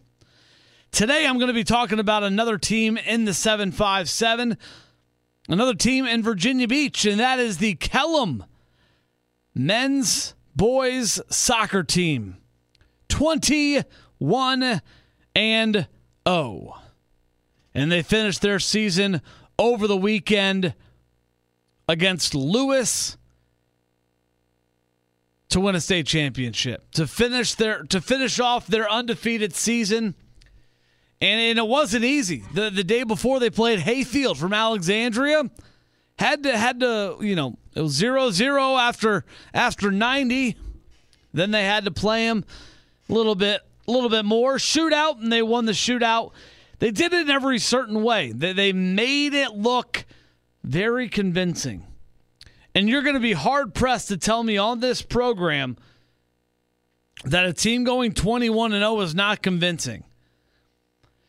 Today 0.92 1.26
I'm 1.26 1.36
going 1.36 1.48
to 1.48 1.54
be 1.54 1.62
talking 1.62 1.98
about 1.98 2.22
another 2.22 2.56
team 2.56 2.96
in 2.96 3.26
the 3.26 3.34
757, 3.34 4.56
another 5.46 5.74
team 5.74 6.06
in 6.06 6.22
Virginia 6.22 6.66
Beach, 6.66 7.04
and 7.04 7.20
that 7.20 7.38
is 7.38 7.58
the 7.58 7.74
Kellam 7.74 8.46
men's 9.54 10.34
boys 10.56 11.20
soccer 11.28 11.82
team. 11.82 12.38
21 13.10 14.80
and 15.34 15.86
0. 16.28 16.76
And 17.74 17.90
they 17.90 18.02
finished 18.02 18.42
their 18.42 18.58
season 18.58 19.22
over 19.58 19.86
the 19.86 19.96
weekend 19.96 20.74
against 21.88 22.34
Lewis 22.34 23.16
to 25.48 25.60
win 25.60 25.74
a 25.74 25.80
state 25.80 26.06
championship. 26.06 26.90
To 26.92 27.06
finish 27.06 27.54
their 27.54 27.82
to 27.84 28.00
finish 28.00 28.40
off 28.40 28.66
their 28.66 28.90
undefeated 28.90 29.54
season. 29.54 30.14
And, 31.20 31.40
and 31.40 31.58
it 31.58 31.66
wasn't 31.66 32.04
easy. 32.04 32.44
The 32.54 32.70
the 32.70 32.84
day 32.84 33.04
before 33.04 33.40
they 33.40 33.50
played 33.50 33.80
Hayfield 33.80 34.38
from 34.38 34.52
Alexandria. 34.52 35.50
Had 36.18 36.42
to 36.42 36.56
had 36.56 36.80
to, 36.80 37.16
you 37.20 37.34
know, 37.34 37.56
it 37.74 37.80
was 37.80 37.98
0-0 38.00 38.78
after 38.78 39.24
after 39.54 39.90
90. 39.90 40.56
Then 41.32 41.50
they 41.50 41.64
had 41.64 41.86
to 41.86 41.90
play 41.90 42.26
him 42.26 42.44
a 43.08 43.12
little 43.12 43.34
bit 43.34 43.62
a 43.92 43.94
little 43.94 44.10
bit 44.10 44.24
more. 44.24 44.56
Shootout, 44.56 45.20
and 45.20 45.32
they 45.32 45.42
won 45.42 45.66
the 45.66 45.72
shootout. 45.72 46.32
They 46.78 46.90
did 46.90 47.12
it 47.12 47.22
in 47.22 47.30
every 47.30 47.58
certain 47.58 48.02
way. 48.02 48.32
They, 48.32 48.52
they 48.52 48.72
made 48.72 49.34
it 49.34 49.52
look 49.52 50.04
very 50.64 51.08
convincing. 51.08 51.86
And 52.74 52.88
you're 52.88 53.02
going 53.02 53.14
to 53.14 53.20
be 53.20 53.34
hard 53.34 53.74
pressed 53.74 54.08
to 54.08 54.16
tell 54.16 54.42
me 54.42 54.56
on 54.56 54.80
this 54.80 55.02
program 55.02 55.76
that 57.24 57.44
a 57.44 57.52
team 57.52 57.84
going 57.84 58.12
21 58.12 58.72
and 58.72 58.82
0 58.82 59.00
is 59.00 59.14
not 59.14 59.42
convincing. 59.42 60.04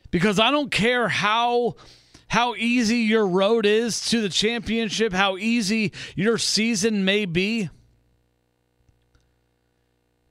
Because 0.10 0.40
I 0.40 0.52
don't 0.52 0.72
care 0.72 1.08
how 1.08 1.76
how 2.28 2.56
easy 2.56 2.98
your 2.98 3.28
road 3.28 3.66
is 3.66 4.10
to 4.10 4.20
the 4.22 4.30
championship, 4.30 5.14
how 5.14 5.38
easy 5.38 5.92
your 6.16 6.40
season 6.40 7.06
may 7.06 7.26
be, 7.26 7.70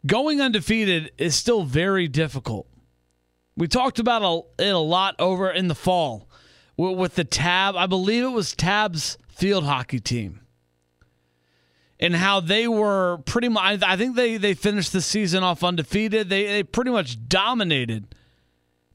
going 0.07 0.41
undefeated 0.41 1.13
is 1.19 1.37
still 1.37 1.63
very 1.63 2.09
difficult. 2.09 2.67
We 3.57 3.69
talked 3.69 3.99
about 3.99 4.47
it 4.59 4.75
a 4.75 4.79
lot 4.79 5.15
over 5.19 5.51
in 5.51 5.69
the 5.69 5.75
fall 5.75 6.29
with 6.77 7.15
the 7.15 7.25
Tabb. 7.25 7.77
I 7.77 7.87
believe 7.87 8.25
it 8.25 8.29
was 8.29 8.55
Tabb's 8.55 9.19
field 9.29 9.65
hockey 9.65 10.01
team. 10.01 10.41
And 12.01 12.17
how 12.17 12.41
they 12.41 12.67
were 12.67 13.19
pretty 13.27 13.49
much, 13.49 13.83
I 13.83 13.97
think 13.97 14.17
they, 14.17 14.37
they 14.37 14.55
finished 14.55 14.93
the 14.93 15.01
season 15.01 15.45
off 15.45 15.63
undefeated. 15.63 16.29
They, 16.31 16.47
they 16.47 16.63
pretty 16.65 16.91
much 16.91 17.29
dominated 17.29 18.13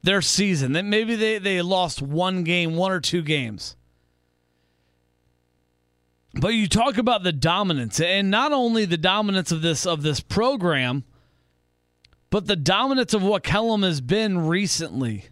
their 0.02 0.20
season. 0.20 0.72
Maybe 0.72 1.14
they, 1.14 1.38
they 1.38 1.62
lost 1.62 2.02
one 2.02 2.44
game, 2.44 2.76
one 2.76 2.92
or 2.92 3.00
two 3.00 3.22
games. 3.22 3.76
But 6.34 6.48
you 6.48 6.68
talk 6.68 6.98
about 6.98 7.22
the 7.22 7.32
dominance, 7.32 8.00
and 8.00 8.30
not 8.30 8.52
only 8.52 8.84
the 8.84 8.98
dominance 8.98 9.50
of 9.50 9.62
this 9.62 9.86
of 9.86 10.02
this 10.02 10.20
program, 10.20 11.04
but 12.30 12.46
the 12.46 12.56
dominance 12.56 13.14
of 13.14 13.22
what 13.22 13.42
Kellam 13.42 13.82
has 13.82 14.00
been 14.00 14.46
recently. 14.46 15.26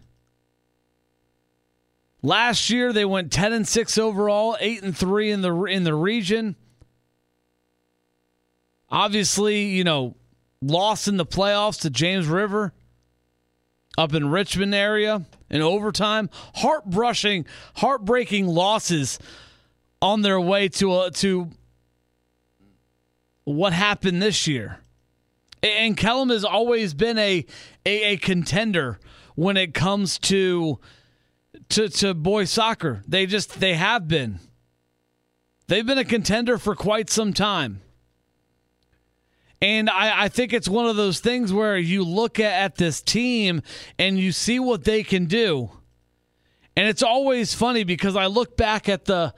Last 2.23 2.69
year 2.69 2.91
they 2.91 3.05
went 3.05 3.31
10 3.31 3.53
and 3.53 3.67
6 3.67 3.97
overall, 3.97 4.57
8 4.59 4.83
and 4.83 4.97
3 4.97 5.31
in 5.31 5.41
the 5.41 5.53
in 5.65 5.83
the 5.83 5.93
region. 5.93 6.55
Obviously, 8.89 9.65
you 9.65 9.83
know, 9.83 10.15
lost 10.61 11.07
in 11.07 11.17
the 11.17 11.25
playoffs 11.25 11.81
to 11.81 11.89
James 11.89 12.25
River 12.25 12.73
up 13.97 14.13
in 14.13 14.31
Richmond 14.31 14.73
area 14.73 15.25
in 15.49 15.61
overtime. 15.61 16.29
Heart-brushing, 16.55 17.45
heartbreaking 17.75 18.47
losses 18.47 19.19
on 20.01 20.21
their 20.21 20.39
way 20.39 20.67
to 20.69 21.01
a, 21.01 21.11
to 21.11 21.49
what 23.43 23.73
happened 23.73 24.21
this 24.21 24.47
year. 24.47 24.79
And 25.63 25.97
Kellam 25.97 26.31
has 26.31 26.43
always 26.43 26.93
been 26.93 27.17
a, 27.17 27.45
a, 27.85 28.03
a 28.03 28.17
contender 28.17 28.99
when 29.35 29.57
it 29.57 29.73
comes 29.73 30.19
to 30.19 30.79
to 31.69 31.89
to 31.89 32.13
boys 32.13 32.51
soccer. 32.51 33.03
They 33.07 33.25
just 33.25 33.59
they 33.59 33.73
have 33.75 34.07
been. 34.07 34.39
They've 35.67 35.85
been 35.85 35.97
a 35.97 36.05
contender 36.05 36.57
for 36.57 36.75
quite 36.75 37.09
some 37.09 37.33
time. 37.33 37.81
And 39.61 39.89
I, 39.89 40.25
I 40.25 40.29
think 40.29 40.53
it's 40.53 40.69
one 40.69 40.85
of 40.85 40.95
those 40.95 41.19
things 41.19 41.51
where 41.51 41.77
you 41.77 42.03
look 42.03 42.39
at, 42.39 42.53
at 42.53 42.75
this 42.75 43.01
team 43.01 43.61
and 43.97 44.19
you 44.19 44.31
see 44.31 44.59
what 44.59 44.83
they 44.83 45.03
can 45.03 45.25
do. 45.25 45.71
And 46.75 46.87
it's 46.87 47.01
always 47.01 47.55
funny 47.55 47.83
because 47.83 48.15
I 48.15 48.27
look 48.27 48.55
back 48.55 48.87
at 48.87 49.05
the 49.05 49.33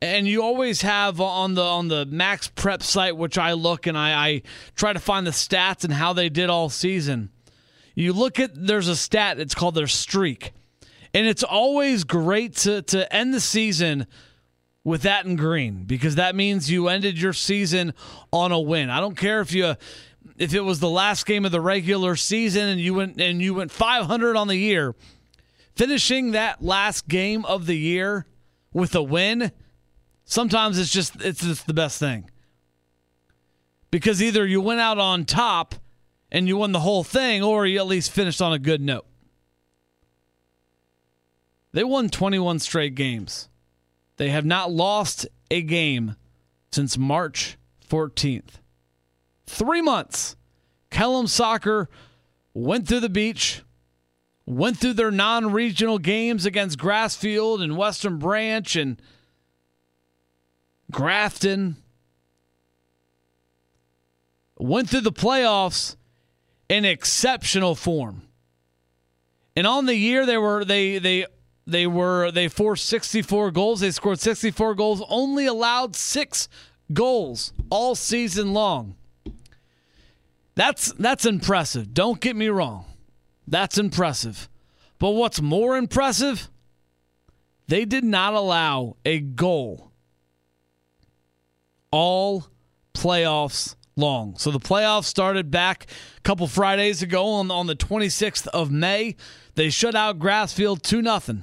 and 0.00 0.28
you 0.28 0.42
always 0.42 0.82
have 0.82 1.20
on 1.20 1.54
the 1.54 1.62
on 1.62 1.88
the 1.88 2.06
max 2.06 2.48
prep 2.48 2.82
site 2.82 3.16
which 3.16 3.36
i 3.36 3.52
look 3.52 3.86
and 3.86 3.98
I, 3.98 4.28
I, 4.28 4.42
try 4.76 4.92
to 4.92 5.00
find 5.00 5.26
the 5.26 5.32
stats 5.32 5.84
and 5.84 5.92
how 5.92 6.12
they 6.12 6.28
did 6.28 6.50
all 6.50 6.68
season. 6.68 7.30
You 7.94 8.12
look 8.12 8.38
at 8.38 8.50
there's 8.54 8.88
a 8.88 8.96
stat 8.96 9.40
it's 9.40 9.54
called 9.54 9.74
their 9.74 9.88
streak. 9.88 10.52
And 11.14 11.26
it's 11.26 11.42
always 11.42 12.04
great 12.04 12.56
to 12.58 12.82
to 12.82 13.12
end 13.12 13.34
the 13.34 13.40
season 13.40 14.06
with 14.84 15.02
that 15.02 15.26
in 15.26 15.36
green 15.36 15.84
because 15.84 16.14
that 16.14 16.34
means 16.34 16.70
you 16.70 16.88
ended 16.88 17.20
your 17.20 17.32
season 17.32 17.92
on 18.32 18.52
a 18.52 18.60
win. 18.60 18.90
I 18.90 19.00
don't 19.00 19.16
care 19.16 19.40
if 19.40 19.52
you 19.52 19.74
if 20.36 20.54
it 20.54 20.60
was 20.60 20.78
the 20.78 20.88
last 20.88 21.26
game 21.26 21.44
of 21.44 21.50
the 21.50 21.60
regular 21.60 22.14
season 22.14 22.68
and 22.68 22.80
you 22.80 22.94
went 22.94 23.20
and 23.20 23.42
you 23.42 23.54
went 23.54 23.72
500 23.72 24.36
on 24.36 24.46
the 24.46 24.56
year 24.56 24.94
finishing 25.74 26.32
that 26.32 26.62
last 26.62 27.08
game 27.08 27.44
of 27.44 27.66
the 27.66 27.76
year 27.76 28.26
with 28.72 28.94
a 28.94 29.02
win 29.02 29.52
Sometimes 30.30 30.78
it's 30.78 30.92
just 30.92 31.22
it's 31.22 31.42
just 31.42 31.66
the 31.66 31.72
best 31.72 31.98
thing. 31.98 32.30
Because 33.90 34.22
either 34.22 34.46
you 34.46 34.60
went 34.60 34.78
out 34.78 34.98
on 34.98 35.24
top 35.24 35.74
and 36.30 36.46
you 36.46 36.58
won 36.58 36.72
the 36.72 36.80
whole 36.80 37.02
thing 37.02 37.42
or 37.42 37.64
you 37.64 37.78
at 37.78 37.86
least 37.86 38.10
finished 38.10 38.42
on 38.42 38.52
a 38.52 38.58
good 38.58 38.82
note. 38.82 39.06
They 41.72 41.82
won 41.82 42.10
21 42.10 42.58
straight 42.58 42.94
games. 42.94 43.48
They 44.18 44.28
have 44.28 44.44
not 44.44 44.70
lost 44.70 45.26
a 45.50 45.62
game 45.62 46.16
since 46.70 46.98
March 46.98 47.56
14th. 47.88 48.60
3 49.46 49.80
months. 49.80 50.36
Kellam 50.90 51.26
Soccer 51.26 51.88
went 52.52 52.86
through 52.86 53.00
the 53.00 53.08
beach, 53.08 53.62
went 54.44 54.76
through 54.76 54.92
their 54.92 55.10
non-regional 55.10 55.98
games 55.98 56.44
against 56.44 56.78
Grassfield 56.78 57.62
and 57.62 57.78
Western 57.78 58.18
Branch 58.18 58.76
and 58.76 59.00
Grafton 60.90 61.76
went 64.56 64.90
through 64.90 65.02
the 65.02 65.12
playoffs 65.12 65.96
in 66.68 66.84
exceptional 66.84 67.74
form. 67.74 68.22
And 69.56 69.66
on 69.66 69.86
the 69.86 69.94
year 69.94 70.26
they 70.26 70.38
were 70.38 70.64
they 70.64 70.98
they 70.98 71.26
they 71.66 71.86
were 71.86 72.30
they 72.30 72.48
forced 72.48 72.86
64 72.86 73.50
goals. 73.50 73.80
They 73.80 73.90
scored 73.90 74.20
64 74.20 74.74
goals, 74.74 75.02
only 75.08 75.46
allowed 75.46 75.96
6 75.96 76.48
goals 76.92 77.52
all 77.70 77.94
season 77.94 78.52
long. 78.52 78.96
That's 80.54 80.92
that's 80.92 81.24
impressive. 81.24 81.94
Don't 81.94 82.20
get 82.20 82.34
me 82.34 82.48
wrong. 82.48 82.84
That's 83.46 83.78
impressive. 83.78 84.48
But 84.98 85.10
what's 85.10 85.40
more 85.40 85.76
impressive? 85.76 86.50
They 87.68 87.84
did 87.84 88.04
not 88.04 88.34
allow 88.34 88.96
a 89.04 89.20
goal 89.20 89.87
all 91.90 92.46
playoffs 92.94 93.74
long. 93.96 94.36
So 94.38 94.50
the 94.50 94.60
playoffs 94.60 95.04
started 95.04 95.50
back 95.50 95.86
a 96.16 96.20
couple 96.20 96.46
Fridays 96.46 97.02
ago 97.02 97.26
on, 97.26 97.50
on 97.50 97.66
the 97.66 97.76
26th 97.76 98.46
of 98.48 98.70
May. 98.70 99.16
They 99.54 99.70
shut 99.70 99.94
out 99.94 100.18
Grassfield 100.18 100.82
2 100.82 101.02
0. 101.02 101.42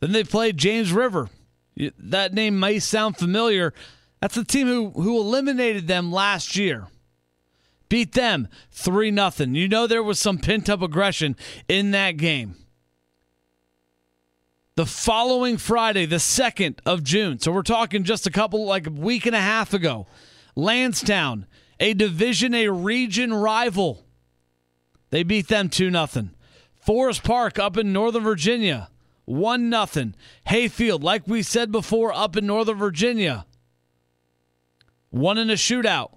Then 0.00 0.12
they 0.12 0.24
played 0.24 0.56
James 0.56 0.92
River. 0.92 1.28
That 1.98 2.34
name 2.34 2.58
may 2.58 2.78
sound 2.78 3.16
familiar. 3.16 3.72
That's 4.20 4.34
the 4.34 4.44
team 4.44 4.66
who, 4.66 4.90
who 4.90 5.18
eliminated 5.18 5.86
them 5.86 6.12
last 6.12 6.56
year. 6.56 6.88
Beat 7.88 8.12
them 8.12 8.48
3 8.72 9.14
0. 9.14 9.30
You 9.50 9.68
know 9.68 9.86
there 9.86 10.02
was 10.02 10.18
some 10.18 10.38
pent 10.38 10.68
up 10.68 10.82
aggression 10.82 11.36
in 11.68 11.92
that 11.92 12.16
game 12.16 12.56
the 14.80 14.86
following 14.86 15.58
Friday, 15.58 16.06
the 16.06 16.16
2nd 16.16 16.78
of 16.86 17.04
June. 17.04 17.38
So 17.38 17.52
we're 17.52 17.60
talking 17.60 18.02
just 18.02 18.26
a 18.26 18.30
couple, 18.30 18.64
like 18.64 18.86
a 18.86 18.90
week 18.90 19.26
and 19.26 19.36
a 19.36 19.40
half 19.40 19.74
ago. 19.74 20.06
Landstown, 20.56 21.44
a 21.78 21.92
division, 21.92 22.54
a 22.54 22.70
region 22.70 23.34
rival. 23.34 24.06
They 25.10 25.22
beat 25.22 25.48
them 25.48 25.68
2 25.68 25.90
0. 25.90 26.30
Forest 26.72 27.22
Park 27.24 27.58
up 27.58 27.76
in 27.76 27.92
Northern 27.92 28.22
Virginia, 28.22 28.88
1 29.26 29.70
0. 29.70 30.12
Hayfield, 30.46 31.04
like 31.04 31.28
we 31.28 31.42
said 31.42 31.70
before, 31.70 32.10
up 32.14 32.34
in 32.34 32.46
Northern 32.46 32.78
Virginia, 32.78 33.44
one 35.10 35.36
in 35.36 35.50
a 35.50 35.56
shootout. 35.56 36.16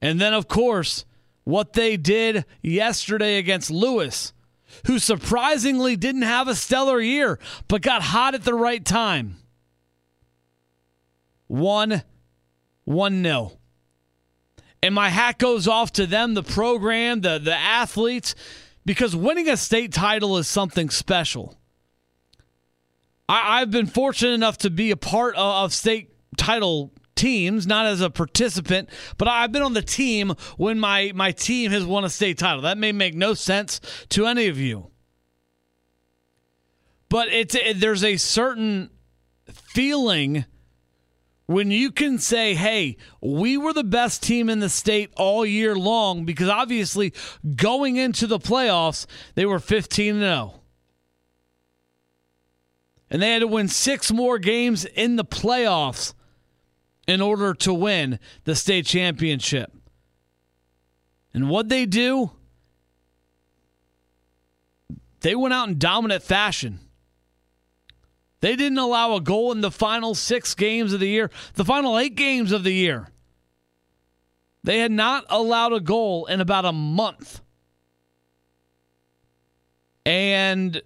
And 0.00 0.20
then, 0.20 0.32
of 0.32 0.46
course, 0.46 1.06
what 1.42 1.72
they 1.72 1.96
did 1.96 2.44
yesterday 2.62 3.36
against 3.36 3.68
Lewis 3.68 4.32
who 4.86 4.98
surprisingly 4.98 5.96
didn't 5.96 6.22
have 6.22 6.48
a 6.48 6.54
stellar 6.54 7.00
year, 7.00 7.38
but 7.68 7.82
got 7.82 8.02
hot 8.02 8.34
at 8.34 8.44
the 8.44 8.54
right 8.54 8.84
time. 8.84 9.36
1 11.46 12.02
1 12.84 13.22
0. 13.22 13.52
And 14.82 14.94
my 14.94 15.08
hat 15.08 15.38
goes 15.38 15.66
off 15.66 15.92
to 15.92 16.06
them, 16.06 16.34
the 16.34 16.42
program, 16.42 17.22
the, 17.22 17.38
the 17.38 17.54
athletes, 17.54 18.34
because 18.84 19.16
winning 19.16 19.48
a 19.48 19.56
state 19.56 19.92
title 19.92 20.36
is 20.36 20.46
something 20.46 20.90
special. 20.90 21.56
I, 23.26 23.60
have 23.60 23.70
been 23.70 23.86
fortunate 23.86 24.32
enough 24.32 24.58
to 24.58 24.70
be 24.70 24.90
a 24.90 24.96
part 24.96 25.34
of, 25.36 25.64
of 25.64 25.72
state 25.72 26.10
title 26.36 26.92
teams, 27.14 27.66
not 27.66 27.86
as 27.86 28.00
a 28.00 28.10
participant, 28.10 28.88
but 29.18 29.28
I've 29.28 29.52
been 29.52 29.62
on 29.62 29.74
the 29.74 29.82
team 29.82 30.34
when 30.56 30.78
my, 30.78 31.12
my 31.14 31.32
team 31.32 31.70
has 31.70 31.84
won 31.84 32.04
a 32.04 32.10
state 32.10 32.38
title. 32.38 32.62
That 32.62 32.78
may 32.78 32.92
make 32.92 33.14
no 33.14 33.34
sense 33.34 33.80
to 34.10 34.26
any 34.26 34.48
of 34.48 34.58
you. 34.58 34.90
But 37.08 37.28
it's 37.28 37.54
it, 37.54 37.80
there's 37.80 38.02
a 38.02 38.16
certain 38.16 38.90
feeling 39.52 40.46
when 41.46 41.70
you 41.70 41.90
can 41.90 42.18
say, 42.18 42.54
hey, 42.54 42.96
we 43.20 43.56
were 43.56 43.72
the 43.72 43.84
best 43.84 44.22
team 44.22 44.48
in 44.48 44.60
the 44.60 44.68
state 44.68 45.12
all 45.16 45.44
year 45.44 45.76
long, 45.76 46.24
because 46.24 46.48
obviously 46.48 47.12
going 47.54 47.96
into 47.96 48.26
the 48.26 48.38
playoffs, 48.38 49.06
they 49.34 49.44
were 49.44 49.58
15 49.58 50.18
0. 50.18 50.60
And 53.10 53.22
they 53.22 53.32
had 53.32 53.40
to 53.40 53.46
win 53.46 53.68
six 53.68 54.10
more 54.10 54.38
games 54.38 54.84
in 54.84 55.16
the 55.16 55.24
playoffs 55.24 56.14
in 57.06 57.20
order 57.20 57.54
to 57.54 57.74
win 57.74 58.18
the 58.44 58.54
state 58.54 58.86
championship. 58.86 59.72
And 61.32 61.50
what 61.50 61.68
they 61.68 61.86
do, 61.86 62.30
they 65.20 65.34
went 65.34 65.54
out 65.54 65.68
in 65.68 65.78
dominant 65.78 66.22
fashion. 66.22 66.80
They 68.40 68.56
didn't 68.56 68.78
allow 68.78 69.14
a 69.14 69.20
goal 69.20 69.52
in 69.52 69.62
the 69.62 69.70
final 69.70 70.14
six 70.14 70.54
games 70.54 70.92
of 70.92 71.00
the 71.00 71.08
year, 71.08 71.30
the 71.54 71.64
final 71.64 71.98
eight 71.98 72.14
games 72.14 72.52
of 72.52 72.62
the 72.62 72.74
year. 72.74 73.08
They 74.62 74.78
had 74.78 74.92
not 74.92 75.24
allowed 75.28 75.72
a 75.72 75.80
goal 75.80 76.26
in 76.26 76.40
about 76.40 76.64
a 76.64 76.72
month. 76.72 77.40
And 80.06 80.82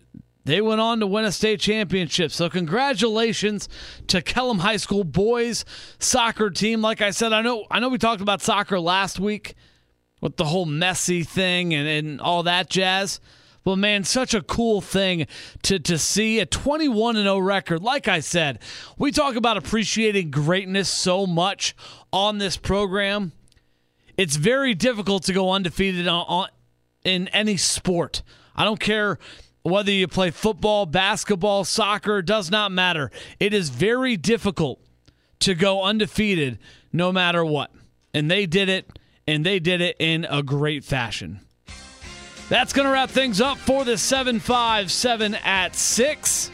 they 0.49 0.63
went 0.63 0.81
on 0.81 1.01
to 1.01 1.07
win 1.07 1.27
a 1.27 1.33
state 1.33 1.61
championship. 1.61 2.33
So 2.33 2.49
congratulations 2.49 3.69
to 4.07 4.23
Kellam 4.23 4.61
High 4.61 4.79
School 4.79 5.05
boys 5.05 5.67
soccer 5.99 6.49
team. 6.49 6.81
Like 6.81 7.03
I 7.03 7.11
said, 7.11 7.35
I 7.35 7.43
know 7.43 7.67
I 7.71 7.81
know 7.81 7.91
we 7.91 7.99
talked 7.99 8.23
about 8.23 8.41
soccer 8.41 8.81
last 8.81 9.21
week 9.21 9.55
with 10.23 10.37
the 10.37 10.47
whole 10.47 10.65
Messi 10.65 11.27
thing 11.27 11.75
and, 11.75 11.87
and 11.87 12.21
all 12.23 12.45
that 12.45 12.71
jazz. 12.71 13.21
But 13.63 13.77
man, 13.77 14.05
such 14.05 14.33
a 14.33 14.41
cool 14.41 14.81
thing 14.81 15.27
to, 15.65 15.79
to 15.81 15.99
see 15.99 16.41
a 16.41 16.47
21 16.47 17.17
0 17.17 17.39
record. 17.41 17.83
Like 17.83 18.09
I 18.09 18.21
said, 18.21 18.61
we 18.97 19.13
talk 19.13 19.37
about 19.37 19.59
appreciating 19.59 20.31
greatness 20.31 20.89
so 20.89 21.27
much 21.27 21.77
on 22.11 22.39
this 22.39 22.57
program. 22.57 23.33
It's 24.17 24.37
very 24.37 24.73
difficult 24.73 25.25
to 25.25 25.35
go 25.35 25.51
undefeated 25.51 26.09
on, 26.09 26.25
on 26.27 26.49
in 27.05 27.29
any 27.29 27.59
sport. 27.59 28.23
I 28.57 28.65
don't 28.65 28.81
care 28.81 29.19
whether 29.71 29.91
you 29.91 30.09
play 30.09 30.31
football, 30.31 30.87
basketball, 30.87 31.65
soccer, 31.65 32.23
does 32.23 32.51
not 32.51 32.73
matter. 32.73 33.11
It 33.41 33.55
is 33.55 33.71
very 33.71 34.17
difficult 34.17 34.81
to 35.41 35.55
go 35.55 35.83
undefeated 35.83 36.59
no 36.93 37.13
matter 37.13 37.45
what. 37.45 37.71
And 38.15 38.31
they 38.31 38.47
did 38.47 38.69
it, 38.69 38.99
and 39.27 39.45
they 39.45 39.59
did 39.59 39.81
it 39.81 39.97
in 39.99 40.27
a 40.29 40.43
great 40.43 40.85
fashion. 40.85 41.41
That's 42.49 42.73
going 42.73 42.87
to 42.87 42.93
wrap 42.93 43.11
things 43.11 43.41
up 43.41 43.59
for 43.59 43.85
the 43.85 43.99
757 43.99 45.35
at 45.35 45.77
6. 45.77 46.51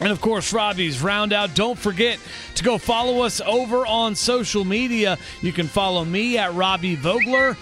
And 0.00 0.12
of 0.12 0.20
course, 0.20 0.52
Robbie's 0.52 1.02
Roundout. 1.02 1.54
Don't 1.54 1.78
forget 1.78 2.20
to 2.54 2.62
go 2.62 2.78
follow 2.78 3.22
us 3.22 3.40
over 3.40 3.84
on 3.84 4.14
social 4.14 4.64
media. 4.64 5.18
You 5.42 5.52
can 5.52 5.66
follow 5.66 6.04
me 6.04 6.38
at 6.38 6.54
Robbie 6.54 6.94
Vogler. 6.94 7.56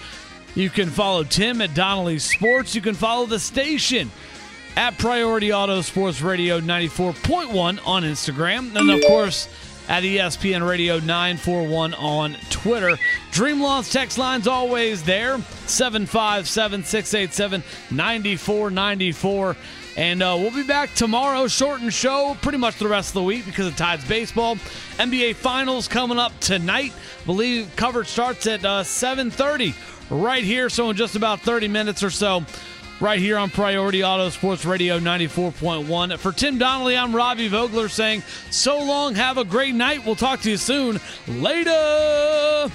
You 0.55 0.69
can 0.69 0.91
follow 0.91 1.25
Tim 1.25 1.63
at 1.63 1.75
Donnelly 1.75 2.19
Sports. 2.19 2.75
You 2.75 2.83
can 2.83 2.95
follow 2.95 3.25
the 3.25 3.39
station 3.39 4.11
at 4.77 4.99
Priority 4.99 5.53
Auto 5.53 5.81
Sports 5.81 6.21
Radio 6.21 6.61
94.1 6.61 7.81
on 7.87 8.03
Instagram. 8.03 8.77
And 8.77 8.91
of 8.91 9.03
course, 9.07 9.49
at 9.89 10.03
ESPN 10.03 10.69
Radio 10.69 10.99
941 10.99 11.95
on 11.95 12.37
Twitter. 12.51 12.99
Dream 13.31 13.61
Lawns 13.61 13.91
text 13.91 14.19
line's 14.19 14.47
always 14.47 15.03
there 15.03 15.39
757 15.67 16.85
687 16.85 17.63
9494. 17.91 19.57
And 19.97 20.23
uh, 20.23 20.37
we'll 20.39 20.51
be 20.51 20.67
back 20.67 20.93
tomorrow, 20.95 21.49
shortened 21.49 21.95
show, 21.95 22.37
pretty 22.43 22.59
much 22.59 22.79
the 22.79 22.89
rest 22.89 23.11
of 23.11 23.15
the 23.15 23.23
week 23.23 23.47
because 23.47 23.67
of 23.67 23.77
Tides 23.77 24.07
baseball. 24.07 24.57
NBA 24.99 25.37
Finals 25.37 25.89
coming 25.89 26.19
up 26.19 26.39
tonight. 26.41 26.93
believe 27.25 27.75
coverage 27.77 28.09
starts 28.09 28.47
at 28.47 28.63
uh, 28.63 28.83
7:30 28.83 29.75
right 30.11 30.45
here, 30.45 30.69
so 30.69 30.91
in 30.91 30.97
just 30.97 31.17
about 31.17 31.41
30 31.41 31.69
minutes 31.69 32.03
or 32.03 32.11
so 32.11 32.45
right 33.01 33.19
here 33.19 33.39
on 33.39 33.51
Priority 33.51 34.05
Auto 34.05 34.29
Sports 34.31 34.65
Radio 34.65 34.99
94.1. 34.99 36.19
For 36.19 36.33
Tim 36.33 36.59
Donnelly, 36.59 36.97
I'm 36.97 37.15
Robbie 37.15 37.49
Vogler 37.49 37.89
saying, 37.89 38.23
so 38.51 38.79
long, 38.79 39.15
have 39.15 39.39
a 39.39 39.45
great 39.45 39.75
night. 39.75 40.05
We'll 40.05 40.17
talk 40.17 40.41
to 40.43 40.51
you 40.51 40.57
soon. 40.57 41.01
Later. 41.27 42.71